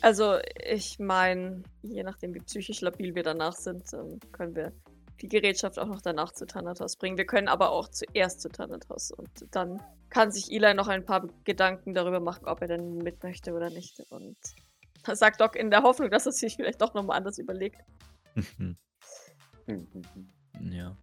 Also, 0.02 0.36
ich 0.70 0.98
meine, 0.98 1.62
je 1.82 2.02
nachdem, 2.02 2.34
wie 2.34 2.40
psychisch 2.40 2.82
labil 2.82 3.14
wir 3.14 3.22
danach 3.22 3.54
sind, 3.54 3.90
ähm, 3.94 4.20
können 4.32 4.54
wir 4.54 4.74
die 5.22 5.28
Gerätschaft 5.28 5.78
auch 5.78 5.86
noch 5.86 6.02
danach 6.02 6.32
zu 6.32 6.46
Thanatos 6.46 6.96
bringen. 6.96 7.16
Wir 7.16 7.26
können 7.26 7.48
aber 7.48 7.70
auch 7.70 7.88
zuerst 7.88 8.40
zu 8.40 8.48
Thanatos 8.48 9.10
und 9.10 9.30
dann 9.50 9.82
kann 10.10 10.30
sich 10.30 10.52
Eli 10.52 10.74
noch 10.74 10.88
ein 10.88 11.04
paar 11.04 11.26
Gedanken 11.44 11.94
darüber 11.94 12.20
machen, 12.20 12.46
ob 12.46 12.60
er 12.60 12.68
denn 12.68 12.98
mit 12.98 13.22
möchte 13.22 13.52
oder 13.52 13.70
nicht. 13.70 14.00
Und 14.10 14.36
das 15.04 15.18
sagt 15.18 15.40
Doc 15.40 15.56
in 15.56 15.70
der 15.70 15.82
Hoffnung, 15.82 16.10
dass 16.10 16.26
er 16.26 16.32
sich 16.32 16.56
vielleicht 16.56 16.80
doch 16.80 16.94
nochmal 16.94 17.16
anders 17.16 17.38
überlegt. 17.38 17.80
Hm, 18.34 18.76
hm, 19.66 19.86
hm. 19.92 20.72
ja. 20.72 20.96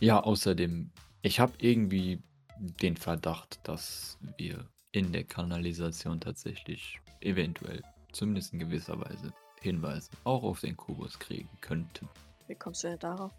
Ja, 0.00 0.20
außerdem, 0.20 0.90
ich 1.22 1.40
habe 1.40 1.54
irgendwie 1.58 2.22
den 2.58 2.96
Verdacht, 2.96 3.60
dass 3.62 4.18
wir 4.36 4.68
in 4.92 5.12
der 5.12 5.24
Kanalisation 5.24 6.20
tatsächlich 6.20 7.00
eventuell, 7.20 7.82
zumindest 8.12 8.52
in 8.52 8.58
gewisser 8.58 9.00
Weise, 9.00 9.32
Hinweise 9.60 10.10
auch 10.24 10.42
auf 10.42 10.60
den 10.60 10.76
Kubus 10.76 11.18
kriegen 11.18 11.48
könnten. 11.60 12.08
Wie 12.46 12.54
kommst 12.54 12.84
du 12.84 12.88
denn 12.88 12.98
darauf? 12.98 13.32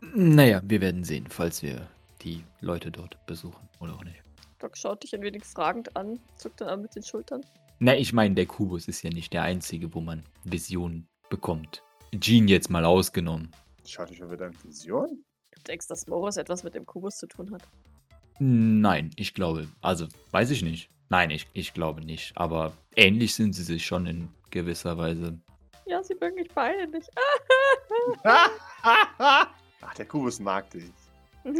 Naja, 0.00 0.62
wir 0.64 0.80
werden 0.80 1.04
sehen, 1.04 1.26
falls 1.28 1.62
wir 1.62 1.88
die 2.22 2.42
Leute 2.60 2.90
dort 2.90 3.24
besuchen 3.26 3.68
oder 3.80 3.94
auch 3.94 4.04
nicht. 4.04 4.22
Doc 4.58 4.76
schaut 4.76 5.02
dich 5.02 5.14
ein 5.14 5.22
wenig 5.22 5.44
fragend 5.44 5.96
an, 5.96 6.18
zuckt 6.36 6.60
dann 6.60 6.68
an 6.68 6.82
mit 6.82 6.94
den 6.94 7.02
Schultern. 7.02 7.44
Na, 7.78 7.96
ich 7.96 8.12
meine, 8.12 8.34
der 8.34 8.46
Kubus 8.46 8.88
ist 8.88 9.02
ja 9.02 9.10
nicht 9.10 9.32
der 9.32 9.42
einzige, 9.42 9.94
wo 9.94 10.00
man 10.00 10.24
Visionen 10.44 11.08
bekommt. 11.30 11.82
Jean 12.18 12.48
jetzt 12.48 12.70
mal 12.70 12.84
ausgenommen. 12.84 13.50
Schaut 13.84 14.10
dich 14.10 14.20
mal 14.20 14.30
wieder 14.30 14.46
an 14.46 14.54
Vision? 14.62 15.24
Du 15.50 15.62
denkst, 15.62 15.88
dass 15.88 16.06
Morris 16.06 16.36
etwas 16.36 16.62
mit 16.62 16.74
dem 16.74 16.86
Kubus 16.86 17.16
zu 17.16 17.26
tun 17.26 17.52
hat? 17.52 17.62
Nein, 18.38 19.10
ich 19.16 19.34
glaube, 19.34 19.68
also 19.80 20.06
weiß 20.30 20.50
ich 20.50 20.62
nicht. 20.62 20.90
Nein, 21.10 21.30
ich, 21.30 21.46
ich 21.54 21.74
glaube 21.74 22.02
nicht. 22.02 22.36
Aber 22.36 22.72
ähnlich 22.96 23.34
sind 23.34 23.54
sie 23.54 23.62
sich 23.64 23.84
schon 23.84 24.06
in 24.06 24.28
gewisser 24.50 24.96
Weise. 24.96 25.38
Ja, 25.86 26.02
sie 26.02 26.14
mögen 26.20 26.34
mich 26.34 26.48
beide 26.54 26.86
nicht. 26.88 27.10
Ach, 28.22 29.94
der 29.96 30.06
Kubus 30.06 30.38
mag 30.38 30.70
dich. 30.70 30.84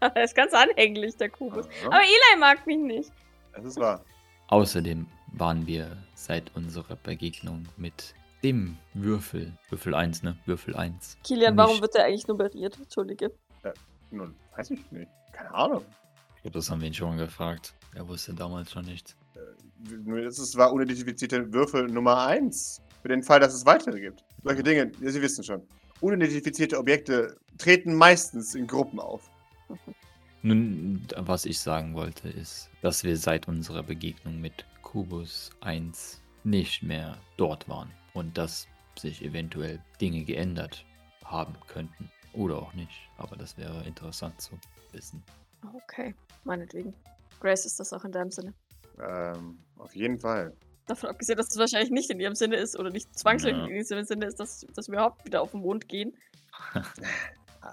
er 0.00 0.24
ist 0.24 0.34
ganz 0.34 0.52
anhänglich, 0.52 1.16
der 1.16 1.30
Kubus. 1.30 1.66
Aha. 1.66 1.86
Aber 1.86 2.02
Eli 2.02 2.38
mag 2.38 2.66
mich 2.66 2.78
nicht. 2.78 3.12
Das 3.54 3.64
ist 3.64 3.78
wahr. 3.78 4.04
Außerdem 4.48 5.06
waren 5.32 5.66
wir 5.66 5.96
seit 6.14 6.54
unserer 6.54 6.96
Begegnung 6.96 7.66
mit 7.76 8.14
dem 8.46 8.78
Würfel, 8.94 9.52
Würfel 9.70 9.94
1, 9.94 10.22
ne? 10.22 10.36
Würfel 10.46 10.76
1. 10.76 11.18
Kilian, 11.24 11.56
warum 11.56 11.72
Nicht. 11.72 11.82
wird 11.82 11.96
er 11.96 12.04
eigentlich 12.04 12.28
nummeriert? 12.28 12.78
Entschuldige. 12.78 13.32
Nun, 14.12 14.36
weiß 14.56 14.70
ich 14.70 14.90
nicht. 14.92 15.10
Keine 15.32 15.52
Ahnung. 15.52 15.84
Ich 16.36 16.42
glaube, 16.42 16.58
das 16.58 16.70
haben 16.70 16.80
wir 16.80 16.86
ihn 16.86 16.94
schon 16.94 17.16
gefragt. 17.16 17.74
Er 17.94 18.06
wusste 18.06 18.34
damals 18.34 18.70
schon 18.70 18.84
nichts. 18.84 19.16
Nur 20.04 20.22
Das 20.22 20.38
ist, 20.38 20.56
war 20.56 20.72
unidentifizierte 20.72 21.52
Würfel 21.52 21.88
Nummer 21.88 22.24
1. 22.28 22.80
Für 23.02 23.08
den 23.08 23.24
Fall, 23.24 23.40
dass 23.40 23.52
es 23.52 23.66
weitere 23.66 24.00
gibt. 24.00 24.24
Solche 24.44 24.62
Dinge, 24.62 24.92
ja, 25.00 25.10
Sie 25.10 25.20
wissen 25.20 25.42
schon. 25.42 25.62
Unidentifizierte 26.00 26.78
Objekte 26.78 27.36
treten 27.58 27.96
meistens 27.96 28.54
in 28.54 28.68
Gruppen 28.68 29.00
auf. 29.00 29.28
Nun, 30.42 31.04
was 31.16 31.46
ich 31.46 31.58
sagen 31.58 31.94
wollte, 31.94 32.28
ist, 32.28 32.70
dass 32.80 33.02
wir 33.02 33.16
seit 33.16 33.48
unserer 33.48 33.82
Begegnung 33.82 34.40
mit 34.40 34.64
Kubus 34.82 35.50
1 35.60 36.22
nicht 36.44 36.84
mehr 36.84 37.18
dort 37.36 37.68
waren 37.68 37.90
und 38.16 38.36
dass 38.38 38.66
sich 38.98 39.22
eventuell 39.22 39.78
Dinge 40.00 40.24
geändert 40.24 40.84
haben 41.24 41.54
könnten. 41.68 42.10
Oder 42.32 42.56
auch 42.58 42.72
nicht. 42.74 42.92
Aber 43.18 43.36
das 43.36 43.56
wäre 43.58 43.84
interessant 43.84 44.40
zu 44.40 44.58
wissen. 44.92 45.22
Okay, 45.74 46.14
meinetwegen. 46.44 46.94
Grace, 47.40 47.66
ist 47.66 47.78
das 47.78 47.92
auch 47.92 48.04
in 48.04 48.12
deinem 48.12 48.30
Sinne? 48.30 48.54
Ähm, 49.06 49.58
auf 49.76 49.94
jeden 49.94 50.18
Fall. 50.18 50.54
Davon 50.86 51.10
abgesehen, 51.10 51.36
dass 51.36 51.48
es 51.48 51.58
wahrscheinlich 51.58 51.90
nicht 51.90 52.10
in 52.10 52.20
ihrem 52.20 52.34
Sinne 52.34 52.56
ist 52.56 52.78
oder 52.78 52.90
nicht 52.90 53.18
zwangsläufig 53.18 53.58
Ja. 53.58 53.66
in 53.66 53.74
ihrem 53.84 54.04
Sinne 54.04 54.26
ist, 54.26 54.40
dass, 54.40 54.66
dass 54.74 54.88
wir 54.88 54.94
überhaupt 54.94 55.24
wieder 55.26 55.42
auf 55.42 55.50
den 55.50 55.60
Mond 55.60 55.88
gehen. 55.88 56.16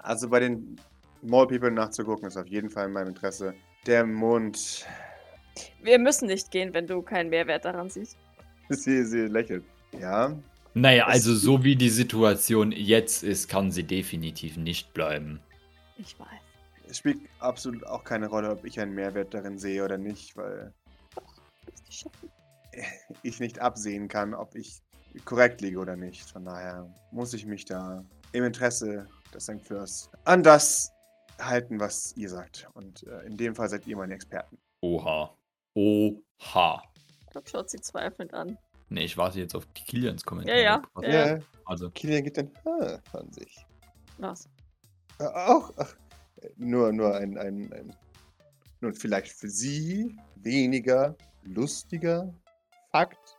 Also 0.02 0.28
bei 0.28 0.40
den 0.40 0.74
Mall 1.22 1.46
People 1.46 1.70
nachzugucken, 1.70 2.26
ist 2.26 2.36
auf 2.36 2.48
jeden 2.48 2.68
Fall 2.68 2.86
in 2.86 2.92
meinem 2.92 3.08
Interesse. 3.08 3.54
Der 3.86 4.04
Mond. 4.04 4.84
Wir 5.80 6.00
müssen 6.00 6.26
nicht 6.26 6.50
gehen, 6.50 6.74
wenn 6.74 6.88
du 6.88 7.00
keinen 7.00 7.30
Mehrwert 7.30 7.64
daran 7.64 7.88
siehst. 7.88 8.18
Sie, 8.70 9.04
sie 9.04 9.26
lächelt. 9.28 9.64
Ja. 10.00 10.34
Naja, 10.74 11.06
Es- 11.08 11.14
also 11.14 11.34
so 11.34 11.64
wie 11.64 11.76
die 11.76 11.88
Situation 11.90 12.72
jetzt 12.72 13.22
ist, 13.22 13.48
kann 13.48 13.70
sie 13.70 13.84
definitiv 13.84 14.56
nicht 14.56 14.92
bleiben. 14.94 15.40
Ich 15.96 16.18
weiß. 16.18 16.28
Es 16.88 16.98
spielt 16.98 17.20
absolut 17.38 17.86
auch 17.86 18.04
keine 18.04 18.26
Rolle, 18.28 18.50
ob 18.50 18.64
ich 18.64 18.78
einen 18.80 18.94
Mehrwert 18.94 19.32
darin 19.32 19.58
sehe 19.58 19.84
oder 19.84 19.96
nicht, 19.98 20.36
weil 20.36 20.72
ich 23.22 23.40
nicht 23.40 23.58
absehen 23.60 24.08
kann, 24.08 24.34
ob 24.34 24.54
ich 24.54 24.80
korrekt 25.24 25.60
liege 25.60 25.78
oder 25.78 25.96
nicht. 25.96 26.28
Von 26.30 26.44
daher 26.44 26.92
muss 27.12 27.32
ich 27.34 27.46
mich 27.46 27.64
da 27.64 28.04
im 28.32 28.44
Interesse 28.44 29.06
des 29.32 29.44
St. 29.44 29.62
Fleurs 29.64 30.10
an 30.24 30.42
das 30.42 30.90
halten, 31.40 31.78
was 31.80 32.12
ihr 32.16 32.28
sagt. 32.28 32.68
Und 32.74 33.04
äh, 33.04 33.26
in 33.26 33.36
dem 33.36 33.54
Fall 33.54 33.68
seid 33.68 33.86
ihr 33.86 33.96
meine 33.96 34.14
Experten. 34.14 34.58
Oha. 34.82 35.36
Oha. 35.74 36.82
Doc 37.32 37.48
schaut 37.48 37.70
sie 37.70 37.80
zweifelnd 37.80 38.34
an. 38.34 38.58
Ne, 38.88 39.04
ich 39.04 39.16
warte 39.16 39.38
jetzt 39.38 39.54
auf 39.54 39.66
die 39.76 39.82
Kilians 39.82 40.24
Kommentar. 40.24 40.56
Ja, 40.56 40.82
ja. 41.02 41.08
Ja. 41.08 41.38
Also, 41.64 41.90
Kilian 41.90 42.24
gibt 42.24 42.38
ein 42.38 42.50
Ha 42.64 42.98
von 43.10 43.32
sich. 43.32 43.66
Was? 44.18 44.48
Äh, 45.18 45.24
auch. 45.24 45.72
Ach, 45.76 45.94
nur, 46.56 46.92
nur 46.92 47.14
ein, 47.14 47.38
ein, 47.38 47.72
ein. 47.72 47.96
Nun, 48.80 48.94
vielleicht 48.94 49.32
für 49.32 49.48
Sie 49.48 50.16
weniger 50.36 51.16
lustiger 51.42 52.32
Fakt, 52.90 53.36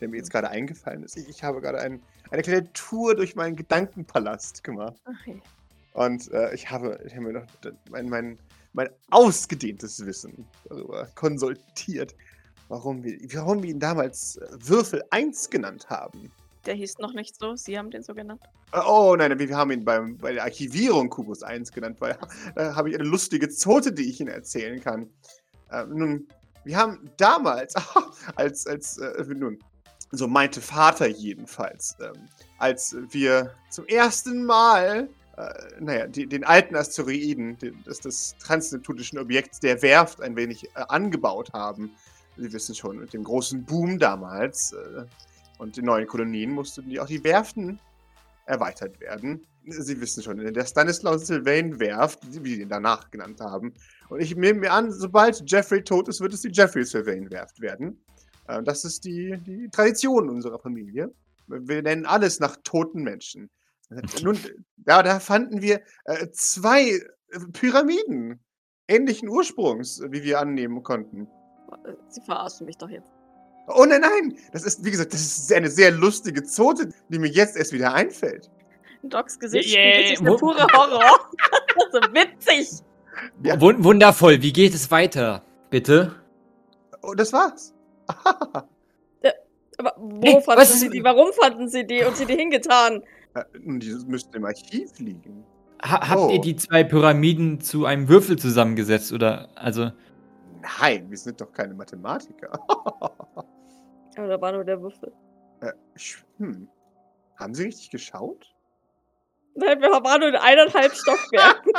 der 0.00 0.08
mir 0.08 0.16
jetzt 0.16 0.30
gerade 0.30 0.48
eingefallen 0.48 1.02
ist. 1.02 1.16
Ich, 1.16 1.28
ich 1.28 1.42
habe 1.42 1.60
gerade 1.60 1.80
ein, 1.80 2.02
eine 2.30 2.42
kleine 2.42 2.72
Tour 2.72 3.14
durch 3.14 3.36
meinen 3.36 3.56
Gedankenpalast 3.56 4.64
gemacht. 4.64 5.00
Ach 5.04 5.26
je. 5.26 5.40
Und 5.92 6.30
äh, 6.32 6.54
ich 6.54 6.70
habe, 6.70 7.00
ich 7.06 7.12
habe 7.14 7.26
mir 7.26 7.32
noch 7.32 7.46
mein, 7.90 8.08
mein, 8.08 8.38
mein 8.72 8.88
ausgedehntes 9.10 10.04
Wissen 10.04 10.46
darüber 10.68 11.06
konsultiert, 11.14 12.14
warum 12.68 13.02
wir, 13.02 13.18
warum 13.34 13.62
wir 13.62 13.70
ihn 13.70 13.80
damals 13.80 14.36
äh, 14.36 14.46
Würfel 14.58 15.02
1 15.10 15.50
genannt 15.50 15.88
haben. 15.88 16.30
Der 16.64 16.74
hieß 16.74 16.98
noch 16.98 17.12
nicht 17.12 17.38
so. 17.38 17.54
Sie 17.54 17.78
haben 17.78 17.90
den 17.90 18.02
so 18.02 18.14
genannt. 18.14 18.42
Äh, 18.72 18.80
Oh 18.84 19.14
nein, 19.16 19.38
wir 19.38 19.56
haben 19.56 19.70
ihn 19.70 19.84
beim, 19.84 20.16
bei 20.18 20.32
der 20.32 20.42
Archivierung 20.42 21.08
Kubus 21.08 21.42
1 21.42 21.72
genannt, 21.72 22.00
weil 22.00 22.18
da 22.54 22.74
habe 22.74 22.90
ich 22.90 22.94
eine 22.96 23.04
lustige 23.04 23.48
Zote, 23.48 23.92
die 23.92 24.08
ich 24.10 24.20
Ihnen 24.20 24.30
erzählen 24.30 24.80
kann. 24.80 25.08
Äh, 25.70 25.84
nun, 25.86 26.28
wir 26.64 26.76
haben 26.76 27.10
damals, 27.16 27.74
als, 28.36 28.66
als, 28.66 28.98
äh, 28.98 29.24
nun, 29.34 29.58
so 30.10 30.26
meinte 30.26 30.60
Vater 30.60 31.06
jedenfalls, 31.06 31.96
ähm, 32.00 32.28
als 32.58 32.96
wir 33.10 33.54
zum 33.70 33.86
ersten 33.86 34.44
Mal, 34.44 35.08
äh, 35.36 35.48
naja, 35.80 36.06
die, 36.06 36.26
den 36.26 36.44
alten 36.44 36.76
Asteroiden, 36.76 37.58
den, 37.58 37.82
das, 37.84 38.00
das 38.00 38.34
transneptunischen 38.38 39.18
Objekt 39.18 39.62
der 39.62 39.82
Werft 39.82 40.20
ein 40.20 40.36
wenig 40.36 40.64
äh, 40.64 40.84
angebaut 40.88 41.52
haben. 41.52 41.90
Sie 42.36 42.52
wissen 42.52 42.74
schon, 42.74 42.98
mit 42.98 43.12
dem 43.12 43.24
großen 43.24 43.64
Boom 43.64 43.98
damals 43.98 44.72
äh, 44.72 45.04
und 45.58 45.76
den 45.76 45.86
neuen 45.86 46.06
Kolonien 46.06 46.50
mussten 46.52 46.88
die 46.88 47.00
auch 47.00 47.06
die 47.06 47.22
Werften 47.24 47.80
erweitert 48.46 49.00
werden. 49.00 49.46
Sie 49.68 50.00
wissen 50.00 50.22
schon, 50.22 50.38
in 50.38 50.54
der 50.54 50.66
Stanislaus 50.66 51.26
Sylvain 51.26 51.80
Werft, 51.80 52.20
wie 52.32 52.44
wir 52.44 52.58
ihn 52.58 52.68
danach 52.68 53.10
genannt 53.10 53.40
haben. 53.40 53.74
Und 54.08 54.20
ich 54.20 54.36
nehme 54.36 54.60
mir 54.60 54.72
an, 54.72 54.92
sobald 54.92 55.42
Jeffrey 55.50 55.82
tot 55.82 56.08
ist, 56.08 56.20
wird 56.20 56.32
es 56.34 56.42
die 56.42 56.52
Jeffrey 56.52 56.84
Sylvain 56.84 57.30
Werft 57.30 57.60
werden. 57.60 57.98
Äh, 58.46 58.62
Das 58.62 58.84
ist 58.84 59.04
die, 59.04 59.36
die 59.44 59.68
Tradition 59.70 60.28
unserer 60.28 60.58
Familie. 60.58 61.12
Wir 61.48 61.82
nennen 61.82 62.06
alles 62.06 62.38
nach 62.38 62.56
toten 62.62 63.02
Menschen. 63.02 63.50
Nun, 64.22 64.38
ja, 64.86 65.02
da 65.02 65.20
fanden 65.20 65.62
wir 65.62 65.80
äh, 66.04 66.28
zwei 66.32 67.00
Pyramiden 67.52 68.40
ähnlichen 68.88 69.28
Ursprungs, 69.28 70.00
wie 70.10 70.22
wir 70.22 70.40
annehmen 70.40 70.82
konnten. 70.82 71.28
Sie 72.08 72.20
verarschen 72.20 72.66
mich 72.66 72.76
doch 72.78 72.88
jetzt. 72.88 73.10
Oh 73.68 73.84
nein, 73.84 74.00
nein! 74.00 74.36
Das 74.52 74.62
ist, 74.64 74.84
wie 74.84 74.90
gesagt, 74.92 75.12
das 75.12 75.20
ist 75.20 75.52
eine 75.52 75.68
sehr 75.70 75.90
lustige 75.90 76.44
Zote, 76.44 76.90
die 77.08 77.18
mir 77.18 77.28
jetzt 77.28 77.56
erst 77.56 77.72
wieder 77.72 77.92
einfällt. 77.94 78.48
Docs 79.02 79.38
Gesicht 79.38 79.74
Yeah, 79.76 80.08
sich 80.08 80.18
der 80.20 80.32
pure 80.34 80.66
Horror. 80.72 81.30
so 81.92 81.98
witzig. 82.12 82.68
Ja. 83.42 83.60
Wun- 83.60 83.82
wundervoll. 83.82 84.40
Wie 84.42 84.52
geht 84.52 84.74
es 84.74 84.90
weiter? 84.90 85.42
Bitte? 85.70 86.14
Oh, 87.02 87.14
das 87.14 87.32
war's. 87.32 87.72
Aber 89.78 89.94
wo 89.98 90.22
Hey, 90.22 90.40
fanden 90.42 90.62
ist- 90.62 90.80
sie 90.80 90.88
die? 90.88 91.04
Warum 91.04 91.32
fanden 91.34 91.68
sie 91.68 91.86
die 91.86 92.02
und 92.02 92.16
sie 92.16 92.24
die 92.24 92.34
hingetan? 92.34 93.02
Äh, 93.34 93.44
nun, 93.60 93.78
die 93.78 93.92
müssten 94.06 94.34
im 94.36 94.44
Archiv 94.46 94.98
liegen. 94.98 95.44
Ha 95.82 96.08
habt 96.08 96.18
Oh. 96.20 96.30
ihr 96.30 96.40
die 96.40 96.56
zwei 96.56 96.82
Pyramiden 96.82 97.60
zu 97.60 97.84
einem 97.84 98.08
Würfel 98.08 98.38
zusammengesetzt? 98.38 99.12
Oder, 99.12 99.50
also, 99.54 99.90
Nein, 100.80 101.10
wir 101.10 101.18
sind 101.18 101.40
doch 101.40 101.52
keine 101.52 101.74
Mathematiker. 101.74 102.52
Aber 104.16 104.28
da 104.28 104.40
war 104.40 104.52
nur 104.52 104.64
der 104.64 104.80
Würfel. 104.80 105.12
äh, 105.60 105.72
hm. 106.38 106.68
Haben 107.36 107.54
Sie 107.54 107.64
richtig 107.64 107.90
geschaut? 107.90 108.54
Nein, 109.54 109.80
wir 109.80 109.90
waren 109.90 110.20
nur 110.20 110.28
in 110.30 110.36
eineinhalb 110.36 110.92
Stockwerken. 110.94 111.72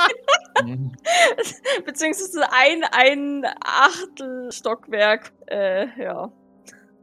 Beziehungsweise 1.85 2.43
ein, 2.51 2.83
ein 2.91 3.45
Achtel 3.63 4.51
Stockwerk. 4.51 5.31
Äh, 5.47 5.88
ja. 6.01 6.31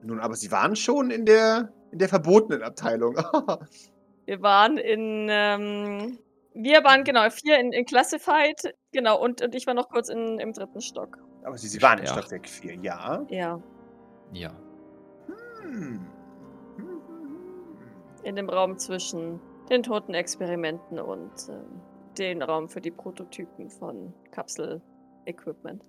Nun, 0.03 0.21
aber 0.21 0.35
sie 0.35 0.51
waren 0.51 0.77
schon 0.77 1.11
in 1.11 1.25
der, 1.25 1.73
in 1.93 1.99
der 1.99 2.09
verbotenen 2.09 2.63
Abteilung. 2.63 3.17
Wir 4.27 4.43
waren 4.43 4.79
in, 4.79 5.29
ähm, 5.31 6.19
wir 6.55 6.83
waren 6.85 7.05
genau 7.05 7.29
vier 7.31 7.59
in, 7.59 7.73
in 7.73 7.85
Classified, 7.85 8.75
genau, 8.93 9.21
und, 9.21 9.43
und 9.43 9.55
ich 9.55 9.67
war 9.67 9.75
noch 9.75 9.89
kurz 9.89 10.09
in, 10.09 10.39
im 10.39 10.53
dritten 10.53 10.81
Stock. 10.81 11.19
Aber 11.45 11.59
sie, 11.59 11.69
sie 11.69 11.83
waren 11.83 11.99
in. 11.99 12.07
Stockwerk 12.07 12.49
4, 12.49 12.75
ja. 12.77 13.25
Ja, 13.29 13.61
Ja. 14.33 14.55
Hm. 15.63 16.07
in 18.23 18.37
dem 18.37 18.49
Raum 18.49 18.79
zwischen 18.79 19.41
den 19.69 19.83
toten 19.83 20.15
Experimenten 20.15 20.99
und 20.99 21.33
ähm, 21.49 21.81
den 22.19 22.43
Raum 22.43 22.69
für 22.69 22.81
die 22.81 22.91
Prototypen 22.91 23.71
von 23.71 24.15
Kapsel-Equipment. 24.31 25.83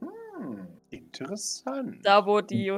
Hm. 0.00 0.68
Interessant. 0.90 2.04
Da, 2.04 2.26
wo 2.26 2.40
die 2.40 2.72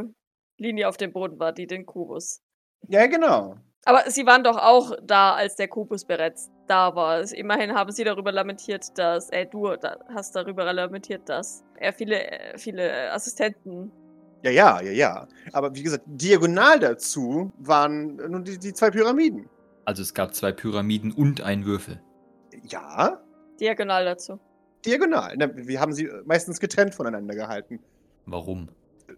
Linie 0.58 0.88
auf 0.88 0.96
dem 0.96 1.12
Boden 1.12 1.38
war, 1.38 1.52
die 1.52 1.66
den 1.66 1.86
Kubus. 1.86 2.42
Ja, 2.88 3.06
genau. 3.06 3.56
Aber 3.84 4.10
sie 4.10 4.26
waren 4.26 4.44
doch 4.44 4.56
auch 4.58 4.92
da, 5.02 5.34
als 5.34 5.56
der 5.56 5.68
Kubus 5.68 6.04
bereits 6.04 6.50
da 6.70 6.94
war. 6.94 7.08
Also 7.14 7.34
immerhin 7.36 7.74
haben 7.74 7.90
sie 7.92 8.04
darüber 8.04 8.32
lamentiert, 8.32 8.96
dass, 8.98 9.30
äh, 9.30 9.46
du 9.46 9.74
da, 9.76 9.98
hast 10.14 10.36
darüber 10.36 10.72
lamentiert, 10.72 11.28
dass 11.28 11.64
er 11.76 11.92
viele, 11.92 12.22
äh, 12.30 12.58
viele 12.58 13.12
Assistenten. 13.12 13.90
Ja, 14.42 14.50
ja, 14.50 14.80
ja, 14.80 14.92
ja. 14.92 15.28
Aber 15.52 15.74
wie 15.74 15.82
gesagt, 15.82 16.04
diagonal 16.06 16.78
dazu 16.80 17.52
waren 17.58 18.16
nun 18.16 18.44
die, 18.44 18.58
die 18.58 18.72
zwei 18.72 18.90
Pyramiden. 18.90 19.48
Also 19.84 20.02
es 20.02 20.14
gab 20.14 20.34
zwei 20.34 20.52
Pyramiden 20.52 21.12
und 21.12 21.40
einen 21.42 21.66
Würfel. 21.66 22.00
Ja, 22.68 23.20
Diagonal 23.60 24.04
dazu. 24.06 24.38
diagonal. 24.86 25.34
Na, 25.36 25.50
Wir 25.54 25.80
haben 25.80 25.92
sie 25.92 26.08
meistens 26.24 26.60
getrennt 26.60 26.94
voneinander 26.94 27.34
gehalten. 27.34 27.80
Warum? 28.26 28.68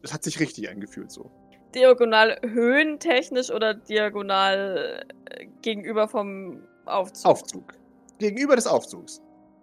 Es 0.02 0.12
hat 0.12 0.24
sich 0.24 0.40
richtig 0.40 0.68
angefühlt 0.70 1.10
so. 1.12 1.30
Diagonal 1.74 2.38
höhentechnisch 2.42 3.50
oder 3.50 3.74
diagonal 3.74 5.04
äh, 5.30 5.46
gegenüber 5.62 6.08
vom 6.08 6.62
Aufzug? 6.86 7.30
Aufzug. 7.30 7.74
Gegenüber 8.18 8.56
des 8.56 8.66
Aufzugs. 8.66 9.22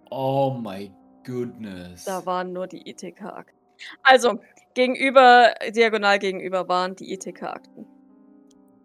Oh 0.09 0.57
my 0.61 0.91
goodness. 1.25 2.05
Da 2.05 2.25
waren 2.25 2.53
nur 2.53 2.67
die 2.67 2.89
ITK-Akten. 2.89 3.57
Also, 4.03 4.39
gegenüber, 4.73 5.53
diagonal 5.69 6.19
gegenüber 6.19 6.67
waren 6.67 6.95
die 6.95 7.13
ITK-Akten. 7.13 7.85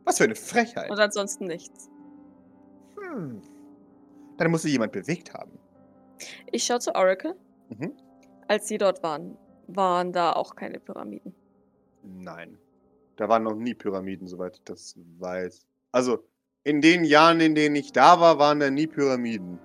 Was 0.04 0.18
für 0.18 0.24
eine 0.24 0.34
Frechheit. 0.34 0.90
Und 0.90 1.00
ansonsten 1.00 1.46
nichts. 1.46 1.88
Hm. 3.00 3.40
Dann 4.36 4.50
muss 4.50 4.62
sie 4.62 4.70
jemand 4.70 4.92
bewegt 4.92 5.32
haben. 5.32 5.58
Ich 6.52 6.64
schaue 6.64 6.80
zu 6.80 6.94
Oracle. 6.94 7.36
Mhm. 7.70 7.96
Als 8.48 8.68
sie 8.68 8.78
dort 8.78 9.02
waren, 9.02 9.36
waren 9.66 10.12
da 10.12 10.32
auch 10.32 10.54
keine 10.54 10.78
Pyramiden. 10.78 11.34
Nein. 12.02 12.58
Da 13.16 13.28
waren 13.28 13.44
noch 13.44 13.54
nie 13.54 13.74
Pyramiden, 13.74 14.26
soweit 14.26 14.56
ich 14.56 14.64
das 14.64 14.98
weiß. 15.18 15.66
Also, 15.92 16.24
in 16.64 16.80
den 16.80 17.04
Jahren, 17.04 17.40
in 17.40 17.54
denen 17.54 17.76
ich 17.76 17.92
da 17.92 18.18
war, 18.20 18.38
waren 18.38 18.60
da 18.60 18.70
nie 18.70 18.86
Pyramiden. 18.86 19.58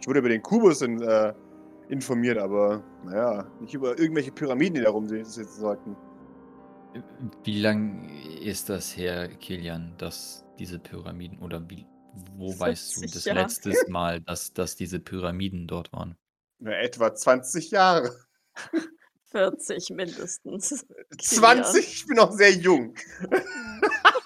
Ich 0.00 0.06
wurde 0.08 0.18
über 0.18 0.28
den 0.28 0.42
Kubus 0.42 0.82
in, 0.82 1.00
äh, 1.00 1.32
informiert, 1.88 2.38
aber 2.38 2.82
naja, 3.04 3.48
nicht 3.60 3.74
über 3.74 3.98
irgendwelche 3.98 4.32
Pyramiden, 4.32 4.74
die 4.74 4.80
da 4.82 4.90
rumsitzen 4.90 5.46
sollten. 5.46 5.96
Wie 7.44 7.60
lang 7.60 8.08
ist 8.42 8.68
das 8.68 8.96
her, 8.96 9.28
Kilian, 9.28 9.94
dass 9.98 10.44
diese 10.58 10.78
Pyramiden 10.78 11.38
oder 11.38 11.68
wie, 11.70 11.86
wo 12.36 12.58
weißt 12.58 12.96
du 12.96 13.00
40 13.00 13.14
das 13.14 13.24
Jahre. 13.24 13.40
letztes 13.40 13.76
Mal, 13.88 14.20
dass, 14.20 14.52
dass 14.52 14.76
diese 14.76 14.98
Pyramiden 14.98 15.66
dort 15.66 15.92
waren? 15.92 16.16
Na, 16.58 16.72
etwa 16.72 17.14
20 17.14 17.70
Jahre. 17.70 18.14
40 19.30 19.90
mindestens. 19.90 20.84
20? 21.18 21.86
Ich 21.86 22.06
bin 22.06 22.16
noch 22.16 22.32
sehr 22.32 22.52
jung. 22.52 22.94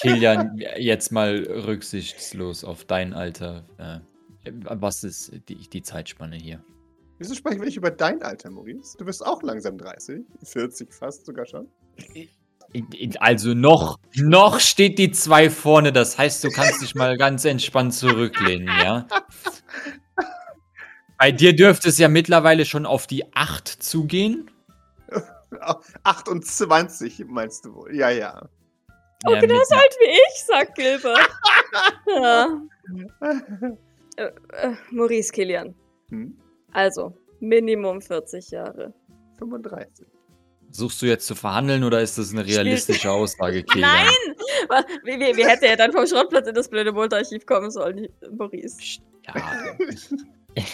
Kilian, 0.00 0.60
jetzt 0.78 1.12
mal 1.12 1.44
rücksichtslos 1.66 2.64
auf 2.64 2.84
dein 2.84 3.12
Alter. 3.12 3.64
Äh, 3.78 4.52
was 4.52 5.04
ist 5.04 5.32
die, 5.48 5.68
die 5.68 5.82
Zeitspanne 5.82 6.36
hier? 6.36 6.62
Wieso 7.18 7.34
sprechen 7.34 7.60
wir 7.60 7.66
nicht 7.66 7.76
über 7.76 7.90
dein 7.90 8.22
Alter, 8.22 8.50
Maurice? 8.50 8.96
Du 8.98 9.04
bist 9.04 9.24
auch 9.24 9.42
langsam 9.42 9.78
30. 9.78 10.22
40 10.42 10.92
fast 10.92 11.26
sogar 11.26 11.46
schon. 11.46 11.68
Also 13.20 13.54
noch, 13.54 13.98
noch 14.16 14.58
steht 14.58 14.98
die 14.98 15.12
2 15.12 15.48
vorne, 15.50 15.92
das 15.92 16.18
heißt, 16.18 16.42
du 16.42 16.50
kannst 16.50 16.82
dich 16.82 16.94
mal 16.94 17.16
ganz 17.16 17.44
entspannt 17.44 17.94
zurücklehnen, 17.94 18.66
ja? 18.66 19.06
Bei 21.18 21.30
dir 21.30 21.54
dürfte 21.54 21.88
es 21.88 21.98
ja 21.98 22.08
mittlerweile 22.08 22.64
schon 22.64 22.84
auf 22.84 23.06
die 23.06 23.32
8 23.34 23.68
zugehen. 23.68 24.50
28 26.02 27.24
meinst 27.28 27.64
du 27.64 27.74
wohl? 27.74 27.94
Ja, 27.94 28.10
ja. 28.10 28.48
Oh, 29.26 29.32
Ja, 29.32 29.40
genau 29.40 29.60
so 29.64 29.74
alt 29.74 29.96
wie 30.00 30.10
ich, 30.10 30.44
sagt 30.44 30.74
Gilbert. 30.74 31.30
ja. 32.06 32.60
äh, 34.16 34.22
äh, 34.22 34.74
Maurice 34.90 35.32
Kilian. 35.32 35.74
Hm? 36.10 36.36
Also, 36.72 37.16
Minimum 37.40 38.00
40 38.00 38.50
Jahre. 38.50 38.92
35. 39.38 40.06
Suchst 40.70 41.02
du 41.02 41.06
jetzt 41.06 41.26
zu 41.26 41.34
verhandeln 41.34 41.84
oder 41.84 42.00
ist 42.00 42.18
das 42.18 42.32
eine 42.32 42.44
realistische 42.44 43.10
Aussage, 43.10 43.62
Kilian? 43.72 43.90
Nein! 43.90 44.84
Wie, 45.04 45.18
wie, 45.20 45.36
wie 45.36 45.46
hätte 45.46 45.66
er 45.66 45.76
dann 45.76 45.92
vom 45.92 46.06
Schrottplatz 46.06 46.48
in 46.48 46.54
das 46.54 46.68
blöde 46.68 46.92
Mondarchiv 46.92 47.46
kommen 47.46 47.70
sollen, 47.70 48.08
Maurice? 48.36 49.00
Ja. 49.26 49.34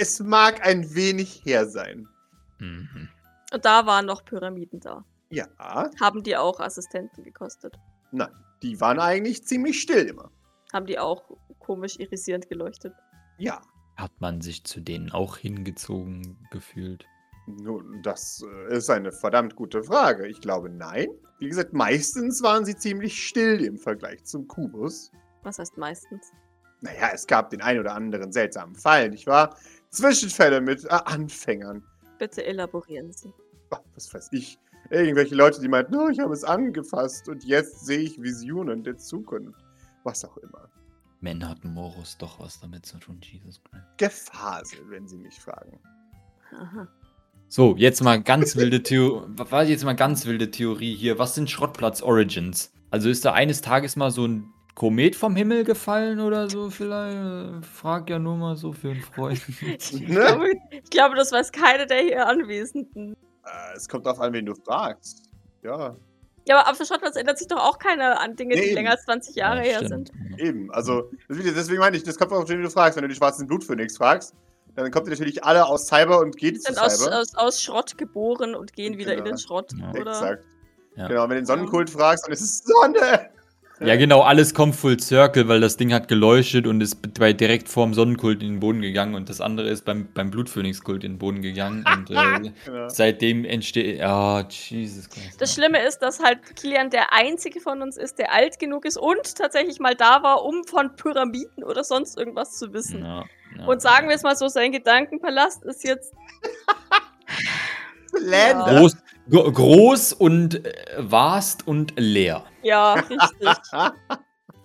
Es 0.00 0.18
mag 0.18 0.66
ein 0.66 0.92
wenig 0.94 1.42
her 1.44 1.64
sein. 1.66 2.08
mhm. 2.58 3.08
Und 3.52 3.64
da 3.64 3.86
waren 3.86 4.06
noch 4.06 4.24
Pyramiden 4.24 4.80
da. 4.80 5.04
Ja, 5.30 5.46
Haben 6.00 6.22
die 6.22 6.36
auch 6.36 6.60
Assistenten 6.60 7.22
gekostet? 7.22 7.74
nein. 8.12 8.30
Die 8.62 8.80
waren 8.80 8.98
eigentlich 8.98 9.46
ziemlich 9.46 9.80
still 9.80 10.06
immer. 10.06 10.32
Haben 10.72 10.86
die 10.86 10.98
auch 10.98 11.22
komisch 11.60 11.96
irisierend 12.00 12.48
geleuchtet? 12.48 12.92
Ja. 13.38 13.60
Hat 13.96 14.10
man 14.20 14.40
sich 14.40 14.64
zu 14.64 14.80
denen 14.80 15.12
auch 15.12 15.36
hingezogen 15.36 16.36
gefühlt? 16.50 17.04
Nun, 17.46 18.02
das 18.02 18.44
äh, 18.70 18.76
ist 18.76 18.90
eine 18.90 19.12
verdammt 19.12 19.54
gute 19.54 19.84
Frage. 19.84 20.26
Ich 20.26 20.40
glaube, 20.40 20.70
nein. 20.70 21.06
Wie 21.38 21.48
gesagt, 21.48 21.72
meistens 21.72 22.42
waren 22.42 22.64
sie 22.64 22.74
ziemlich 22.76 23.26
still 23.26 23.64
im 23.64 23.78
Vergleich 23.78 24.24
zum 24.24 24.48
Kubus. 24.48 25.12
Was 25.44 25.58
heißt 25.60 25.78
meistens? 25.78 26.32
Naja, 26.80 27.10
es 27.14 27.26
gab 27.26 27.50
den 27.50 27.62
ein 27.62 27.78
oder 27.78 27.94
anderen 27.94 28.32
seltsamen 28.32 28.74
Fall, 28.74 29.08
nicht 29.10 29.26
wahr? 29.28 29.56
Zwischenfälle 29.90 30.60
mit 30.60 30.84
äh, 30.84 30.88
Anfängern. 30.88 31.84
Bitte 32.18 32.44
elaborieren 32.44 33.12
Sie. 33.12 33.32
Ach, 33.70 33.80
was 33.94 34.12
weiß 34.12 34.30
ich. 34.32 34.58
Irgendwelche 34.90 35.34
Leute, 35.34 35.60
die 35.60 35.68
meinten, 35.68 35.94
oh, 35.96 36.08
ich 36.08 36.18
habe 36.18 36.32
es 36.32 36.44
angefasst 36.44 37.28
und 37.28 37.44
jetzt 37.44 37.84
sehe 37.84 37.98
ich 38.00 38.22
Visionen 38.22 38.82
der 38.84 38.96
Zukunft. 38.96 39.60
Was 40.04 40.24
auch 40.24 40.36
immer. 40.38 40.68
Men 41.20 41.46
hat 41.46 41.64
Morus 41.64 42.16
doch 42.16 42.38
was 42.40 42.60
damit 42.60 42.86
zu 42.86 42.96
tun, 42.98 43.18
Jesus 43.20 43.60
Christ. 43.64 43.84
Gefasel, 43.98 44.78
wenn 44.88 45.06
Sie 45.08 45.16
mich 45.18 45.38
fragen. 45.38 45.78
Aha. 46.52 46.88
So, 47.48 47.74
jetzt 47.76 48.02
mal 48.02 48.22
ganz 48.22 48.56
wilde 48.56 48.82
Theorie. 48.82 49.26
War 49.36 49.64
jetzt 49.64 49.84
mal 49.84 49.94
ganz 49.94 50.26
wilde 50.26 50.50
Theorie 50.50 50.94
hier. 50.94 51.18
Was 51.18 51.34
sind 51.34 51.50
Schrottplatz-Origins? 51.50 52.72
Also 52.90 53.08
ist 53.08 53.24
da 53.24 53.32
eines 53.32 53.60
Tages 53.62 53.96
mal 53.96 54.10
so 54.10 54.26
ein 54.26 54.52
Komet 54.74 55.16
vom 55.16 55.34
Himmel 55.34 55.64
gefallen 55.64 56.20
oder 56.20 56.48
so 56.48 56.70
vielleicht? 56.70 57.64
Frag 57.66 58.08
ja 58.10 58.18
nur 58.18 58.36
mal 58.36 58.56
so 58.56 58.72
für 58.72 58.90
einen 58.90 59.00
Freund. 59.00 59.40
Ich, 59.60 59.92
Ne? 60.00 60.06
glaube, 60.14 60.50
ich 60.70 60.90
glaube, 60.90 61.16
das 61.16 61.32
weiß 61.32 61.50
keiner 61.52 61.86
der 61.86 62.02
hier 62.02 62.26
Anwesenden. 62.28 63.16
Äh, 63.72 63.76
es 63.76 63.88
kommt 63.88 64.06
darauf 64.06 64.20
an, 64.20 64.32
wen 64.32 64.46
du 64.46 64.54
fragst. 64.54 65.22
Ja, 65.62 65.96
Ja, 66.46 66.60
aber 66.60 66.70
auf 66.70 66.76
dem 66.78 66.86
Schrottplatz 66.86 67.16
ändert 67.16 67.38
sich 67.38 67.46
doch 67.48 67.58
auch 67.58 67.78
keiner 67.78 68.20
an 68.20 68.34
Dinge, 68.36 68.54
Nee, 68.54 68.60
die 68.60 68.66
eben. 68.68 68.74
länger 68.76 68.92
als 68.92 69.04
20 69.04 69.34
Jahre 69.36 69.58
Ja, 69.58 69.80
her 69.80 69.88
sind. 69.88 70.10
eben. 70.38 70.70
Also, 70.72 71.10
deswegen 71.28 71.78
meine 71.80 71.96
ich, 71.96 72.04
das 72.04 72.16
kommt 72.16 72.30
darauf 72.32 72.44
an, 72.44 72.48
wen 72.50 72.62
du 72.62 72.70
fragst. 72.70 72.96
Wenn 72.96 73.02
du 73.02 73.08
die 73.08 73.14
schwarzen 73.16 73.46
Blutphönix 73.46 73.96
fragst, 73.98 74.34
dann 74.74 74.90
kommt 74.90 75.06
ihr 75.08 75.10
natürlich 75.10 75.42
alle 75.44 75.66
aus 75.66 75.86
Cyber 75.88 76.20
und 76.20 76.36
geht 76.36 76.54
Die 76.56 76.60
zu 76.60 76.72
sind 76.72 76.78
aus, 76.82 76.98
Cyber. 77.00 77.18
aus, 77.20 77.34
aus 77.34 77.60
Schrott 77.62 77.98
geboren 77.98 78.54
und 78.54 78.72
gehen 78.72 78.96
wieder 78.96 79.12
in 79.12 79.18
Genau. 79.24 79.30
den 79.30 79.38
Schrott, 79.38 79.72
Ja. 79.76 79.90
oder? 79.90 80.10
Exakt. 80.12 80.44
Ja. 80.96 81.08
Genau, 81.08 81.22
wenn 81.24 81.28
du 81.30 81.34
den 81.36 81.46
Sonnenkult 81.46 81.90
fragst, 81.90 82.24
dann 82.26 82.32
ist 82.32 82.40
es 82.40 82.58
Sonne. 82.64 83.30
Ja, 83.80 83.94
genau, 83.96 84.22
alles 84.22 84.54
kommt 84.54 84.74
full 84.74 84.98
circle, 84.98 85.46
weil 85.46 85.60
das 85.60 85.76
Ding 85.76 85.92
hat 85.92 86.08
geleuchtet 86.08 86.66
und 86.66 86.80
ist 86.80 86.96
bei 87.18 87.32
direkt 87.32 87.68
vorm 87.68 87.94
Sonnenkult 87.94 88.42
in 88.42 88.48
den 88.54 88.60
Boden 88.60 88.80
gegangen 88.82 89.14
und 89.14 89.28
das 89.28 89.40
andere 89.40 89.68
ist 89.68 89.84
beim, 89.84 90.08
beim 90.14 90.30
Blutphönix-Kult 90.32 91.04
in 91.04 91.12
den 91.12 91.18
Boden 91.18 91.42
gegangen 91.42 91.84
und 91.94 92.10
äh, 92.10 92.50
Genau. 92.64 92.88
seitdem 92.88 93.44
entsteht. 93.44 93.98
Ja, 93.98 94.40
Jesus 94.48 95.08
Christ. 95.08 95.40
Das 95.40 95.54
Schlimme 95.54 95.80
ist, 95.86 95.98
dass 96.00 96.20
halt 96.20 96.38
Kilian 96.56 96.90
der 96.90 97.12
einzige 97.12 97.60
von 97.60 97.80
uns 97.82 97.96
ist, 97.96 98.18
der 98.18 98.32
alt 98.32 98.58
genug 98.58 98.84
ist 98.84 98.96
und 98.98 99.36
tatsächlich 99.36 99.78
mal 99.78 99.94
da 99.94 100.22
war, 100.24 100.44
um 100.44 100.64
von 100.64 100.96
Pyramiden 100.96 101.62
oder 101.62 101.84
sonst 101.84 102.18
irgendwas 102.18 102.58
zu 102.58 102.72
wissen. 102.72 103.04
Ja, 103.04 103.24
ja. 103.58 103.64
Und 103.66 103.80
sagen 103.80 104.08
wir 104.08 104.16
es 104.16 104.22
mal 104.24 104.34
so, 104.36 104.48
sein 104.48 104.72
Gedankenpalast 104.72 105.64
ist 105.64 105.84
jetzt 105.84 106.12
Länder. 108.18 108.64
Groß, 108.80 108.96
gro- 108.96 109.02
groß 109.30 110.12
und 110.14 110.64
äh, 110.64 110.96
vast 110.98 111.66
und 111.66 111.94
leer. 111.96 112.44
ja 112.62 112.94
richtig. 112.94 113.56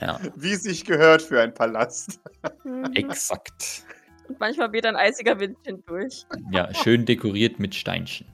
Ja, 0.02 0.20
Wie 0.36 0.56
sich 0.56 0.84
gehört 0.84 1.22
für 1.22 1.42
einen 1.42 1.54
Palast. 1.54 2.20
Mhm. 2.66 2.92
exakt. 2.94 3.84
Und 4.28 4.40
manchmal 4.40 4.72
weht 4.74 4.86
ein 4.86 4.96
eisiger 4.96 5.40
Wind 5.40 5.58
hindurch. 5.66 6.26
Ja, 6.52 6.74
schön 6.74 7.06
dekoriert 7.06 7.60
mit 7.60 7.74
Steinchen. 7.76 8.28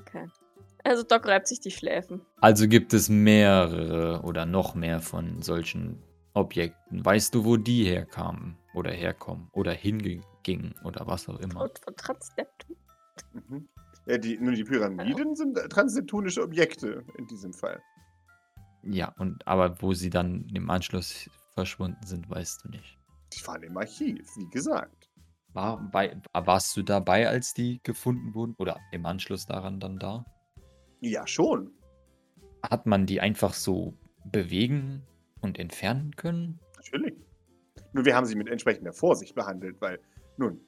Okay. 0.00 0.26
Also 0.84 1.02
Doc 1.02 1.26
reibt 1.26 1.48
sich 1.48 1.60
die 1.60 1.70
Schläfen. 1.70 2.22
Also 2.40 2.66
gibt 2.66 2.92
es 2.92 3.08
mehrere 3.08 4.22
oder 4.22 4.46
noch 4.46 4.74
mehr 4.74 5.00
von 5.00 5.42
solchen 5.42 6.02
Objekten. 6.34 7.04
Weißt 7.04 7.34
du, 7.34 7.44
wo 7.44 7.56
die 7.56 7.84
herkamen 7.84 8.56
oder 8.74 8.90
herkommen 8.90 9.48
oder 9.52 9.72
hingingen 9.72 10.74
oder 10.82 11.06
was 11.06 11.28
auch 11.28 11.38
immer? 11.40 11.62
Und 11.62 11.78
von 11.78 11.94
Transdeptum. 11.96 12.76
Mhm. 13.32 13.68
Ja, 14.06 14.18
die, 14.18 14.38
nur 14.38 14.52
die 14.52 14.64
Pyramiden 14.64 15.36
sind 15.36 15.56
äh, 15.56 15.68
transzeptonische 15.68 16.42
Objekte 16.42 17.04
in 17.18 17.26
diesem 17.26 17.52
Fall. 17.52 17.80
Ja, 18.82 19.14
und 19.18 19.46
aber 19.46 19.80
wo 19.80 19.94
sie 19.94 20.10
dann 20.10 20.46
im 20.54 20.68
Anschluss 20.70 21.30
verschwunden 21.54 22.04
sind, 22.04 22.28
weißt 22.28 22.64
du 22.64 22.70
nicht. 22.70 22.98
Die 23.32 23.46
waren 23.46 23.62
im 23.62 23.76
Archiv, 23.76 24.28
wie 24.36 24.48
gesagt. 24.50 25.08
War 25.52 25.78
bei, 25.90 26.20
warst 26.32 26.76
du 26.76 26.82
dabei, 26.82 27.28
als 27.28 27.54
die 27.54 27.80
gefunden 27.82 28.34
wurden? 28.34 28.54
Oder 28.58 28.80
im 28.90 29.06
Anschluss 29.06 29.46
daran 29.46 29.78
dann 29.78 29.98
da? 29.98 30.24
Ja, 31.00 31.26
schon. 31.26 31.70
Hat 32.62 32.86
man 32.86 33.06
die 33.06 33.20
einfach 33.20 33.54
so 33.54 33.94
bewegen 34.24 35.02
und 35.40 35.58
entfernen 35.58 36.16
können? 36.16 36.58
Natürlich. 36.76 37.14
Nur 37.92 38.04
wir 38.04 38.16
haben 38.16 38.26
sie 38.26 38.34
mit 38.34 38.48
entsprechender 38.48 38.92
Vorsicht 38.92 39.34
behandelt, 39.34 39.80
weil, 39.80 40.00
nun, 40.38 40.60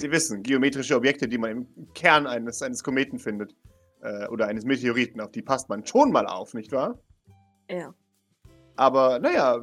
Sie 0.00 0.10
wissen, 0.10 0.42
geometrische 0.42 0.96
Objekte, 0.96 1.28
die 1.28 1.36
man 1.36 1.50
im 1.50 1.92
Kern 1.92 2.26
eines, 2.26 2.62
eines 2.62 2.82
Kometen 2.82 3.18
findet, 3.18 3.54
äh, 4.00 4.26
oder 4.28 4.46
eines 4.46 4.64
Meteoriten, 4.64 5.20
auf 5.20 5.30
die 5.30 5.42
passt 5.42 5.68
man 5.68 5.84
schon 5.84 6.10
mal 6.10 6.26
auf, 6.26 6.54
nicht 6.54 6.72
wahr? 6.72 6.98
Ja. 7.68 7.94
Aber 8.76 9.18
naja, 9.18 9.60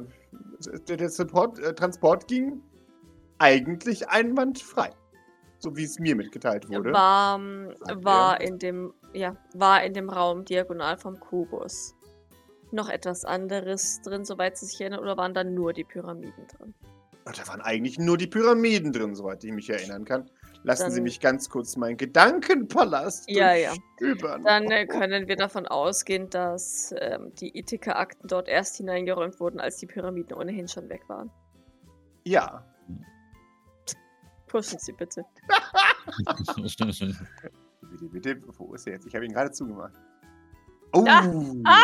der, 0.88 0.96
der 0.96 1.10
Support, 1.10 1.58
äh, 1.58 1.74
Transport 1.74 2.28
ging 2.28 2.62
eigentlich 3.38 4.08
einwandfrei. 4.08 4.92
So 5.58 5.76
wie 5.76 5.82
es 5.82 5.98
mir 5.98 6.14
mitgeteilt 6.14 6.70
wurde. 6.70 6.92
War, 6.92 7.36
ähm, 7.36 7.74
war 7.94 8.40
in 8.40 8.60
dem, 8.60 8.94
ja, 9.12 9.36
war 9.54 9.82
in 9.82 9.92
dem 9.92 10.08
Raum 10.08 10.44
diagonal 10.44 10.98
vom 10.98 11.18
Kubus. 11.18 11.96
Noch 12.70 12.88
etwas 12.88 13.24
anderes 13.24 14.00
drin, 14.02 14.24
soweit 14.24 14.56
sie 14.56 14.66
sich 14.66 14.80
erinnern, 14.80 15.00
oder 15.00 15.16
waren 15.16 15.34
da 15.34 15.42
nur 15.42 15.72
die 15.72 15.82
Pyramiden 15.82 16.46
drin? 16.46 16.74
Ach, 17.28 17.34
Da 17.34 17.46
waren 17.48 17.60
eigentlich 17.60 17.98
nur 17.98 18.16
die 18.16 18.26
Pyramiden 18.26 18.92
drin, 18.92 19.14
soweit 19.14 19.44
ich 19.44 19.52
mich 19.52 19.68
erinnern 19.68 20.04
kann. 20.04 20.30
Lassen 20.64 20.90
Sie 20.90 20.96
Dann- 20.96 21.04
mich 21.04 21.20
ganz 21.20 21.48
kurz 21.50 21.76
meinen 21.76 21.96
Gedankenpalast 21.96 23.30
Ja, 23.30 23.54
ja. 23.54 23.72
durchstöbern. 23.98 24.42
Dann 24.44 24.70
äh, 24.70 24.86
können 24.86 25.28
wir 25.28 25.36
davon 25.36 25.66
ausgehen, 25.66 26.30
dass 26.30 26.92
ähm, 26.98 27.32
die 27.40 27.56
Ithika-Akten 27.58 28.26
dort 28.28 28.48
erst 28.48 28.76
hineingeräumt 28.78 29.38
wurden, 29.40 29.60
als 29.60 29.76
die 29.76 29.86
Pyramiden 29.86 30.36
ohnehin 30.36 30.66
schon 30.68 30.88
weg 30.88 31.02
waren. 31.08 31.30
Ja. 32.24 32.64
Pushen 34.46 34.78
Sie 34.78 34.92
bitte. 34.92 35.24
Bitte, 37.90 38.04
bitte, 38.10 38.42
wo 38.58 38.74
ist 38.74 38.86
er 38.86 38.94
jetzt? 38.94 39.06
Ich 39.06 39.14
habe 39.14 39.24
ihn 39.24 39.32
gerade 39.32 39.50
zugemacht. 39.50 39.92
Oh! 40.92 41.04
Ah! 41.64 41.82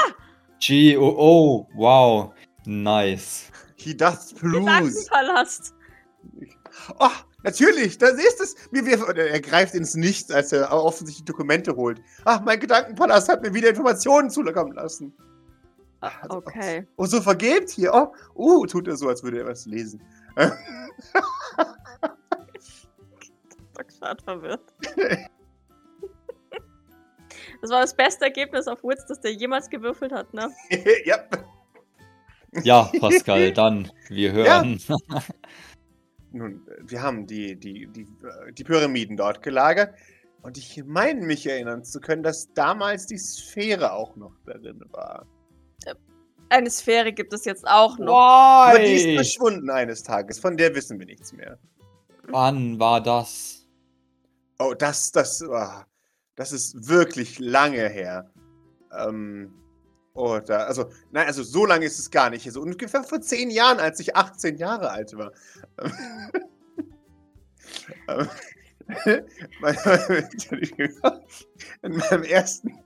Gee, 0.58 0.96
oh, 0.96 1.14
oh, 1.16 1.68
wow. 1.74 2.32
Nice. 2.66 3.50
He 3.84 3.94
does 3.94 4.32
blues. 4.32 4.64
Gedankenpalast! 4.64 5.74
Oh, 6.98 7.10
natürlich, 7.42 7.98
das 7.98 8.14
ist 8.14 8.40
es. 8.40 8.56
Mir, 8.70 8.82
er 9.16 9.40
greift 9.40 9.74
ins 9.74 9.94
Nichts, 9.94 10.30
als 10.30 10.52
er 10.52 10.72
offensichtlich 10.72 11.26
Dokumente 11.26 11.76
holt. 11.76 12.00
Ach, 12.24 12.40
mein 12.40 12.58
Gedankenpalast 12.58 13.28
hat 13.28 13.42
mir 13.42 13.52
wieder 13.52 13.68
Informationen 13.68 14.30
zukommen 14.30 14.72
lassen. 14.72 15.12
Also, 16.00 16.36
Okay. 16.36 16.86
Oh, 16.96 17.04
so 17.04 17.20
vergebt 17.20 17.70
hier. 17.70 17.92
Oh, 17.92 18.14
uh, 18.34 18.66
tut 18.66 18.88
er 18.88 18.96
so, 18.96 19.08
als 19.08 19.22
würde 19.22 19.40
er 19.40 19.46
was 19.46 19.66
lesen. 19.66 20.02
Doc 23.74 23.86
verwirrt. 24.24 24.72
Das 27.60 27.70
war 27.70 27.80
das 27.80 27.94
beste 27.94 28.26
Ergebnis 28.26 28.68
auf 28.68 28.84
Wits, 28.84 29.06
das 29.06 29.20
der 29.22 29.32
jemals 29.32 29.70
gewürfelt 29.70 30.12
hat, 30.12 30.34
ne? 30.34 30.50
ja. 31.06 31.16
Ja, 32.62 32.90
Pascal, 33.00 33.52
dann, 33.52 33.90
wir 34.08 34.32
hören. 34.32 34.80
Nun, 36.32 36.66
äh, 36.66 36.82
wir 36.86 37.02
haben 37.02 37.26
die, 37.26 37.56
die, 37.56 37.86
die, 37.88 38.02
äh, 38.02 38.52
die 38.52 38.64
Pyramiden 38.64 39.16
dort 39.16 39.42
gelagert. 39.42 39.94
Und 40.42 40.58
ich 40.58 40.82
meine 40.84 41.22
mich 41.22 41.46
erinnern 41.46 41.84
zu 41.84 42.00
können, 42.00 42.22
dass 42.22 42.52
damals 42.52 43.06
die 43.06 43.16
Sphäre 43.16 43.92
auch 43.92 44.14
noch 44.16 44.36
darin 44.44 44.84
war. 44.90 45.26
Eine 46.50 46.70
Sphäre 46.70 47.12
gibt 47.12 47.32
es 47.32 47.46
jetzt 47.46 47.66
auch 47.66 47.98
noch. 47.98 48.14
Aber 48.14 48.78
die 48.78 48.92
ist 48.92 49.14
verschwunden 49.14 49.70
eines 49.70 50.02
Tages. 50.02 50.38
Von 50.38 50.56
der 50.56 50.74
wissen 50.74 50.98
wir 50.98 51.06
nichts 51.06 51.32
mehr. 51.32 51.58
Wann 52.28 52.78
war 52.78 53.02
das? 53.02 53.66
Oh, 54.58 54.74
das, 54.74 55.10
das, 55.12 55.42
ah, 55.42 55.86
das 56.36 56.52
ist 56.52 56.88
wirklich 56.88 57.38
lange 57.38 57.88
her. 57.88 58.30
Ähm, 58.96 59.52
oh, 60.14 60.40
da, 60.40 60.64
also, 60.64 60.90
nein, 61.10 61.26
also 61.26 61.42
so 61.42 61.66
lange 61.66 61.86
ist 61.86 61.98
es 61.98 62.10
gar 62.10 62.30
nicht. 62.30 62.50
So 62.50 62.62
ungefähr 62.62 63.04
vor 63.04 63.20
zehn 63.20 63.50
Jahren, 63.50 63.78
als 63.78 64.00
ich 64.00 64.16
18 64.16 64.56
Jahre 64.56 64.90
alt 64.90 65.16
war. 65.16 65.32
In 71.82 71.96
meinem 71.96 72.24
ersten. 72.24 72.78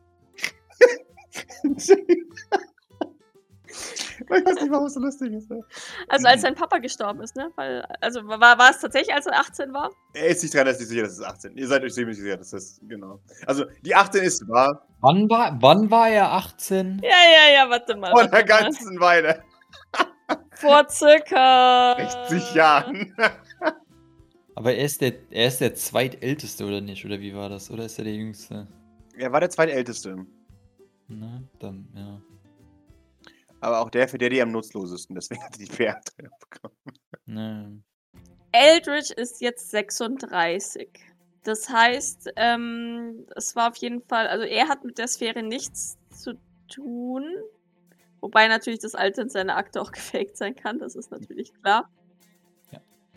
Ich 4.25 4.31
weiß 4.47 4.55
nicht, 4.63 4.71
warum 4.71 4.87
es 4.87 4.95
so 4.95 5.01
lustig 5.01 5.33
ist. 5.33 5.49
ne? 5.51 5.61
Also 6.09 6.27
als 6.27 6.43
sein 6.43 6.55
Papa 6.55 6.79
gestorben 6.79 7.21
ist, 7.21 7.37
ne? 7.37 7.51
Weil, 7.57 7.85
also 8.01 8.27
war, 8.27 8.41
war 8.41 8.71
es 8.71 8.81
tatsächlich, 8.81 9.15
als 9.15 9.27
er 9.27 9.39
18 9.39 9.73
war? 9.73 9.91
Er 10.15 10.27
ist 10.29 10.41
sich 10.41 10.51
dran, 10.51 10.67
er 10.67 10.73
ist 10.73 10.79
sich 10.79 10.89
sicher, 10.89 11.03
dass 11.03 11.13
es 11.13 11.23
18 11.23 11.57
Ihr 11.57 11.67
seid 11.69 11.83
euch 11.83 11.95
ziemlich 11.95 12.17
sicher, 12.19 12.37
dass 12.37 12.51
das, 12.51 12.81
genau. 12.83 13.21
Also, 13.47 13.65
die 13.83 13.95
18 13.95 14.23
ist 14.23 14.49
wahr. 14.49 14.87
Wann 15.01 15.31
war, 15.31 15.57
wann 15.61 15.91
war 15.91 16.09
er 16.09 16.33
18? 16.33 17.01
Ja, 17.03 17.09
ja, 17.11 17.55
ja, 17.55 17.71
warte 17.71 17.97
mal. 17.97 18.11
Von 18.11 18.21
warte 18.31 18.31
der 18.31 18.57
mal. 18.57 18.63
ganzen 18.63 19.01
Weile. 19.01 19.43
Vor 20.53 20.89
circa 20.91 21.97
60 22.29 22.55
Jahren. 22.55 23.15
Aber 24.57 24.75
er 24.75 24.85
ist, 24.85 25.01
der, 25.01 25.13
er 25.31 25.47
ist 25.47 25.61
der 25.61 25.75
zweitälteste, 25.75 26.65
oder 26.65 26.81
nicht? 26.81 27.05
Oder 27.05 27.21
wie 27.21 27.35
war 27.35 27.49
das? 27.49 27.71
Oder 27.71 27.85
ist 27.85 27.99
er 27.99 28.05
der 28.05 28.15
jüngste? 28.15 28.67
Er 29.17 29.33
war 29.33 29.39
der 29.39 29.51
zweitälteste. 29.51 30.27
Na, 31.07 31.43
dann, 31.61 31.89
ja. 31.95 32.21
Aber 33.61 33.81
auch 33.81 33.91
der, 33.91 34.09
für 34.09 34.19
der 34.19 34.31
die 34.31 34.41
am 34.41 34.53
nutzlosesten. 34.53 35.15
Deswegen 35.15 35.43
hat 35.45 35.53
er 35.53 35.59
die 35.59 35.73
PR 35.73 36.01
bekommen. 36.51 36.77
Ne. 37.27 37.83
Eldridge 38.53 39.13
ist 39.15 39.41
jetzt 39.41 39.71
36. 39.71 40.89
Das 41.45 41.69
heißt, 41.69 42.33
ähm, 42.37 43.27
es 43.37 43.55
war 43.57 43.71
auf 43.71 43.77
jeden 43.77 44.03
Fall, 44.03 44.27
also 44.27 44.45
er 44.45 44.69
hat 44.69 44.85
mit 44.85 44.99
der 44.99 45.09
Sphäre 45.09 45.43
nichts 45.43 45.97
zu 46.11 46.35
tun. 46.69 47.25
Wobei 48.21 48.49
natürlich 48.49 48.81
das 48.81 48.95
Alter 48.95 49.23
in 49.23 49.31
seiner 49.31 49.57
Akte 49.57 49.81
auch 49.81 49.93
gefaked 49.93 50.37
sein 50.37 50.57
kann, 50.57 50.79
das 50.79 50.97
ist 50.97 51.11
natürlich 51.11 51.53
klar. 51.63 51.89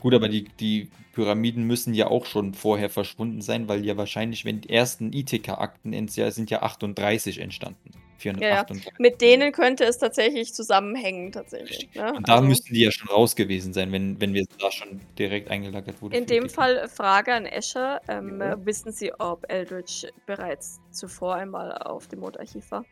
Gut, 0.02 0.16
aber 0.16 0.30
die, 0.30 0.46
die 0.46 0.90
Pyramiden 1.14 1.66
müssen 1.66 1.94
ja 1.94 2.08
auch 2.08 2.26
schon 2.26 2.56
vorher 2.56 2.90
verschwunden 2.90 3.42
sein, 3.42 3.68
weil 3.68 3.86
ja 3.86 3.98
wahrscheinlich, 3.98 4.46
wenn 4.46 4.60
die 4.62 4.72
ersten 4.72 5.14
Ithika-Akten 5.14 5.94
ins 5.94 6.16
Jahr 6.16 6.32
sind 6.32 6.50
ja 6.50 6.64
38 6.64 7.38
entstanden. 7.38 7.92
438. 8.22 8.94
Mit 9.00 9.22
denen 9.22 9.52
könnte 9.52 9.84
es 9.84 9.98
tatsächlich 9.98 10.54
zusammenhängen, 10.54 11.32
tatsächlich. 11.32 11.94
Ne? 11.96 12.14
Und 12.14 12.28
da 12.28 12.36
Also 12.36 12.48
müssten 12.48 12.74
die 12.74 12.82
ja 12.84 12.92
schon 12.92 13.10
raus 13.10 13.36
gewesen 13.36 13.74
sein, 13.74 13.92
wenn, 13.92 14.20
wenn 14.22 14.34
wir 14.34 14.46
da 14.60 14.72
schon 14.72 15.00
direkt 15.18 15.50
eingelagert 15.52 16.02
wurden. 16.02 16.14
in 16.14 16.26
dem. 16.26 16.50
Fall 16.50 16.88
Frage 16.88 17.34
an 17.34 17.46
Escher. 17.46 18.02
Ähm, 18.08 18.40
Ja. 18.40 18.54
äh, 18.54 18.66
Wissen 18.66 18.92
Sie, 18.92 19.12
ob 19.20 19.46
Eldridge 19.52 20.10
bereits 20.26 20.80
zuvor 20.92 21.36
einmal 21.36 21.72
auf 21.78 22.08
dem 22.08 22.20
Mondarchiv 22.20 22.70
war? 22.72 22.86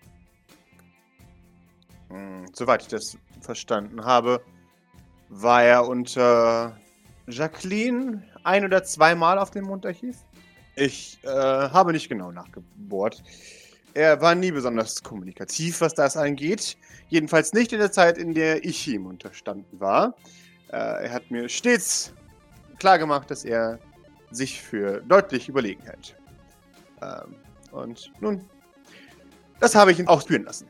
Hm, 2.09 2.45
soweit 2.53 2.81
ich 2.81 2.87
das 2.87 3.17
verstanden 3.41 4.03
habe, 4.03 4.41
war 5.29 5.63
er 5.63 5.87
unter 5.87 6.77
Jacqueline 7.27 8.23
ein- 8.43 8.65
oder 8.65 8.83
zweimal 8.83 9.37
auf 9.37 9.51
dem 9.51 9.65
Mondarchiv. 9.65 10.17
Ich 10.75 11.19
äh, 11.23 11.27
habe 11.27 11.91
nicht 11.91 12.09
genau 12.09 12.31
nachgebohrt. 12.31 13.21
Er 13.99 14.21
war 14.21 14.33
nie 14.33 14.53
besonders 14.53 15.03
kommunikativ, 15.03 15.81
was 15.81 15.93
das 15.93 16.15
angeht. 16.15 16.77
Jedenfalls 17.09 17.51
nicht 17.51 17.73
in 17.73 17.79
der 17.79 17.91
Zeit, 17.91 18.17
in 18.17 18.33
der 18.33 18.63
ich 18.63 18.87
ihm 18.87 19.05
unterstanden 19.05 19.77
war. 19.77 20.15
Äh, 20.71 20.77
er 20.77 21.11
hat 21.11 21.29
mir 21.29 21.49
stets 21.49 22.13
klargemacht, 22.79 23.29
dass 23.29 23.43
er 23.43 23.77
sich 24.31 24.61
für 24.61 25.01
deutlich 25.01 25.49
überlegen 25.49 25.83
hält. 25.83 26.15
Ähm, 27.01 27.35
und 27.73 28.09
nun, 28.21 28.45
das 29.59 29.75
habe 29.75 29.91
ich 29.91 29.99
ihn 29.99 30.07
auch 30.07 30.21
spüren 30.21 30.45
lassen. 30.45 30.69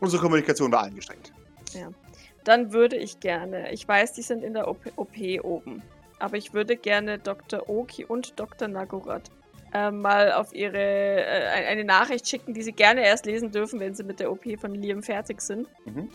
Unsere 0.00 0.20
Kommunikation 0.20 0.72
war 0.72 0.82
angestrengt. 0.82 1.32
Dann 2.42 2.72
würde 2.72 2.96
ich 2.96 3.20
gerne, 3.20 3.70
ich 3.70 3.86
weiß, 3.86 4.14
die 4.14 4.22
sind 4.22 4.42
in 4.42 4.54
der 4.54 4.66
OP, 4.66 4.80
OP 4.96 5.16
oben, 5.44 5.80
aber 6.18 6.36
ich 6.36 6.52
würde 6.52 6.76
gerne 6.76 7.20
Dr. 7.20 7.68
Oki 7.68 8.04
und 8.04 8.40
Dr. 8.40 8.66
Nagurat 8.66 9.30
äh, 9.74 9.90
mal 9.90 10.32
auf 10.32 10.52
ihre 10.54 10.78
äh, 10.78 11.46
ein- 11.48 11.64
eine 11.66 11.84
Nachricht 11.84 12.28
schicken, 12.28 12.54
die 12.54 12.62
sie 12.62 12.72
gerne 12.72 13.04
erst 13.04 13.26
lesen 13.26 13.50
dürfen, 13.50 13.80
wenn 13.80 13.94
sie 13.94 14.04
mit 14.04 14.20
der 14.20 14.30
OP 14.30 14.44
von 14.58 14.74
Liam 14.74 15.02
fertig 15.02 15.40
sind. 15.40 15.68
Mhm. 15.84 16.08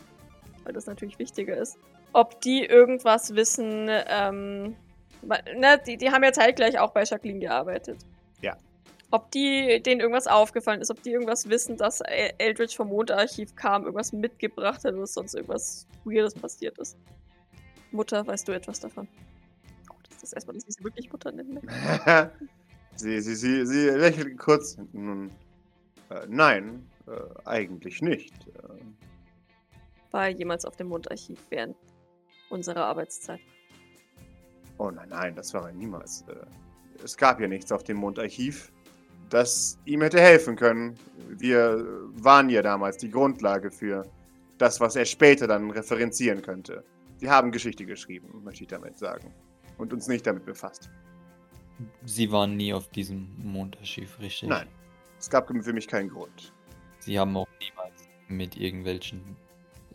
weil 0.63 0.73
das 0.73 0.85
natürlich 0.85 1.17
wichtiger 1.19 1.57
ist. 1.57 1.77
Ob 2.13 2.39
die 2.41 2.63
irgendwas 2.65 3.33
wissen, 3.35 3.87
ähm, 3.89 4.75
ne, 5.23 5.81
die, 5.87 5.97
die 5.97 6.11
haben 6.11 6.23
ja 6.23 6.31
zeitgleich 6.31 6.77
auch 6.79 6.91
bei 6.91 7.03
Jacqueline 7.03 7.39
gearbeitet. 7.39 7.97
Ja. 8.41 8.55
Ob 9.09 9.31
die, 9.31 9.81
denen 9.81 10.01
irgendwas 10.01 10.27
aufgefallen 10.27 10.79
ist, 10.81 10.91
ob 10.91 11.01
die 11.03 11.11
irgendwas 11.11 11.49
wissen, 11.49 11.77
dass 11.77 12.01
El- 12.01 12.33
Eldridge 12.37 12.75
vom 12.75 12.89
Mondarchiv 12.89 13.55
kam, 13.55 13.83
irgendwas 13.85 14.13
mitgebracht 14.13 14.83
hat 14.85 14.93
oder 14.93 15.07
sonst 15.07 15.33
irgendwas 15.33 15.87
Weirdes 16.05 16.35
passiert 16.35 16.77
ist. 16.77 16.95
Mutter, 17.91 18.25
weißt 18.27 18.47
du 18.47 18.51
etwas 18.51 18.79
davon? 18.79 19.07
Oh, 19.89 19.95
das 20.03 20.11
ist 20.13 20.23
das 20.23 20.33
erstmal, 20.33 20.55
dass 20.55 20.65
ich 20.67 20.75
sie 20.75 20.83
wirklich 20.83 21.11
Mutter 21.11 21.31
nenne. 21.31 21.59
sie, 22.95 23.21
sie, 23.21 23.35
sie, 23.35 23.65
sie 23.65 23.89
lächelt 23.89 24.37
kurz. 24.37 24.77
Nun, 24.93 25.29
äh, 26.09 26.25
nein, 26.27 26.85
äh, 27.07 27.11
eigentlich 27.45 28.01
nicht. 28.01 28.33
Äh, 28.47 30.11
War 30.11 30.29
jemals 30.29 30.65
auf 30.65 30.75
dem 30.75 30.87
Mondarchiv 30.87 31.39
während 31.49 31.75
unserer 32.49 32.85
Arbeitszeit. 32.85 33.39
oh 34.77 34.91
nein, 34.91 35.09
nein, 35.09 35.35
das 35.35 35.53
war 35.53 35.67
er 35.67 35.73
niemals. 35.73 36.23
Äh, 36.27 36.45
es 37.03 37.15
gab 37.17 37.39
ja 37.39 37.47
nichts 37.47 37.71
auf 37.71 37.83
dem 37.83 37.97
Mondarchiv, 37.97 38.71
das 39.29 39.77
ihm 39.85 40.01
hätte 40.01 40.19
helfen 40.19 40.55
können. 40.55 40.95
Wir 41.29 41.83
waren 42.15 42.49
ja 42.49 42.61
damals 42.61 42.97
die 42.97 43.09
Grundlage 43.09 43.71
für 43.71 44.03
das, 44.57 44.79
was 44.79 44.95
er 44.95 45.05
später 45.05 45.47
dann 45.47 45.71
referenzieren 45.71 46.41
könnte. 46.41 46.83
Sie 47.17 47.29
haben 47.29 47.51
Geschichte 47.51 47.85
geschrieben, 47.85 48.43
möchte 48.43 48.63
ich 48.63 48.69
damit 48.69 48.97
sagen. 48.99 49.33
Und 49.77 49.93
uns 49.93 50.07
nicht 50.07 50.27
damit 50.27 50.45
befasst. 50.45 50.89
Sie 52.05 52.31
waren 52.31 52.57
nie 52.57 52.73
auf 52.73 52.89
diesem 52.89 53.29
Mondarchiv, 53.37 54.19
richtig? 54.19 54.49
Nein, 54.49 54.67
es 55.19 55.29
gab 55.29 55.47
für 55.47 55.73
mich 55.73 55.87
keinen 55.87 56.09
Grund. 56.09 56.53
Sie 56.99 57.19
haben 57.19 57.35
auch 57.37 57.47
niemals 57.59 58.07
mit 58.27 58.57
irgendwelchen 58.57 59.35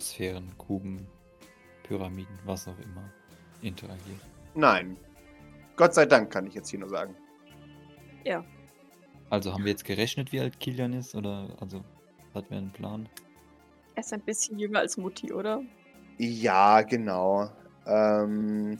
Sphären, 0.01 0.53
Kuben, 0.59 1.07
Pyramiden, 1.83 2.39
was 2.45 2.69
auch 2.69 2.79
immer, 2.79 3.11
interagiert. 3.63 4.21
Nein. 4.55 4.97
Gott 5.77 5.95
sei 5.95 6.07
Dank 6.07 6.33
kann 6.33 6.47
ich 6.47 6.55
jetzt 6.55 6.71
hier 6.71 6.81
nur 6.81 6.89
sagen. 6.89 7.15
Also 9.29 9.53
haben 9.53 9.65
wir 9.65 9.73
jetzt 9.73 9.85
gerechnet, 9.85 10.33
wie 10.33 10.41
alt 10.41 10.59
Kilian 10.61 10.93
ist? 10.93 11.15
Oder 11.15 11.49
also 11.61 11.85
hatten 12.35 12.51
wir 12.51 12.59
einen 12.59 12.73
Plan? 12.73 13.09
Er 13.95 14.01
ist 14.01 14.13
ein 14.13 14.21
bisschen 14.21 14.59
jünger 14.59 14.81
als 14.81 14.97
Mutti, 14.97 15.33
oder? 15.33 15.63
Ja, 16.19 16.83
genau. 16.83 17.51
Ähm, 17.87 18.79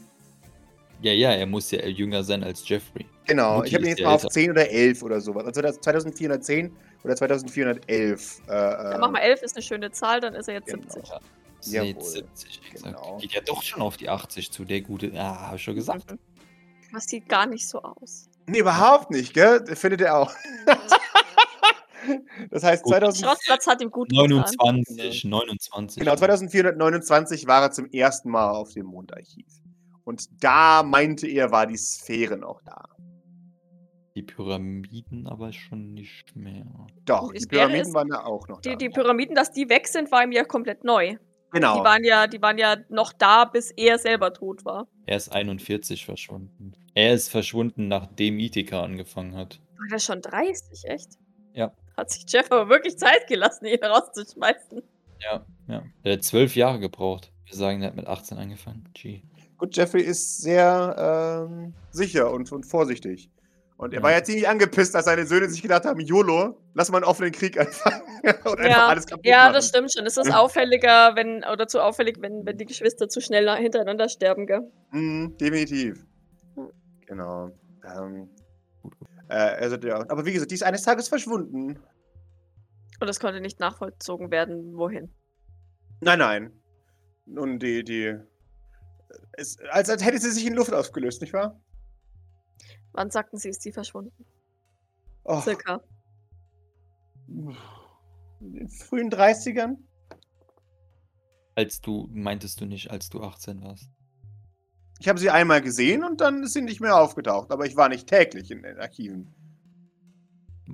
Ja, 1.01 1.13
ja, 1.13 1.31
er 1.31 1.45
muss 1.45 1.69
ja 1.71 1.85
jünger 1.85 2.23
sein 2.23 2.43
als 2.43 2.67
Jeffrey. 2.67 3.05
genau, 3.25 3.57
Mutti 3.57 3.67
ich 3.69 3.73
habe 3.75 3.83
ihn 3.83 3.89
jetzt 3.89 3.99
ja 3.99 4.07
mal 4.07 4.15
auf 4.15 4.23
älter. 4.23 4.33
10 4.33 4.51
oder 4.51 4.69
11 4.69 5.03
oder 5.03 5.21
sowas. 5.21 5.45
Also 5.45 5.61
das 5.61 5.79
2410 5.81 6.75
oder 7.03 7.15
2411. 7.15 8.41
Äh, 8.41 8.47
Dann 8.47 8.93
ähm, 8.95 8.99
mach 9.01 9.11
mal 9.11 9.19
11 9.19 9.41
ist 9.43 9.55
eine 9.55 9.63
schöne 9.63 9.91
Zahl, 9.91 10.19
dann 10.19 10.33
ist 10.33 10.47
er 10.47 10.55
jetzt 10.55 10.67
Genau. 10.67 10.81
70. 10.89 11.09
Ja. 11.09 11.83
Jawohl, 11.83 12.03
Seit 12.03 12.37
70, 12.37 12.61
exakt. 12.71 12.83
genau. 12.95 13.17
Geht 13.19 13.31
ja 13.33 13.41
doch 13.41 13.61
schon 13.63 13.81
auf 13.81 13.97
die 13.97 14.09
80 14.09 14.51
zu, 14.51 14.63
der 14.65 14.81
gute. 14.81 15.11
Ah, 15.15 15.47
hab 15.49 15.55
ich 15.55 15.63
schon 15.63 15.75
gesagt. 15.75 16.11
Mhm. 16.11 16.19
Das 16.93 17.05
sieht 17.05 17.27
gar 17.27 17.45
nicht 17.45 17.67
so 17.67 17.81
aus. 17.81 18.29
Nee, 18.45 18.59
überhaupt 18.59 19.11
nicht, 19.11 19.33
gell? 19.33 19.65
Findet 19.75 20.01
er 20.01 20.17
auch. 20.17 20.31
das 22.51 22.63
heißt, 22.63 22.83
Gut. 22.83 22.93
2000, 22.93 23.25
Schrottplatz 23.25 23.67
hat 23.67 23.81
ihm 23.81 23.91
gut 23.91 24.09
getan. 24.09 24.29
29, 24.29 25.25
29. 25.25 25.99
genau, 25.99 26.15
2429 26.15 27.47
war 27.47 27.63
er 27.63 27.71
zum 27.71 27.89
ersten 27.91 28.29
Mal 28.29 28.51
auf 28.51 28.71
dem 28.73 28.85
Mondarchiv. 28.85 29.45
Und 30.07 30.41
da 30.41 30.83
meinte 30.83 31.27
er, 31.27 31.51
war 31.51 31.67
die 31.67 31.75
Sphäre 31.75 32.37
noch 32.37 32.61
da. 32.61 32.85
Die 34.15 34.23
Pyramiden 34.23 35.27
aber 35.27 35.51
schon 35.51 35.93
nicht 35.95 36.33
mehr. 36.33 36.65
Doch, 37.03 37.33
Die 37.33 37.39
die 37.39 37.45
Pyramiden 37.47 37.93
waren 37.93 38.07
da 38.07 38.23
auch 38.23 38.47
noch 38.47 38.61
da. 38.61 38.69
Die, 38.69 38.77
die 38.77 38.89
Pyramiden, 38.89 39.35
dass 39.35 39.51
die 39.51 39.67
weg 39.67 39.85
sind, 39.85 40.09
war 40.09 40.23
ihm 40.23 40.31
ja 40.31 40.45
komplett 40.45 40.85
neu. 40.85 41.17
genau. 41.51 41.79
Die, 41.79 41.83
waren 41.83 42.05
ja, 42.05 42.25
die 42.25 42.41
waren 42.41 42.57
ja 42.57 42.77
noch 42.87 43.11
da, 43.11 43.43
bis 43.43 43.71
er 43.71 43.99
selber 43.99 44.31
tot 44.33 44.63
war. 44.63 44.87
Er 45.07 45.17
ist 45.17 45.27
41 45.27 46.05
verschwunden. 46.05 46.71
Er 46.93 47.13
ist 47.13 47.27
verschwunden, 47.27 47.89
nachdem 47.89 48.39
Itika 48.39 48.81
angefangen 48.83 49.35
hat. 49.35 49.59
War 49.77 49.87
der 49.91 49.99
schon 49.99 50.21
30, 50.21 50.85
echt? 50.85 51.17
Ja. 51.51 51.73
Hat 51.97 52.11
sich 52.11 52.23
Jeff 52.29 52.49
aber 52.49 52.69
wirklich 52.69 52.97
Zeit 52.97 53.27
gelassen, 53.27 53.65
ihn 53.65 53.83
rauszuschmeißen. 53.83 54.81
Ja, 55.19 55.45
ja. 55.67 55.83
Der 56.05 56.13
hat 56.13 56.23
zwölf 56.23 56.55
Jahre 56.55 56.79
gebraucht. 56.79 57.33
Wir 57.45 57.55
sagen, 57.57 57.81
der 57.81 57.89
hat 57.89 57.97
mit 57.97 58.07
18 58.07 58.37
angefangen. 58.37 58.87
G. 58.93 59.23
Gut, 59.57 59.75
Jeffrey 59.75 60.01
ist 60.03 60.41
sehr 60.41 61.47
ähm, 61.49 61.73
sicher 61.91 62.31
und, 62.31 62.51
und 62.51 62.65
vorsichtig. 62.65 63.31
Und 63.77 63.93
er 63.93 63.99
Ja. 63.99 64.03
war 64.03 64.11
ja 64.11 64.23
ziemlich 64.23 64.47
angepisst, 64.47 64.95
dass 64.95 65.05
seine 65.05 65.25
Söhne 65.27 65.49
sich 65.49 65.61
gedacht 65.61 65.85
haben, 65.85 65.99
YOLO, 65.99 66.59
lass 66.73 66.89
mal 66.89 66.97
einen 66.97 67.05
offenen 67.05 67.31
Krieg 67.31 67.59
anfangen. 67.59 68.01
und 68.45 68.59
einfach 68.59 68.89
alles 68.89 69.05
kaputt 69.05 69.25
Ja, 69.25 69.43
machen. 69.43 69.53
das 69.53 69.67
stimmt 69.69 69.93
schon. 69.93 70.05
Es 70.05 70.17
ist 70.17 70.33
auffälliger, 70.33 71.15
wenn, 71.15 71.43
oder 71.43 71.67
zu 71.67 71.81
auffällig, 71.83 72.17
wenn, 72.21 72.45
wenn 72.45 72.57
die 72.57 72.65
Geschwister 72.65 73.07
zu 73.07 73.21
schnell 73.21 73.47
hintereinander 73.57 74.09
sterben, 74.09 74.47
gell? 74.47 74.61
Mhm, 74.91 75.37
definitiv. 75.37 76.05
Genau. 77.05 77.51
Ähm, 77.85 78.29
äh, 79.29 79.33
also, 79.35 79.75
ja. 79.77 79.99
Aber 80.09 80.25
wie 80.25 80.33
gesagt, 80.33 80.51
die 80.51 80.55
ist 80.55 80.63
eines 80.63 80.83
Tages 80.83 81.07
verschwunden. 81.07 81.79
Und 82.99 83.07
es 83.07 83.19
konnte 83.19 83.41
nicht 83.41 83.59
nachvollzogen 83.59 84.31
werden, 84.31 84.75
wohin. 84.75 85.13
Nein, 86.01 86.19
nein. 86.19 86.51
Nun, 87.25 87.59
die, 87.59 87.83
die. 87.83 88.15
Es, 89.33 89.57
als, 89.71 89.89
als 89.89 90.03
hätte 90.03 90.19
sie 90.19 90.31
sich 90.31 90.45
in 90.45 90.53
Luft 90.53 90.73
aufgelöst, 90.73 91.21
nicht 91.21 91.33
wahr? 91.33 91.59
Wann 92.93 93.11
sagten 93.11 93.37
sie, 93.37 93.49
ist 93.49 93.61
sie 93.61 93.71
verschwunden? 93.71 94.25
Oh, 95.23 95.41
Circa. 95.41 95.81
in 97.27 97.55
den 98.39 98.69
frühen 98.69 99.11
30ern? 99.11 99.77
Als 101.55 101.81
du, 101.81 102.07
meintest 102.11 102.61
du 102.61 102.65
nicht, 102.65 102.91
als 102.91 103.09
du 103.09 103.21
18 103.21 103.61
warst? 103.63 103.89
Ich 104.99 105.07
habe 105.07 105.19
sie 105.19 105.29
einmal 105.29 105.61
gesehen 105.61 106.03
und 106.03 106.21
dann 106.21 106.43
ist 106.43 106.53
sie 106.53 106.61
nicht 106.61 106.81
mehr 106.81 106.99
aufgetaucht. 106.99 107.51
Aber 107.51 107.65
ich 107.65 107.75
war 107.75 107.89
nicht 107.89 108.07
täglich 108.07 108.49
in 108.51 108.63
den 108.63 108.79
Archiven. 108.79 109.33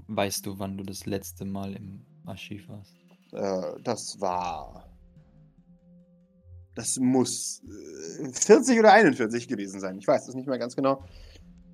Weißt 0.07 0.45
du, 0.45 0.59
wann 0.59 0.77
du 0.77 0.84
das 0.84 1.05
letzte 1.05 1.45
Mal 1.45 1.75
im 1.75 2.05
Archiv 2.25 2.67
warst? 2.69 2.95
Äh, 3.31 3.81
das 3.84 4.19
war. 4.21 4.92
Das 6.76 6.97
muss 6.97 7.63
äh, 8.19 8.32
40 8.32 8.80
oder 8.80 8.93
41 8.93 9.47
gewesen 9.47 9.80
sein. 9.80 9.97
Ich 9.97 10.07
weiß 10.07 10.26
das 10.26 10.36
nicht 10.36 10.47
mehr 10.47 10.57
ganz 10.57 10.76
genau. 10.76 11.05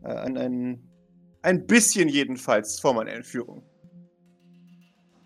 Äh, 0.04 0.14
ein, 0.14 0.38
ein, 0.38 0.90
ein 1.42 1.66
bisschen 1.66 2.10
jedenfalls 2.10 2.80
vor 2.80 2.94
meiner 2.94 3.14
Entführung. 3.14 3.64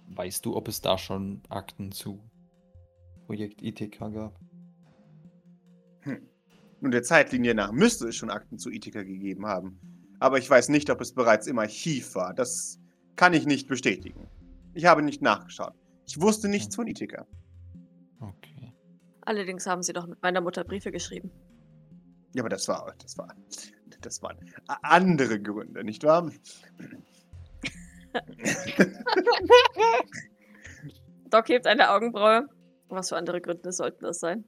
Weißt 0.10 0.46
du, 0.46 0.56
ob 0.56 0.68
es 0.68 0.82
da 0.82 0.98
schon 0.98 1.42
Akten 1.50 1.92
zu 1.92 2.22
Projekt 3.26 3.62
ITK 3.64 4.00
gab? 4.00 4.40
Hm. 6.02 6.28
Nun, 6.82 6.92
der 6.92 7.04
Zeitlinie 7.04 7.56
nach 7.56 7.72
müsste 7.72 8.10
es 8.10 8.16
schon 8.16 8.30
Akten 8.30 8.60
zu 8.60 8.70
Ithika 8.70 9.04
gegeben 9.04 9.46
haben. 9.46 9.80
Aber 10.20 10.38
ich 10.38 10.50
weiß 10.50 10.70
nicht, 10.70 10.90
ob 10.90 11.02
es 11.02 11.14
bereits 11.14 11.48
im 11.48 11.58
Archiv 11.58 12.16
war. 12.16 12.34
Das 12.34 12.80
kann 13.16 13.34
ich 13.34 13.46
nicht 13.46 13.68
bestätigen. 13.68 14.28
Ich 14.74 14.86
habe 14.86 15.02
nicht 15.02 15.22
nachgeschaut. 15.22 15.74
Ich 16.06 16.20
wusste 16.20 16.50
nichts 16.50 16.76
von 16.76 16.88
Ithika. 16.88 17.26
Allerdings 19.26 19.68
haben 19.68 19.84
sie 19.84 19.94
doch 19.94 20.08
mit 20.08 20.22
meiner 20.22 20.42
Mutter 20.42 20.64
Briefe 20.64 20.92
geschrieben. 20.92 21.32
Ja, 22.34 22.42
aber 22.42 22.50
das 22.50 22.68
war, 22.68 22.94
das 23.02 23.18
war, 23.18 23.34
das 24.02 24.22
waren 24.22 24.38
andere 24.82 25.40
Gründe, 25.40 25.84
nicht 25.84 26.04
wahr? 26.04 26.30
Doc 31.30 31.50
hebt 31.50 31.68
eine 31.68 31.92
Augenbraue. 31.92 32.48
Was 32.90 33.10
für 33.10 33.18
andere 33.18 33.42
Gründe 33.42 33.72
sollten 33.72 34.06
das 34.06 34.20
sein? 34.20 34.46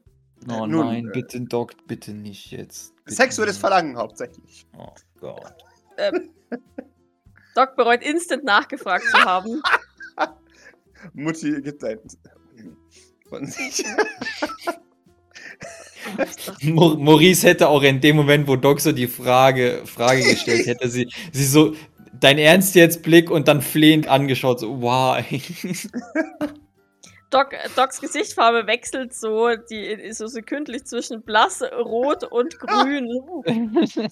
Oh 0.50 0.68
Nun, 0.68 0.88
nein, 0.88 1.08
äh, 1.08 1.12
bitte, 1.12 1.42
Doc, 1.42 1.74
bitte 1.88 2.14
nicht 2.14 2.52
jetzt. 2.52 2.96
Bitte 3.06 3.16
Sexuelles 3.16 3.56
nicht. 3.56 3.62
Verlangen 3.62 3.98
hauptsächlich. 3.98 4.68
Oh 4.78 4.94
Gott. 5.20 5.56
Ähm, 5.98 6.30
Doc 7.56 7.76
bereut 7.76 8.04
instant 8.04 8.44
nachgefragt 8.44 9.06
zu 9.06 9.18
haben. 9.18 9.62
Mutti 11.14 11.62
gibt 11.62 11.84
ein 11.84 12.00
von 13.30 13.46
sich. 13.46 13.86
Maurice 16.62 17.48
hätte 17.48 17.68
auch 17.68 17.84
in 17.84 18.02
dem 18.02 18.16
Moment, 18.16 18.48
wo 18.48 18.56
Doc 18.56 18.80
so 18.80 18.92
die 18.92 19.08
Frage, 19.08 19.82
Frage 19.86 20.24
gestellt 20.24 20.66
hätte, 20.68 20.90
sie, 20.90 21.10
sie 21.32 21.46
so, 21.46 21.76
dein 22.14 22.38
Ernst 22.38 22.76
jetzt 22.76 23.04
Blick 23.04 23.32
und 23.32 23.48
dann 23.48 23.62
flehend 23.62 24.08
angeschaut, 24.08 24.60
so, 24.60 24.82
wow. 24.82 25.18
Doc, 27.32 27.54
Docs 27.76 28.02
Gesichtsfarbe 28.02 28.68
wechselt 28.68 29.14
so, 29.14 29.50
die 29.70 29.84
ist 29.84 30.20
so 30.20 30.28
sekündlich 30.28 30.86
zwischen 30.86 31.24
blass, 31.24 31.62
rot 31.62 32.24
und 32.24 32.60
grün. 32.60 33.10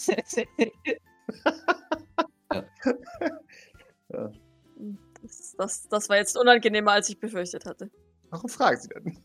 Das, 5.26 5.56
das, 5.58 5.88
das 5.88 6.10
war 6.10 6.18
jetzt 6.18 6.38
unangenehmer, 6.38 6.92
als 6.92 7.08
ich 7.08 7.18
befürchtet 7.18 7.66
hatte. 7.66 7.90
Warum 8.34 8.50
fragen 8.50 8.80
Sie 8.82 8.90
denn? 8.90 9.18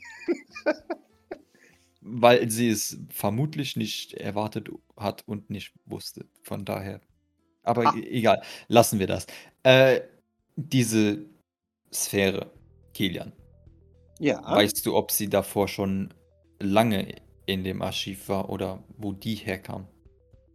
Weil 2.01 2.51
sie 2.51 2.69
es 2.69 2.99
vermutlich 3.11 3.75
nicht 3.77 4.13
erwartet 4.15 4.69
hat 4.97 5.27
und 5.27 5.49
nicht 5.51 5.73
wusste. 5.87 6.27
Von 6.43 6.65
daher. 6.65 7.01
Aber 7.63 7.87
Ah. 7.87 7.95
e- 7.97 8.07
egal, 8.19 8.43
lassen 8.69 8.99
wir 8.99 9.07
das. 9.07 9.27
Äh, 9.63 10.03
diese 10.57 11.25
Sphäre, 11.93 12.51
Kilian, 12.95 13.33
Ja. 14.19 14.43
weißt 14.45 14.85
du, 14.87 14.95
ob 14.95 15.11
sie 15.11 15.29
davor 15.29 15.69
schon 15.69 16.13
lange 16.61 17.15
in 17.47 17.65
dem 17.65 17.81
Archiv 17.83 18.29
war 18.29 18.51
oder 18.51 18.83
wo 18.99 19.13
die 19.13 19.35
herkam. 19.35 19.87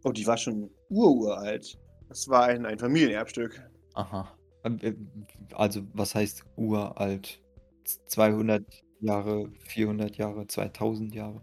Oh, 0.04 0.12
die 0.12 0.26
war 0.26 0.36
schon 0.36 0.70
ururalt. 0.90 1.76
Das 2.08 2.28
war 2.28 2.44
ein, 2.44 2.66
ein 2.66 2.78
Familienerbstück. 2.78 3.68
Aha. 3.94 4.32
Ähm, 4.64 4.78
äh, 4.80 4.94
Also, 5.54 5.82
was 5.92 6.14
heißt 6.14 6.44
uralt? 6.56 7.40
200 8.06 8.64
Jahre, 9.00 9.50
400 9.66 10.16
Jahre, 10.16 10.46
2000 10.46 11.14
Jahre? 11.14 11.42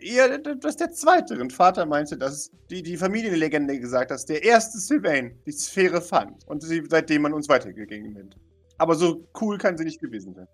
Eher 0.00 0.38
das 0.38 0.76
der 0.76 0.90
zweite. 0.92 1.40
Und 1.40 1.52
Vater 1.52 1.86
meinte, 1.86 2.16
dass 2.16 2.50
die, 2.70 2.82
die 2.82 2.96
Familienlegende 2.96 3.78
gesagt 3.78 4.10
hat, 4.10 4.16
dass 4.16 4.26
der 4.26 4.42
erste 4.44 4.78
Sylvain 4.78 5.32
die 5.46 5.52
Sphäre 5.52 6.00
fand 6.00 6.46
und 6.46 6.62
sie 6.62 6.82
seitdem 6.88 7.26
an 7.26 7.32
uns 7.34 7.48
weitergegeben 7.48 8.14
wird. 8.14 8.36
Aber 8.78 8.94
so 8.94 9.26
cool 9.40 9.58
kann 9.58 9.76
sie 9.76 9.84
nicht 9.84 10.00
gewesen 10.00 10.34
sein. 10.34 10.46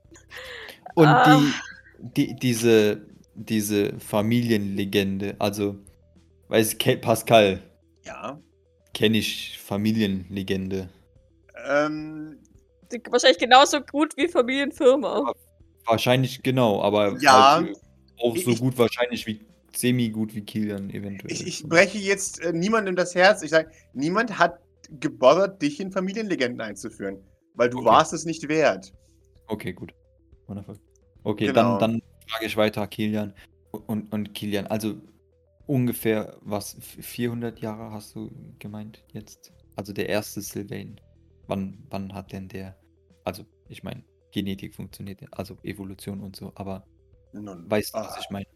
Und 0.95 1.07
Ah. 1.07 1.41
die, 2.01 2.27
die, 2.29 2.35
diese, 2.37 3.07
diese 3.35 3.99
Familienlegende, 4.01 5.37
also, 5.39 5.77
weiß 6.49 6.79
Ke- 6.79 6.97
Pascal, 6.99 7.61
Ja. 8.05 8.41
kenne 8.95 9.19
ich 9.19 9.59
Familienlegende. 9.61 10.89
Ähm, 11.69 12.39
Wahrscheinlich 13.11 13.39
genauso 13.39 13.81
gut 13.81 14.17
wie 14.17 14.29
Familienfirma. 14.29 15.33
Wahrscheinlich 15.85 16.43
genau, 16.43 16.83
aber 16.83 17.17
Ja. 17.21 17.57
halt 17.57 17.77
auch 18.19 18.37
so 18.37 18.51
Ich- 18.51 18.61
gut 18.61 18.77
wahrscheinlich 18.79 19.27
wie, 19.27 19.41
semi 19.75 20.09
gut 20.11 20.35
wie 20.35 20.41
Kilian 20.43 20.91
eventuell. 20.91 21.31
ich, 21.33 21.47
ich 21.47 21.63
breche 21.69 21.99
jetzt 21.99 22.41
äh, 22.43 22.53
niemandem 22.53 22.97
das 22.97 23.15
Herz. 23.15 23.43
Ich 23.43 23.51
sage, 23.51 23.71
niemand 23.93 24.39
hat 24.39 24.59
gebothert, 25.01 25.61
dich 25.63 25.81
in 25.81 25.91
Familienlegenden 25.93 26.61
einzuführen. 26.61 27.19
Weil 27.55 27.71
du 27.71 27.79
Okay. 27.79 27.87
warst 27.87 28.13
es 28.13 28.25
nicht 28.25 28.49
wert. 28.49 28.93
Okay, 29.49 29.73
gut. 29.73 29.93
Wundervoll. 30.47 30.79
Okay, 31.25 31.47
Genau. 31.47 31.79
dann, 31.79 31.93
dann 31.93 32.03
frage 32.29 32.47
ich 32.47 32.57
weiter, 32.57 32.87
Kilian. 32.87 33.33
Und, 33.87 34.13
und 34.13 34.35
Kilian, 34.35 34.67
also 34.67 34.95
ungefähr, 35.67 36.37
was, 36.43 36.77
400 37.01 37.59
Jahre 37.61 37.91
hast 37.93 38.15
du 38.15 38.31
gemeint 38.59 39.05
jetzt? 39.13 39.53
Also 39.75 39.93
der 39.93 40.09
erste 40.09 40.41
Sylvain. 40.41 41.01
Wann, 41.47 41.85
wann 41.91 42.13
hat 42.13 42.33
denn 42.33 42.49
der, 42.49 42.77
also 43.25 43.45
ich 43.69 43.83
meine, 43.83 44.05
Genetik 44.33 44.75
funktioniert, 44.75 45.21
also 45.33 45.57
Evolution 45.63 46.21
und 46.21 46.37
so, 46.37 46.53
aber 46.55 46.85
Nun, 47.33 47.71
weißt 47.71 47.95
du, 47.95 47.99
was 47.99 48.09
ah, 48.09 48.19
ich 48.21 48.31
meine? 48.31 48.47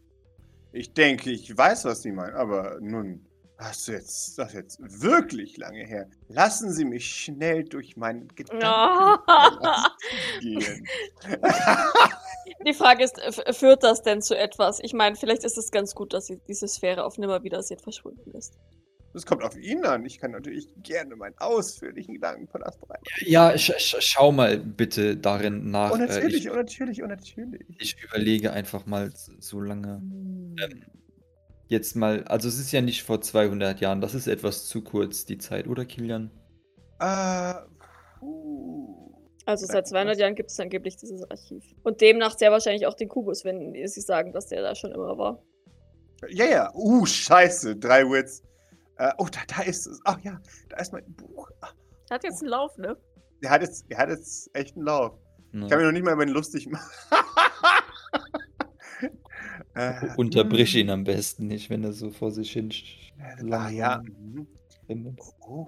Ich 0.73 0.93
denke, 0.93 1.31
ich 1.31 1.55
weiß, 1.57 1.85
was 1.85 2.01
Sie 2.01 2.11
meinen, 2.11 2.35
aber 2.35 2.79
nun, 2.79 3.25
das 3.57 3.79
ist 3.79 3.87
jetzt, 3.87 4.37
das 4.39 4.47
ist 4.49 4.53
jetzt 4.55 5.01
wirklich 5.01 5.57
lange 5.57 5.85
her. 5.85 6.09
Lassen 6.29 6.71
Sie 6.71 6.85
mich 6.85 7.05
schnell 7.05 7.63
durch 7.63 7.95
meinen 7.97 8.27
Gedanken 8.29 9.19
gehen. 10.39 10.87
Die 12.65 12.73
Frage 12.73 13.03
ist, 13.03 13.19
führt 13.55 13.83
das 13.83 14.01
denn 14.01 14.21
zu 14.21 14.37
etwas? 14.37 14.79
Ich 14.81 14.93
meine, 14.93 15.15
vielleicht 15.15 15.43
ist 15.43 15.57
es 15.57 15.71
ganz 15.71 15.95
gut, 15.95 16.13
dass 16.13 16.27
sie- 16.27 16.39
diese 16.47 16.67
Sphäre 16.67 17.03
auf 17.05 17.17
Nimmerwiedersehen 17.17 17.79
verschwunden 17.79 18.31
ist. 18.31 18.57
Das 19.13 19.25
kommt 19.25 19.43
auf 19.43 19.57
ihn 19.57 19.83
an. 19.83 20.05
Ich 20.05 20.19
kann 20.19 20.31
natürlich 20.31 20.67
gerne 20.77 21.15
meinen 21.15 21.37
ausführlichen 21.37 22.13
Gedankenpalast 22.13 22.79
bereiten. 22.79 23.03
Ja, 23.25 23.57
sch 23.57 23.73
sch 23.77 23.95
schau 23.99 24.31
mal 24.31 24.57
bitte 24.57 25.17
darin 25.17 25.69
nach. 25.69 25.91
Oh, 25.91 25.95
äh, 25.95 26.07
natürlich, 26.07 26.45
ich, 26.45 26.51
oh, 26.51 26.55
natürlich, 26.55 27.03
oh, 27.03 27.07
natürlich. 27.07 27.65
ich 27.77 28.01
überlege 28.03 28.53
einfach 28.53 28.85
mal 28.85 29.11
so 29.39 29.59
lange. 29.59 29.97
Hm. 29.97 30.55
Ähm, 30.61 30.83
jetzt 31.67 31.95
mal, 31.95 32.23
also 32.23 32.47
es 32.47 32.59
ist 32.59 32.71
ja 32.71 32.81
nicht 32.81 33.03
vor 33.03 33.21
200 33.21 33.81
Jahren, 33.81 34.01
das 34.01 34.15
ist 34.15 34.27
etwas 34.27 34.67
zu 34.67 34.81
kurz, 34.81 35.25
die 35.25 35.37
Zeit, 35.37 35.67
oder 35.67 35.85
Kilian? 35.85 36.31
Äh, 36.99 37.53
puh. 38.19 39.11
Also 39.45 39.65
seit 39.65 39.87
200 39.87 40.13
was? 40.13 40.19
Jahren 40.19 40.35
gibt 40.35 40.51
es 40.51 40.59
angeblich 40.59 40.97
dieses 40.97 41.23
Archiv. 41.29 41.63
Und 41.83 41.99
demnach 41.99 42.37
sehr 42.37 42.51
wahrscheinlich 42.51 42.85
auch 42.85 42.93
den 42.93 43.09
Kubus, 43.09 43.43
wenn 43.43 43.73
sie 43.87 44.01
sagen, 44.01 44.31
dass 44.33 44.47
der 44.47 44.61
da 44.61 44.75
schon 44.75 44.91
immer 44.91 45.17
war. 45.17 45.43
Ja, 46.29 46.45
ja. 46.45 46.71
Uh, 46.75 47.05
scheiße. 47.05 47.77
Drei 47.77 48.03
Wits. 48.03 48.43
Äh, 48.97 49.11
oh, 49.17 49.27
da, 49.31 49.39
da 49.47 49.63
ist 49.63 49.87
es. 49.87 49.99
Ach 50.05 50.19
ja, 50.23 50.39
da 50.69 50.77
ist 50.77 50.93
mein 50.93 51.05
Buch. 51.13 51.49
Ach, 51.61 51.73
Hat 52.09 52.23
jetzt 52.23 52.41
einen 52.41 52.49
Lauf, 52.49 52.77
ne? 52.77 52.97
Der 53.41 53.49
hat 53.49 53.61
jetzt, 53.61 53.89
der 53.89 53.97
hat 53.97 54.09
jetzt 54.09 54.49
echt 54.53 54.75
einen 54.75 54.85
Lauf. 54.85 55.17
Ne? 55.51 55.65
Ich 55.65 55.69
kann 55.69 55.79
mich 55.79 55.85
noch 55.85 55.93
nicht 55.93 56.05
mal 56.05 56.13
über 56.13 56.23
ihn 56.23 56.29
lustig 56.29 56.69
machen. 56.69 56.89
äh, 59.75 60.13
Unterbrich 60.17 60.73
hm. 60.73 60.81
ihn 60.81 60.89
am 60.89 61.03
besten 61.03 61.47
nicht, 61.47 61.69
wenn 61.69 61.83
er 61.83 61.93
so 61.93 62.11
vor 62.11 62.31
sich 62.31 62.51
hin. 62.51 62.71
Ah, 63.51 63.69
ja. 63.69 64.01
findet. 64.87 65.19
Oh. 65.41 65.67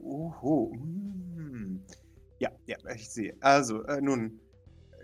Oh, 0.00 0.32
oh. 0.42 0.74
mm. 0.74 1.84
Ja, 2.38 2.50
ja, 2.66 2.76
ich 2.94 3.10
sehe. 3.10 3.36
Also, 3.40 3.82
äh, 3.84 4.00
nun, 4.00 4.40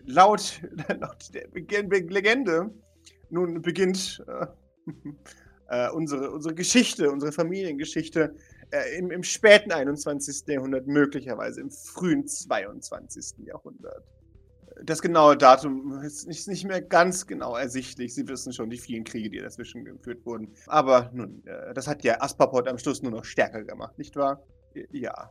laut, 0.06 0.62
laut 0.98 1.34
der 1.34 1.48
Legende, 1.52 2.70
nun 3.30 3.60
beginnt 3.60 4.24
äh, 4.28 4.46
äh, 5.74 5.90
unsere, 5.90 6.30
unsere 6.30 6.54
Geschichte, 6.54 7.10
unsere 7.10 7.32
Familiengeschichte 7.32 8.34
äh, 8.70 8.98
im, 8.98 9.10
im 9.10 9.22
späten 9.22 9.72
21. 9.72 10.46
Jahrhundert, 10.48 10.86
möglicherweise 10.86 11.60
im 11.60 11.70
frühen 11.70 12.26
22. 12.26 13.46
Jahrhundert. 13.46 14.04
Das 14.82 15.00
genaue 15.00 15.36
Datum 15.36 16.00
ist 16.02 16.26
nicht, 16.26 16.48
nicht 16.48 16.64
mehr 16.64 16.82
ganz 16.82 17.26
genau 17.26 17.56
ersichtlich. 17.56 18.12
Sie 18.14 18.26
wissen 18.26 18.52
schon 18.52 18.70
die 18.70 18.76
vielen 18.78 19.04
Kriege, 19.04 19.30
die 19.30 19.38
dazwischen 19.38 19.84
geführt 19.84 20.26
wurden. 20.26 20.52
Aber 20.66 21.10
nun, 21.14 21.42
äh, 21.46 21.72
das 21.74 21.86
hat 21.86 22.02
ja 22.04 22.20
Aspaport 22.20 22.66
am 22.68 22.78
Schluss 22.78 23.00
nur 23.02 23.12
noch 23.12 23.24
stärker 23.24 23.62
gemacht, 23.62 23.96
nicht 23.98 24.16
wahr? 24.16 24.42
Ja. 24.90 25.30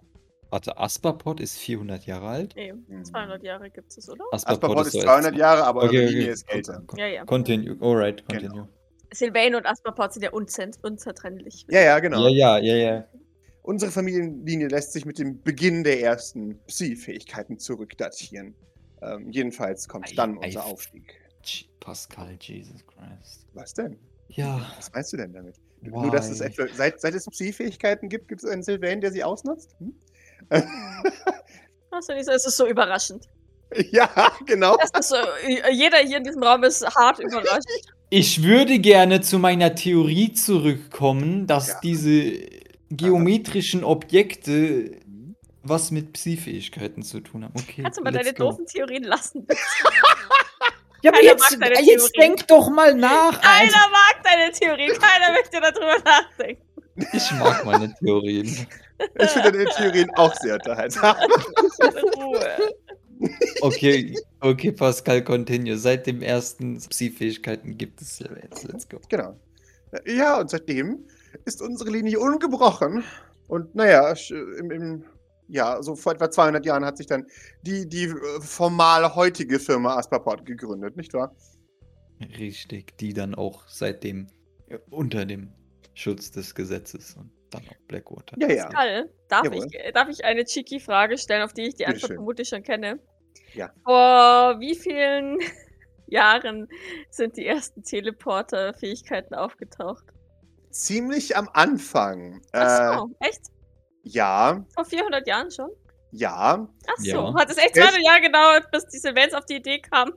Warte, 0.50 0.78
Aspaport 0.78 1.40
ist 1.42 1.58
400 1.58 2.06
Jahre 2.06 2.28
alt? 2.28 2.54
Nee, 2.56 2.72
Mhm. 2.74 3.04
200 3.04 3.44
Jahre 3.44 3.70
gibt 3.70 3.92
es, 3.98 4.08
oder? 4.08 4.24
Aspaport 4.32 4.86
ist 4.88 4.94
so 4.94 5.02
200 5.02 5.32
erst- 5.32 5.38
Jahre, 5.40 5.64
aber 5.66 5.84
Okay, 5.84 5.98
eure 5.98 6.06
okay. 6.06 6.14
Linie 6.16 6.32
ist 6.32 6.50
älter. 6.50 6.84
Ja, 6.96 7.08
ja. 7.08 7.26
Continue, 7.26 7.76
alright, 7.82 8.24
continue. 8.26 8.50
Genau. 8.52 8.70
Sylvain 9.14 9.56
und 9.56 9.66
Aspaport 9.66 10.14
sind 10.14 10.24
ja 10.24 10.32
unzertrennlich. 10.32 11.66
Ja, 11.70 11.82
ja, 11.82 12.00
genau. 12.00 12.28
Ja, 12.28 12.58
ja, 12.58 12.76
ja, 12.76 12.94
ja. 12.94 13.08
Unsere 13.62 13.92
Familienlinie 13.92 14.68
lässt 14.68 14.92
sich 14.94 15.06
mit 15.06 15.20
dem 15.20 15.42
Beginn 15.42 15.84
der 15.84 16.02
ersten 16.02 16.60
Psi-Fähigkeiten 16.68 17.60
zurückdatieren. 17.60 18.56
Ähm, 19.02 19.32
jedenfalls 19.32 19.88
kommt 19.88 20.10
Ei, 20.12 20.16
dann 20.16 20.38
unser 20.38 20.66
Aufstieg. 20.66 21.14
J- 21.44 21.68
Pascal, 21.80 22.38
Jesus 22.40 22.86
Christ. 22.88 23.46
Was 23.54 23.74
denn? 23.74 23.98
Ja, 24.30 24.66
Was 24.78 24.92
meinst 24.92 25.14
du 25.14 25.18
denn 25.18 25.34
damit? 25.34 25.56
Nur, 25.82 26.12
dass 26.12 26.30
es 26.30 26.40
why? 26.40 26.46
etwa, 26.46 26.68
seit, 26.74 27.00
seit 27.02 27.14
es 27.14 27.26
Psi-Fähigkeiten 27.26 28.10
gibt, 28.10 28.28
gibt 28.30 28.44
es 28.44 28.50
einen 28.50 28.64
Sylvain, 28.64 29.02
der 29.02 29.12
sie 29.12 29.24
ausnutzt? 29.24 29.76
Hm? 29.80 29.94
Ist, 32.00 32.30
es 32.30 32.46
ist 32.46 32.58
so 32.58 32.68
überraschend. 32.68 33.30
ja, 33.92 34.10
genau. 34.46 34.78
Das 34.78 34.92
ist 35.00 35.10
so, 35.10 35.16
jeder 35.72 35.98
hier 36.00 36.18
in 36.18 36.24
diesem 36.24 36.44
Raum 36.44 36.64
ist 36.64 36.86
hart 36.96 37.20
überrascht. 37.20 37.93
Ich 38.16 38.44
würde 38.44 38.78
gerne 38.78 39.22
zu 39.22 39.40
meiner 39.40 39.74
Theorie 39.74 40.34
zurückkommen, 40.34 41.48
dass 41.48 41.70
Ja. 41.70 41.80
diese 41.82 42.34
geometrischen 42.92 43.84
Objekte 43.84 44.92
was 45.64 45.90
mit 45.90 46.14
Psi-Fähigkeiten 46.14 47.02
zu 47.02 47.22
tun 47.22 47.44
haben. 47.44 47.54
Okay, 47.58 47.82
Kannst 47.82 47.98
du 47.98 48.04
mal 48.04 48.12
deine 48.12 48.32
go. 48.36 48.52
doofen 48.52 48.68
Theorien 48.68 49.04
lassen? 49.06 49.48
bitte? 49.48 49.60
Ja, 51.02 51.10
aber 51.12 51.22
Keiner 51.22 51.80
jetzt, 51.80 51.88
jetzt 51.88 52.16
denk 52.16 52.48
doch 52.48 52.70
mal 52.70 52.94
nach. 52.94 53.42
Keiner 53.42 53.62
Alter. 53.62 53.90
mag 53.92 54.24
deine 54.24 54.52
Theorien, 54.52 54.92
keiner 55.00 55.32
möchte 55.34 55.60
darüber 55.60 55.98
nachdenken. 56.06 56.62
Ich 57.14 57.32
mag 57.32 57.66
meine 57.66 57.96
Theorien. 57.96 58.46
Ich 58.46 59.30
finde 59.32 59.52
deine 59.54 59.66
Theorien 59.66 60.12
auch 60.18 60.36
sehr 60.36 60.54
unterhaltsam. 60.54 61.16
In 61.80 62.22
Ruhe. 62.22 62.58
Okay, 63.62 64.16
okay, 64.42 64.72
Pascal, 64.72 65.24
continue. 65.24 65.78
Seit 65.78 66.08
dem 66.08 66.22
ersten 66.22 66.78
Psi-Fähigkeiten 66.78 67.78
gibt 67.78 68.02
es 68.02 68.20
ja 68.20 68.28
jetzt. 68.42 68.64
Let's 68.64 68.88
go. 68.90 69.00
Genau. 69.10 69.40
Ja, 70.06 70.40
und 70.40 70.50
seitdem 70.50 71.06
ist 71.46 71.62
unsere 71.62 71.92
Linie 71.92 72.20
ungebrochen. 72.20 73.04
Und 73.48 73.74
naja, 73.76 74.14
im, 74.60 74.72
im, 74.72 75.06
ja, 75.48 75.82
so 75.82 75.96
vor 75.96 76.14
etwa 76.14 76.30
200 76.30 76.66
Jahren 76.66 76.86
hat 76.86 76.98
sich 76.98 77.08
dann 77.08 77.26
die, 77.62 77.88
die 77.88 78.06
äh, 78.06 78.42
formal 78.42 79.16
heutige 79.16 79.60
Firma 79.60 79.98
Aspaport 79.98 80.46
gegründet, 80.46 80.98
nicht 80.98 81.14
wahr? 81.14 81.36
Richtig, 82.38 82.98
die 82.98 83.14
dann 83.14 83.36
auch 83.36 83.68
seitdem 83.68 84.28
äh, 84.68 84.78
unter 84.90 85.26
dem 85.26 85.54
Schutz 85.94 86.32
des 86.32 86.56
Gesetzes 86.56 87.16
und 87.16 87.32
dann 87.52 87.62
auch 87.70 87.88
Blackwater. 87.88 88.36
Ja, 88.40 88.52
ja. 88.52 88.70
Karl, 88.70 89.10
darf 89.28 89.46
Jawohl. 89.46 89.68
ich, 89.70 89.94
darf 89.94 90.10
ich 90.10 90.26
eine 90.26 90.44
cheeky 90.46 90.80
Frage 90.80 91.18
stellen, 91.18 91.44
auf 91.44 91.54
die 91.54 91.64
ich 91.64 91.76
die 91.76 91.86
Antwort 91.86 92.14
vermutlich 92.14 92.50
schon 92.50 92.64
kenne? 92.64 93.00
Ja. 93.54 93.72
Vor 93.84 94.60
wie 94.60 94.76
vielen 94.76 95.38
Jahren 96.08 96.68
sind 97.10 97.38
die 97.38 97.46
ersten 97.48 97.84
Teleporter-Fähigkeiten 97.84 99.36
aufgetaucht? 99.36 100.04
Ziemlich 100.72 101.38
am 101.38 101.50
Anfang. 101.54 102.42
Äh, 102.52 102.60
Ach 102.60 103.00
so, 103.00 103.10
echt? 103.20 103.42
ja, 104.04 104.66
Vor 104.74 104.86
400 104.86 105.28
Jahren 105.28 105.52
schon? 105.52 105.70
Ja. 106.16 106.68
Ach 106.86 106.94
so, 106.98 107.06
Ja. 107.10 107.34
hat 107.36 107.50
es 107.50 107.58
echt 107.58 107.76
200 107.76 108.02
Jahre 108.06 108.22
gedauert, 108.22 108.70
bis 108.72 108.86
die 108.88 109.00
Sylvains 109.00 109.34
auf 109.34 109.46
die 109.46 109.56
Idee 109.56 109.80
kamen? 109.80 110.12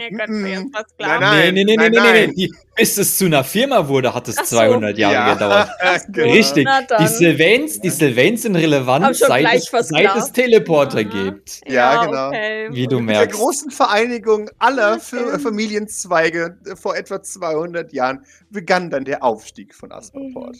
Ihr 0.00 0.18
könnt 0.18 0.30
mir 0.30 0.48
jetzt 0.50 0.64
was 0.72 0.84
Nein, 0.98 1.18
glauben. 1.20 1.20
nein. 1.20 1.54
nee, 1.54 1.64
nee, 1.64 1.76
nee, 1.76 1.88
nee, 1.90 1.96
nein. 1.96 2.12
nee, 2.12 2.26
nee. 2.28 2.32
Die, 2.34 2.54
bis 2.74 2.98
es 2.98 3.18
zu 3.18 3.26
einer 3.26 3.44
Firma 3.44 3.86
wurde, 3.86 4.12
hat 4.12 4.26
es 4.26 4.36
Ach 4.38 4.44
so. 4.44 4.56
200 4.56 4.98
Jahre 4.98 5.14
ja. 5.14 5.32
gedauert. 5.34 5.68
genau. 6.12 6.32
Richtig. 6.32 6.66
Die 6.98 7.06
Sylvains, 7.06 7.80
die 7.80 7.90
Sylvains 7.90 8.42
sind 8.42 8.56
relevant, 8.56 9.14
seit 9.14 9.46
es, 9.54 9.66
seit 9.70 10.16
es 10.16 10.32
Teleporter 10.32 10.98
Aha. 10.98 11.02
gibt. 11.02 11.60
Ja, 11.68 12.04
genau. 12.04 12.28
Okay. 12.28 12.68
Wie 12.72 12.86
du 12.88 12.98
Mit 12.98 13.10
der 13.10 13.18
merkst. 13.20 13.38
großen 13.38 13.70
Vereinigung 13.70 14.50
aller 14.58 14.94
Okay. 14.94 15.34
F- 15.34 15.42
Familienzweige 15.42 16.58
äh, 16.66 16.74
vor 16.74 16.96
etwa 16.96 17.22
200 17.22 17.92
Jahren 17.92 18.24
begann 18.50 18.90
dann 18.90 19.04
der 19.04 19.22
Aufstieg 19.22 19.74
von 19.74 19.92
Asperport. 19.92 20.56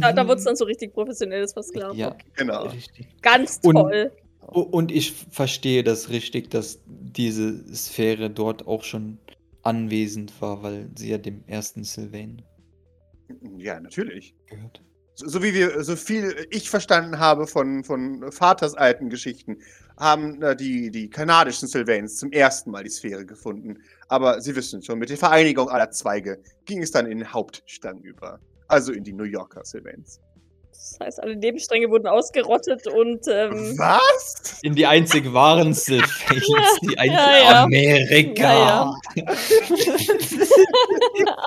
Da, 0.00 0.12
da 0.12 0.24
wurde 0.26 0.38
es 0.38 0.44
dann 0.44 0.56
so 0.56 0.64
richtig 0.64 0.92
professionelles 0.94 1.52
Versklavt. 1.52 1.96
Ja, 1.96 2.16
Genau. 2.36 2.66
richtig. 2.68 3.08
Ganz 3.22 3.58
Und- 3.62 3.74
toll. 3.76 4.12
O- 4.46 4.60
Und 4.60 4.92
ich 4.92 5.12
verstehe 5.30 5.82
das 5.82 6.10
richtig, 6.10 6.50
dass 6.50 6.78
diese 6.86 7.74
Sphäre 7.74 8.28
dort 8.30 8.66
auch 8.66 8.84
schon 8.84 9.18
anwesend 9.62 10.38
war, 10.42 10.62
weil 10.62 10.90
sie 10.96 11.08
ja 11.10 11.18
dem 11.18 11.42
ersten 11.46 11.82
Sylvain 11.82 12.42
Ja, 13.56 13.80
natürlich. 13.80 14.34
gehört. 14.46 14.82
So, 15.14 15.28
so 15.28 15.42
wie 15.42 15.54
wir, 15.54 15.82
so 15.82 15.96
viel 15.96 16.46
ich 16.50 16.68
verstanden 16.68 17.18
habe 17.18 17.46
von, 17.46 17.84
von 17.84 18.30
Vaters 18.32 18.74
alten 18.74 19.08
Geschichten, 19.08 19.58
haben 19.96 20.42
äh, 20.42 20.56
die, 20.56 20.90
die 20.90 21.08
kanadischen 21.08 21.68
Sylvains 21.68 22.16
zum 22.16 22.32
ersten 22.32 22.70
Mal 22.72 22.82
die 22.84 22.90
Sphäre 22.90 23.24
gefunden. 23.24 23.78
Aber 24.08 24.40
Sie 24.40 24.54
wissen 24.56 24.82
schon, 24.82 24.98
mit 24.98 25.08
der 25.08 25.16
Vereinigung 25.16 25.68
aller 25.68 25.90
Zweige 25.92 26.42
ging 26.64 26.82
es 26.82 26.90
dann 26.90 27.06
in 27.06 27.18
den 27.18 27.32
Hauptstamm 27.32 28.00
über. 28.00 28.40
Also 28.68 28.92
in 28.92 29.04
die 29.04 29.12
New 29.12 29.24
Yorker 29.24 29.64
Sylvains. 29.64 30.20
Das 30.72 30.98
heißt, 31.00 31.22
alle 31.22 31.36
Nebenstränge 31.36 31.88
wurden 31.88 32.06
ausgerottet 32.06 32.86
und 32.86 33.26
ähm, 33.28 33.78
Was? 33.78 34.58
In 34.62 34.74
die 34.74 34.86
einzig 34.86 35.32
wahren 35.32 35.72
Sylvains, 35.72 36.10
die 36.82 36.98
einzig 36.98 37.16
Ja, 37.16 37.38
ja. 37.38 37.62
Amerika. 37.64 38.42
Ja, 38.44 38.94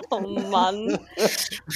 oh 0.10 0.22
Mann. 0.22 0.98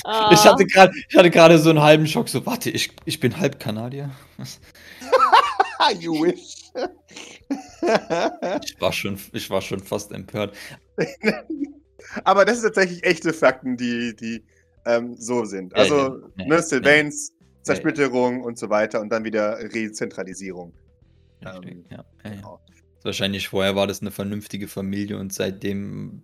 Ah, 0.06 0.32
Ich 0.34 0.44
hatte 0.44 0.66
gerade, 0.66 0.94
ich 1.10 1.16
hatte 1.16 1.30
gerade 1.30 1.60
so 1.60 1.70
einen 1.70 1.82
halben 1.82 2.08
Schock, 2.08 2.30
so, 2.30 2.46
warte, 2.46 2.70
ich, 2.70 2.90
ich 3.06 3.20
bin 3.20 3.38
halb 3.38 3.60
Kanadier. 3.60 4.10
you 6.00 6.14
wish. 6.24 6.72
Ich 8.64 8.80
war 8.82 8.94
schon, 8.94 9.20
ich 9.34 9.50
war 9.50 9.62
schon 9.62 9.82
fast 9.82 10.12
empört. 10.14 10.56
Aber 12.24 12.46
das 12.46 12.62
sind 12.62 12.74
tatsächlich 12.74 13.04
echte 13.04 13.34
Fakten, 13.34 13.76
die, 13.78 14.16
die 14.16 14.44
ähm, 14.86 15.16
so 15.18 15.46
sind. 15.46 15.76
Also, 15.76 15.96
ja, 15.96 16.04
ja, 16.38 16.46
ne, 16.46 16.56
ja. 16.56 16.62
Sylvains, 16.62 17.34
Zersplitterung 17.62 18.44
und 18.44 18.58
so 18.58 18.70
weiter 18.70 19.02
und 19.02 19.10
dann 19.10 19.24
wieder 19.24 19.58
Rezentralisierung. 19.60 20.74
Ähm, 21.42 21.86
ja. 21.90 22.06
genau. 22.24 22.60
Wahrscheinlich 23.04 23.48
vorher 23.50 23.76
war 23.76 23.88
das 23.88 24.02
eine 24.02 24.12
vernünftige 24.12 24.68
Familie 24.68 25.18
und 25.18 25.34
seitdem 25.34 26.24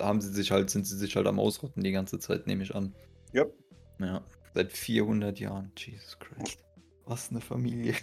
haben 0.00 0.20
sie 0.20 0.32
sich 0.32 0.50
halt, 0.50 0.70
sind 0.70 0.86
sie 0.86 0.96
sich 0.96 1.16
halt 1.16 1.26
am 1.26 1.40
Ausrotten 1.40 1.82
die 1.82 1.92
ganze 1.92 2.18
Zeit, 2.18 2.46
nehme 2.46 2.62
ich 2.62 2.74
an. 2.74 2.94
Yep. 3.34 3.52
Ja, 4.00 4.22
seit 4.54 4.72
400 4.72 5.40
Jahren. 5.40 5.72
Jesus 5.76 6.18
Christ. 6.18 6.58
Was 7.04 7.30
eine 7.30 7.40
Familie. 7.40 7.94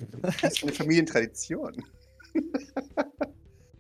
Das 0.42 0.54
ist 0.54 0.64
eine 0.64 0.74
Familientradition. 0.74 1.84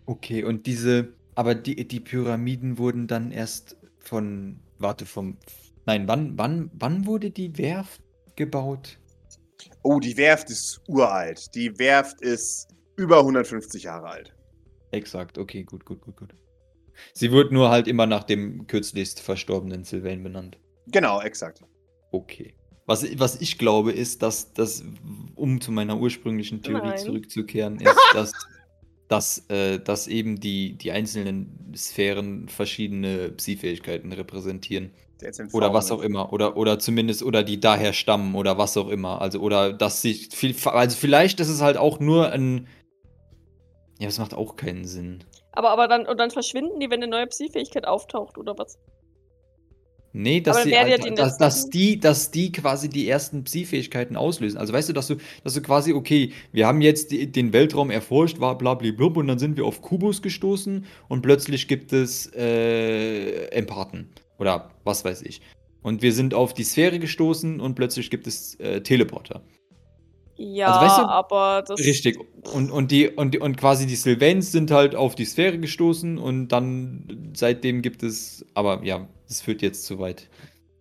Okay, 0.05 0.43
und 0.43 0.67
diese, 0.67 1.13
aber 1.33 1.55
die, 1.55 1.87
die 1.87 1.99
Pyramiden 1.99 2.77
wurden 2.77 3.07
dann 3.07 3.31
erst 3.31 3.77
von, 3.97 4.59
warte, 4.77 5.05
vom, 5.05 5.37
nein, 5.85 6.07
wann, 6.07 6.37
wann, 6.37 6.71
wann 6.73 7.05
wurde 7.05 7.31
die 7.31 7.57
Werft 7.57 8.01
gebaut? 8.35 8.99
Oh, 9.83 9.99
die 9.99 10.17
Werft 10.17 10.49
ist 10.49 10.81
uralt. 10.87 11.53
Die 11.55 11.77
Werft 11.77 12.21
ist 12.21 12.67
über 12.95 13.19
150 13.19 13.83
Jahre 13.83 14.07
alt. 14.07 14.35
Exakt, 14.91 15.37
okay, 15.37 15.63
gut, 15.63 15.85
gut, 15.85 16.01
gut, 16.01 16.15
gut. 16.17 16.35
Sie 17.13 17.31
wird 17.31 17.51
nur 17.51 17.69
halt 17.69 17.87
immer 17.87 18.05
nach 18.05 18.23
dem 18.23 18.67
kürzlichst 18.67 19.19
verstorbenen 19.19 19.83
Sylvain 19.83 20.23
benannt. 20.23 20.57
Genau, 20.87 21.21
exakt. 21.21 21.61
Okay. 22.11 22.55
Was, 22.85 23.05
was 23.19 23.41
ich 23.41 23.57
glaube, 23.57 23.91
ist, 23.91 24.21
dass 24.21 24.53
das, 24.53 24.83
um 25.35 25.59
zu 25.59 25.71
meiner 25.71 25.99
ursprünglichen 25.99 26.61
Theorie 26.61 26.89
Nein. 26.89 26.97
zurückzukehren, 26.97 27.79
ist, 27.79 27.95
dass, 28.13 28.31
dass, 29.07 29.49
äh, 29.49 29.79
dass 29.79 30.07
eben 30.07 30.39
die, 30.39 30.77
die 30.77 30.91
einzelnen 30.91 31.73
Sphären 31.75 32.47
verschiedene 32.47 33.31
Psi-Fähigkeiten 33.31 34.13
repräsentieren. 34.13 34.91
Der 35.21 35.29
ist 35.29 35.39
in 35.39 35.49
Oder 35.51 35.73
was 35.73 35.91
auch 35.91 36.01
immer. 36.01 36.33
Oder, 36.33 36.57
oder 36.57 36.77
zumindest, 36.79 37.23
oder 37.23 37.43
die 37.43 37.59
daher 37.59 37.93
stammen 37.93 38.35
oder 38.35 38.57
was 38.57 38.75
auch 38.77 38.89
immer. 38.89 39.21
Also, 39.21 39.39
oder 39.39 39.71
dass 39.71 40.01
sich 40.01 40.29
viel, 40.35 40.55
also 40.65 40.97
vielleicht 40.97 41.39
ist 41.39 41.49
es 41.49 41.61
halt 41.61 41.77
auch 41.77 41.99
nur 41.99 42.31
ein. 42.31 42.67
Ja, 43.99 44.07
das 44.07 44.19
macht 44.19 44.33
auch 44.33 44.57
keinen 44.57 44.85
Sinn. 44.85 45.23
aber, 45.53 45.69
aber 45.69 45.87
dann, 45.87 46.05
und 46.05 46.19
dann 46.19 46.31
verschwinden 46.31 46.79
die, 46.81 46.89
wenn 46.89 47.01
eine 47.01 47.07
neue 47.07 47.27
Psi-Fähigkeit 47.27 47.87
auftaucht, 47.87 48.37
oder 48.37 48.57
was? 48.57 48.77
Nee, 50.17 50.39
dass, 50.39 50.63
sie, 50.63 50.71
wer 50.71 50.83
halt- 50.83 51.03
die 51.05 51.13
dass, 51.13 51.37
dass, 51.37 51.69
die, 51.69 51.99
dass 51.99 52.31
die 52.31 52.51
quasi 52.53 52.87
die 52.87 53.07
ersten 53.07 53.43
Psi-Fähigkeiten 53.43 54.15
auslösen. 54.15 54.57
Also 54.57 54.71
weißt 54.71 54.87
du, 54.87 54.93
dass 54.93 55.07
du, 55.07 55.15
dass 55.43 55.53
du 55.53 55.61
quasi, 55.61 55.91
okay, 55.91 56.31
wir 56.53 56.67
haben 56.67 56.79
jetzt 56.79 57.11
die, 57.11 57.29
den 57.29 57.51
Weltraum 57.51 57.91
erforscht, 57.91 58.39
war 58.39 58.57
blablablub, 58.57 59.17
und 59.17 59.27
dann 59.27 59.39
sind 59.39 59.57
wir 59.57 59.65
auf 59.65 59.81
Kubus 59.81 60.21
gestoßen 60.21 60.85
und 61.09 61.21
plötzlich 61.21 61.67
gibt 61.67 61.91
es 61.91 62.31
äh, 62.33 63.47
Empathen. 63.47 64.09
Oder 64.37 64.71
was 64.83 65.05
weiß 65.05 65.21
ich. 65.23 65.41
Und 65.81 66.01
wir 66.01 66.13
sind 66.13 66.33
auf 66.33 66.53
die 66.53 66.63
Sphäre 66.63 66.99
gestoßen 66.99 67.59
und 67.59 67.75
plötzlich 67.75 68.09
gibt 68.09 68.27
es 68.27 68.55
äh, 68.59 68.81
Teleporter. 68.81 69.43
Ja, 70.37 70.67
Also, 70.67 70.81
weißt 70.85 70.97
du- 70.97 71.07
aber 71.07 71.63
das. 71.65 71.79
Richtig. 71.79 72.17
Und, 72.53 72.69
und, 72.71 72.91
die, 72.91 73.07
und, 73.09 73.37
und 73.39 73.55
quasi 73.55 73.85
die 73.87 73.95
Sylvains 73.95 74.51
sind 74.51 74.71
halt 74.71 74.95
auf 74.95 75.15
die 75.15 75.23
Sphäre 75.25 75.57
gestoßen 75.59 76.17
und 76.17 76.49
dann 76.49 77.31
seitdem 77.35 77.81
gibt 77.81 78.03
es, 78.03 78.45
aber 78.53 78.83
ja, 78.83 79.07
das 79.27 79.41
führt 79.41 79.61
jetzt 79.61 79.85
zu 79.85 79.99
weit. 79.99 80.27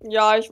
Ja, 0.09 0.36
ich. 0.36 0.50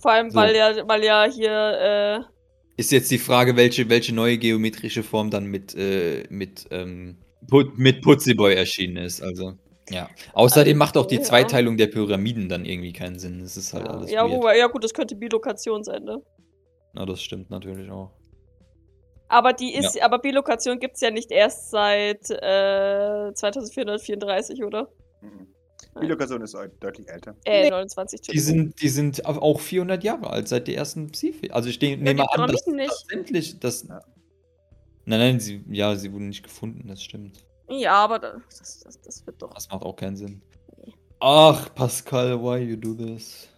Vor 0.00 0.10
allem, 0.10 0.30
So. 0.30 0.36
weil 0.38 0.56
ja, 0.56 0.88
weil 0.88 1.04
ja 1.04 1.24
hier, 1.30 2.24
äh, 2.26 2.80
Ist 2.80 2.92
jetzt 2.92 3.10
die 3.10 3.18
Frage, 3.18 3.56
welche, 3.56 3.88
welche 3.88 4.14
neue 4.14 4.38
geometrische 4.38 5.02
Form 5.02 5.30
dann 5.30 5.44
mit, 5.46 5.74
äh, 5.74 6.24
mit, 6.30 6.66
ähm, 6.70 7.18
Put, 7.48 7.78
mit 7.78 8.02
Putziboy 8.02 8.54
erschienen 8.54 8.96
ist. 8.96 9.22
Also, 9.22 9.54
ja. 9.90 10.08
Außerdem 10.32 10.76
macht 10.78 10.96
auch 10.96 11.06
die 11.06 11.16
ja. 11.16 11.22
Zweiteilung 11.22 11.76
der 11.76 11.86
Pyramiden 11.88 12.48
dann 12.48 12.64
irgendwie 12.64 12.92
keinen 12.92 13.18
Sinn. 13.18 13.40
Das 13.40 13.56
ist 13.56 13.72
halt 13.74 13.86
Ja. 13.86 13.92
alles 13.92 14.10
ja, 14.10 14.22
weird. 14.22 14.32
wobei, 14.32 14.58
ja 14.58 14.66
gut, 14.68 14.84
das 14.84 14.94
könnte 14.94 15.14
Bilokation 15.16 15.84
sein, 15.84 16.04
ne? 16.04 16.22
Na, 16.92 17.06
das 17.06 17.22
stimmt 17.22 17.50
natürlich 17.50 17.90
auch. 17.90 18.10
Aber 19.28 19.52
die 19.52 19.74
ist, 19.74 20.00
aber 20.02 20.18
Bilokation 20.18 20.80
gibt's 20.80 21.00
ja 21.00 21.10
nicht 21.12 21.30
erst 21.30 21.70
seit 21.70 22.30
äh, 22.30 23.32
2434, 23.32 24.64
oder? 24.64 24.88
Mhm. 25.20 25.46
Die 26.02 26.06
Lokation 26.06 26.42
ist 26.42 26.54
deut- 26.54 26.72
deutlich 26.80 27.08
älter. 27.08 27.36
Äh, 27.44 27.64
Nee. 27.64 27.70
29, 27.70 28.20
Die 28.22 28.38
sind, 28.38 28.80
die 28.82 28.88
sind 28.88 29.24
auch 29.26 29.60
400 29.60 30.02
Jahre 30.04 30.30
alt, 30.30 30.48
seit 30.48 30.66
der 30.68 30.76
ersten 30.76 31.10
Psi. 31.10 31.48
Also 31.52 31.68
ich 31.68 31.78
de- 31.78 31.96
nehme 31.96 32.16
die 32.16 32.20
an, 32.22 32.48
dass 32.50 32.66
nicht. 32.66 32.90
tatsächlich 32.90 33.58
das. 33.60 33.86
Ja. 33.88 34.00
Nein, 35.04 35.18
nein, 35.20 35.40
sie, 35.40 35.64
ja, 35.70 35.94
sie 35.96 36.12
wurden 36.12 36.28
nicht 36.28 36.42
gefunden, 36.42 36.86
das 36.88 37.02
stimmt. 37.02 37.38
Ja, 37.70 37.94
aber 37.94 38.18
da- 38.18 38.40
das, 38.48 38.80
das, 38.80 39.00
das 39.00 39.26
wird 39.26 39.40
doch. 39.40 39.54
Das 39.54 39.68
macht 39.70 39.82
auch 39.84 39.96
keinen 39.96 40.16
Sinn. 40.16 40.42
Ach, 41.20 41.72
Pascal, 41.74 42.40
why 42.42 42.58
you 42.58 42.76
do 42.76 42.94
this? 42.94 43.48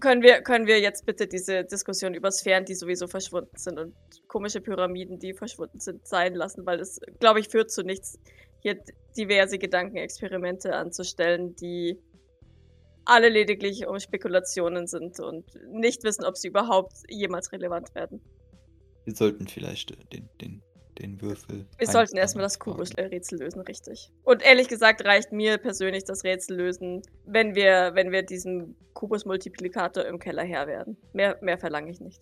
Können 0.00 0.22
wir, 0.22 0.42
können 0.42 0.66
wir 0.66 0.78
jetzt 0.80 1.04
bitte 1.06 1.26
diese 1.26 1.64
Diskussion 1.64 2.14
über 2.14 2.30
Sphären, 2.30 2.64
die 2.64 2.74
sowieso 2.74 3.08
verschwunden 3.08 3.56
sind 3.56 3.78
und 3.78 3.94
komische 4.28 4.60
Pyramiden, 4.60 5.18
die 5.18 5.34
verschwunden 5.34 5.80
sind, 5.80 6.06
sein 6.06 6.34
lassen, 6.34 6.64
weil 6.66 6.78
es, 6.78 7.00
glaube 7.18 7.40
ich, 7.40 7.48
führt 7.48 7.70
zu 7.72 7.82
nichts, 7.82 8.18
hier 8.60 8.78
diverse 9.16 9.58
Gedankenexperimente 9.58 10.74
anzustellen, 10.76 11.56
die 11.56 11.98
alle 13.06 13.28
lediglich 13.30 13.86
um 13.86 13.98
Spekulationen 13.98 14.86
sind 14.86 15.18
und 15.18 15.44
nicht 15.72 16.04
wissen, 16.04 16.24
ob 16.24 16.36
sie 16.36 16.48
überhaupt 16.48 16.92
jemals 17.08 17.50
relevant 17.50 17.92
werden. 17.94 18.20
Wir 19.04 19.14
sollten 19.16 19.48
vielleicht 19.48 19.90
den, 20.12 20.28
den, 20.40 20.62
den 20.98 21.20
Würfel. 21.20 21.66
Wir 21.78 21.86
sollten 21.86 22.16
erstmal 22.16 22.42
das. 22.42 22.58
Kubus-Rätsel 22.58 23.38
lösen, 23.38 23.60
richtig. 23.62 24.10
Und 24.24 24.42
ehrlich 24.42 24.68
gesagt 24.68 25.04
reicht 25.04 25.32
mir 25.32 25.58
persönlich 25.58 26.04
das 26.04 26.24
Rätsel 26.24 26.56
lösen, 26.56 27.02
wenn 27.24 27.54
wir, 27.54 27.92
wenn 27.94 28.10
wir 28.10 28.22
diesem 28.22 28.74
Kubus-Multiplikator 28.94 30.04
im 30.04 30.18
Keller 30.18 30.44
Herr 30.44 30.66
werden. 30.66 30.96
Mehr, 31.12 31.38
mehr 31.40 31.58
verlange 31.58 31.90
ich 31.90 32.00
nicht. 32.00 32.20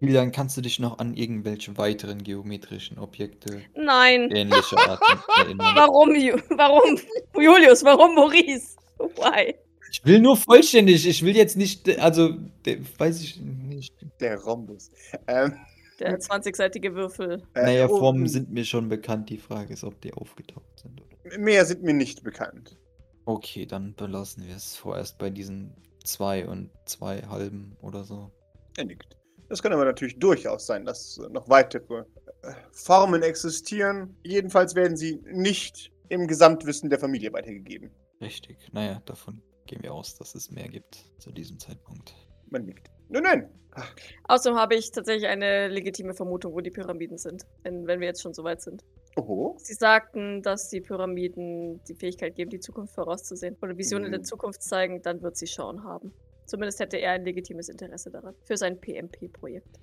Julian, 0.00 0.32
kannst 0.32 0.56
du 0.56 0.60
dich 0.60 0.80
noch 0.80 0.98
an 0.98 1.14
irgendwelche 1.14 1.78
weiteren 1.78 2.24
geometrischen 2.24 2.98
Objekte 2.98 3.62
Nein. 3.76 4.30
ähnlicher 4.32 4.76
Arten 4.88 5.20
erinnern? 5.38 5.72
Warum, 5.76 6.14
Ju 6.16 6.36
warum, 6.50 6.98
Julius, 7.36 7.84
warum 7.84 8.16
Maurice? 8.16 8.76
Why? 8.98 9.54
Ich 9.92 10.04
will 10.04 10.20
nur 10.20 10.36
vollständig, 10.36 11.06
ich 11.06 11.22
will 11.22 11.36
jetzt 11.36 11.56
nicht, 11.56 11.88
also, 12.00 12.30
der, 12.64 12.78
weiß 12.98 13.20
ich 13.22 13.40
nicht. 13.40 13.94
Der 14.20 14.40
Rhombus. 14.40 14.90
Ähm, 15.28 15.54
Der 16.02 16.18
20-seitige 16.18 16.94
Würfel. 16.94 17.42
äh, 17.54 17.62
Naja, 17.62 17.88
oh, 17.88 17.98
Formen 17.98 18.26
sind 18.26 18.50
mir 18.50 18.64
schon 18.64 18.88
bekannt. 18.88 19.30
Die 19.30 19.38
Frage 19.38 19.72
ist, 19.72 19.84
ob 19.84 20.00
die 20.00 20.12
aufgetaucht 20.12 20.80
sind. 20.80 21.00
Oder? 21.00 21.38
Mehr 21.38 21.64
sind 21.64 21.82
mir 21.82 21.94
nicht 21.94 22.22
bekannt. 22.22 22.78
Okay, 23.24 23.66
dann 23.66 23.94
belassen 23.94 24.46
wir 24.46 24.56
es 24.56 24.74
vorerst 24.76 25.18
bei 25.18 25.30
diesen 25.30 25.74
zwei 26.04 26.46
und 26.46 26.70
zwei 26.86 27.22
halben 27.22 27.76
oder 27.80 28.02
so. 28.04 28.32
Er 28.76 28.84
nickt. 28.84 29.16
Es 29.48 29.62
kann 29.62 29.72
aber 29.72 29.84
natürlich 29.84 30.18
durchaus 30.18 30.66
sein, 30.66 30.84
dass 30.84 31.20
noch 31.30 31.48
weitere 31.48 32.00
äh, 32.42 32.52
Formen 32.72 33.22
existieren. 33.22 34.16
Jedenfalls 34.24 34.74
werden 34.74 34.96
sie 34.96 35.20
nicht 35.30 35.92
im 36.08 36.26
Gesamtwissen 36.26 36.90
der 36.90 36.98
Familie 36.98 37.32
weitergegeben. 37.32 37.90
Richtig. 38.20 38.56
Naja, 38.72 39.00
davon 39.04 39.40
gehen 39.66 39.82
wir 39.82 39.92
aus, 39.92 40.16
dass 40.16 40.34
es 40.34 40.50
mehr 40.50 40.68
gibt 40.68 41.04
zu 41.18 41.30
diesem 41.30 41.58
Zeitpunkt. 41.58 42.14
Man 42.50 42.64
nickt. 42.64 42.90
Nein, 43.12 43.22
nein. 43.22 43.48
Ach, 43.74 43.94
Außerdem 44.24 44.58
habe 44.58 44.74
ich 44.74 44.90
tatsächlich 44.90 45.26
eine 45.28 45.68
legitime 45.68 46.12
Vermutung, 46.14 46.52
wo 46.52 46.60
die 46.60 46.70
Pyramiden 46.70 47.16
sind, 47.16 47.44
wenn, 47.62 47.86
wenn 47.86 48.00
wir 48.00 48.06
jetzt 48.08 48.20
schon 48.22 48.34
so 48.34 48.44
weit 48.44 48.60
sind. 48.60 48.84
Oho. 49.16 49.56
Sie 49.58 49.72
sagten, 49.74 50.42
dass 50.42 50.68
die 50.68 50.80
Pyramiden 50.82 51.80
die 51.88 51.94
Fähigkeit 51.94 52.34
geben, 52.34 52.50
die 52.50 52.60
Zukunft 52.60 52.94
vorauszusehen 52.94 53.56
oder 53.62 53.76
Visionen 53.78 54.08
Mhm. 54.08 54.12
der 54.12 54.22
Zukunft 54.24 54.62
zeigen, 54.62 55.00
dann 55.02 55.22
wird 55.22 55.36
sie 55.36 55.46
Sean 55.46 55.84
haben. 55.84 56.12
Zumindest 56.46 56.80
hätte 56.80 56.98
er 56.98 57.12
ein 57.12 57.24
legitimes 57.24 57.68
Interesse 57.70 58.10
daran. 58.10 58.34
Für 58.44 58.56
sein 58.58 58.78
PMP-Projekt. 58.78 59.78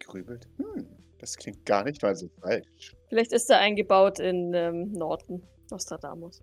Grübelt. 0.00 0.48
Hm, 0.56 0.86
das 1.18 1.36
klingt 1.36 1.64
gar 1.64 1.84
nicht 1.84 2.02
mal 2.02 2.16
so 2.16 2.28
falsch. 2.40 2.96
Vielleicht 3.08 3.32
ist 3.32 3.48
er 3.50 3.58
eingebaut 3.58 4.18
in 4.18 4.52
ähm, 4.54 4.92
Norton, 4.92 5.42
Nostradamus. 5.70 6.42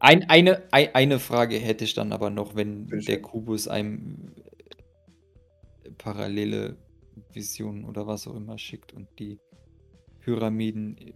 Ein, 0.00 0.28
eine, 0.28 0.62
ei- 0.72 0.94
eine 0.94 1.18
Frage 1.18 1.56
hätte 1.56 1.84
ich 1.84 1.94
dann 1.94 2.12
aber 2.12 2.28
noch, 2.28 2.54
wenn 2.56 2.86
Bitte 2.86 3.06
der. 3.06 3.22
Kubus 3.22 3.68
einem 3.68 4.32
parallele 5.98 6.76
Visionen 7.32 7.84
oder 7.84 8.06
was 8.06 8.26
auch 8.26 8.34
immer 8.34 8.58
schickt 8.58 8.92
und 8.92 9.08
die 9.18 9.40
Pyramiden 10.20 11.14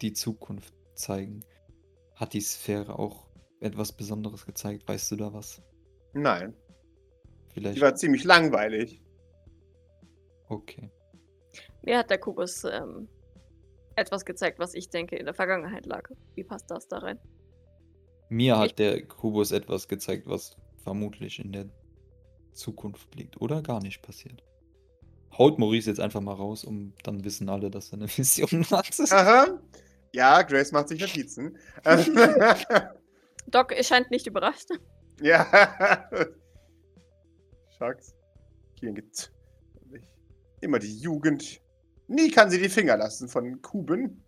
die 0.00 0.12
Zukunft 0.12 0.74
zeigen. 0.94 1.44
Hat 2.14 2.32
die 2.32 2.40
Sphäre 2.40 2.98
auch 2.98 3.28
etwas 3.60 3.92
Besonderes 3.92 4.46
gezeigt? 4.46 4.86
Weißt 4.88 5.10
du 5.10 5.16
da 5.16 5.32
was? 5.32 5.62
Nein, 6.12 6.54
Vielleicht. 7.52 7.76
die 7.76 7.80
war 7.82 7.94
ziemlich 7.96 8.24
langweilig. 8.24 9.00
Okay. 10.48 10.90
Mir 11.82 11.98
hat 11.98 12.10
der 12.10 12.18
Kubus 12.18 12.64
ähm, 12.64 13.08
etwas 13.96 14.24
gezeigt, 14.24 14.58
was 14.58 14.74
ich 14.74 14.88
denke 14.90 15.16
in 15.16 15.24
der 15.24 15.34
Vergangenheit 15.34 15.86
lag. 15.86 16.08
Wie 16.34 16.44
passt 16.44 16.70
das 16.70 16.86
da 16.88 16.98
rein? 16.98 17.18
Mir 18.28 18.54
Ich- 18.54 18.58
hat 18.60 18.78
der 18.78 19.06
Kubus 19.06 19.52
etwas 19.52 19.88
gezeigt, 19.88 20.26
was 20.26 20.56
vermutlich 20.82 21.38
in 21.38 21.52
der 21.52 21.66
Zukunft 22.54 23.14
liegt 23.14 23.40
oder 23.40 23.62
gar 23.62 23.80
nicht 23.80 24.02
passiert. 24.02 24.42
Haut 25.36 25.58
Maurice 25.58 25.90
jetzt 25.90 26.00
einfach 26.00 26.20
mal 26.20 26.34
raus, 26.34 26.64
um 26.64 26.92
dann 27.02 27.24
wissen 27.24 27.48
alle, 27.48 27.70
dass 27.70 27.90
er 27.90 27.98
eine 27.98 28.08
Vision 28.16 28.64
hat. 28.70 28.98
Aha. 29.10 29.60
Ja, 30.12 30.42
Grace 30.42 30.70
macht 30.70 30.88
sich 30.88 31.00
Notizen. 31.00 31.58
Doc 33.48 33.74
scheint 33.82 34.10
nicht 34.10 34.26
überrascht. 34.26 34.68
ja. 35.20 36.08
Shucks. 37.76 38.14
Hier 38.80 38.92
gibt's 38.92 39.32
immer 40.60 40.78
die 40.78 40.98
Jugend. 40.98 41.60
Nie 42.08 42.30
kann 42.30 42.50
sie 42.50 42.60
die 42.60 42.68
Finger 42.68 42.96
lassen 42.96 43.28
von 43.28 43.60
Kuben. 43.62 44.22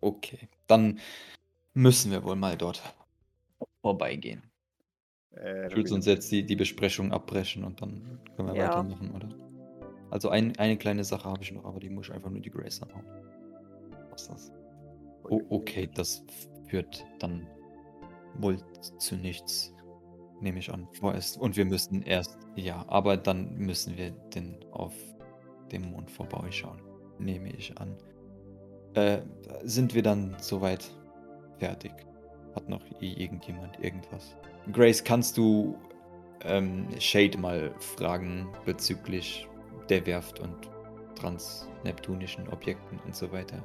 Okay, 0.00 0.48
dann 0.66 1.00
müssen 1.74 2.10
wir 2.10 2.24
wohl 2.24 2.36
mal 2.36 2.56
dort 2.56 2.82
vorbeigehen. 3.82 4.51
Äh, 5.36 5.68
Ich 5.68 5.76
würde 5.76 5.88
sonst 5.88 6.06
jetzt 6.06 6.30
die, 6.30 6.44
die 6.44 6.56
Besprechung 6.56 7.12
abbrechen 7.12 7.64
und 7.64 7.80
dann 7.80 8.20
können 8.36 8.48
wir 8.48 8.54
Ja. 8.54 8.68
weitermachen, 8.68 9.10
oder? 9.12 9.28
Also 10.10 10.28
ein, 10.28 10.56
eine 10.58 10.76
kleine 10.76 11.04
Sache 11.04 11.28
habe 11.28 11.42
ich 11.42 11.52
noch, 11.52 11.64
aber 11.64 11.80
die 11.80 11.88
muss 11.88 12.08
ich 12.08 12.14
einfach 12.14 12.30
nur 12.30 12.40
die 12.40 12.50
Grace 12.50 12.82
anhauen. 12.82 13.06
Was 14.10 14.22
ist 14.22 14.30
das? 14.30 14.52
Oh, 15.24 15.40
okay, 15.48 15.88
das 15.94 16.24
führt 16.66 17.04
dann 17.18 17.46
wohl 18.34 18.58
zu 18.98 19.16
nichts, 19.16 19.72
nehme 20.40 20.58
ich 20.58 20.70
an. 20.72 20.86
Vorerst. 20.92 21.38
Und 21.38 21.56
wir 21.56 21.64
müssen 21.64 22.02
erst, 22.02 22.36
ja, 22.56 22.84
aber 22.88 23.16
dann 23.16 23.54
müssen 23.56 23.96
wir 23.96 24.10
denn 24.34 24.58
auf 24.72 24.92
dem 25.70 25.90
Mond 25.90 26.10
vorbeischauen, 26.10 26.80
nehme 27.18 27.50
ich 27.50 27.78
an. 27.78 27.96
Äh, 28.94 29.22
sind 29.62 29.94
wir 29.94 30.02
dann 30.02 30.36
soweit 30.40 30.90
fertig? 31.58 31.92
Hat 32.54 32.68
noch 32.68 32.82
irgendjemand 33.00 33.78
irgendwas? 33.80 34.36
Grace, 34.72 35.02
kannst 35.02 35.36
du 35.36 35.78
ähm, 36.44 36.88
Shade 36.98 37.38
mal 37.38 37.72
fragen 37.78 38.48
bezüglich 38.64 39.48
der 39.88 40.06
Werft 40.06 40.40
und 40.40 40.70
transneptunischen 41.14 42.48
Objekten 42.48 42.98
und 43.04 43.14
so 43.14 43.30
weiter? 43.32 43.62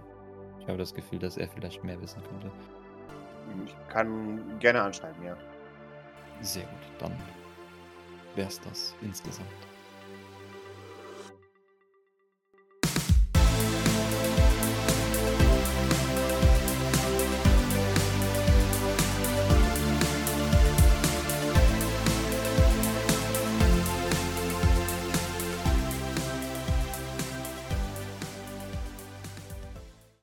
Ich 0.60 0.68
habe 0.68 0.78
das 0.78 0.94
Gefühl, 0.94 1.20
dass 1.20 1.38
er 1.38 1.48
vielleicht 1.48 1.84
mehr 1.84 2.02
wissen 2.02 2.22
könnte. 2.24 2.52
Ich 3.66 3.76
kann 3.90 4.60
gerne 4.60 4.82
anschreiben, 4.82 5.24
ja. 5.24 5.38
Sehr 6.42 6.64
gut, 6.64 7.00
dann 7.00 7.16
wär's 8.36 8.60
das 8.62 8.96
insgesamt. 9.02 9.48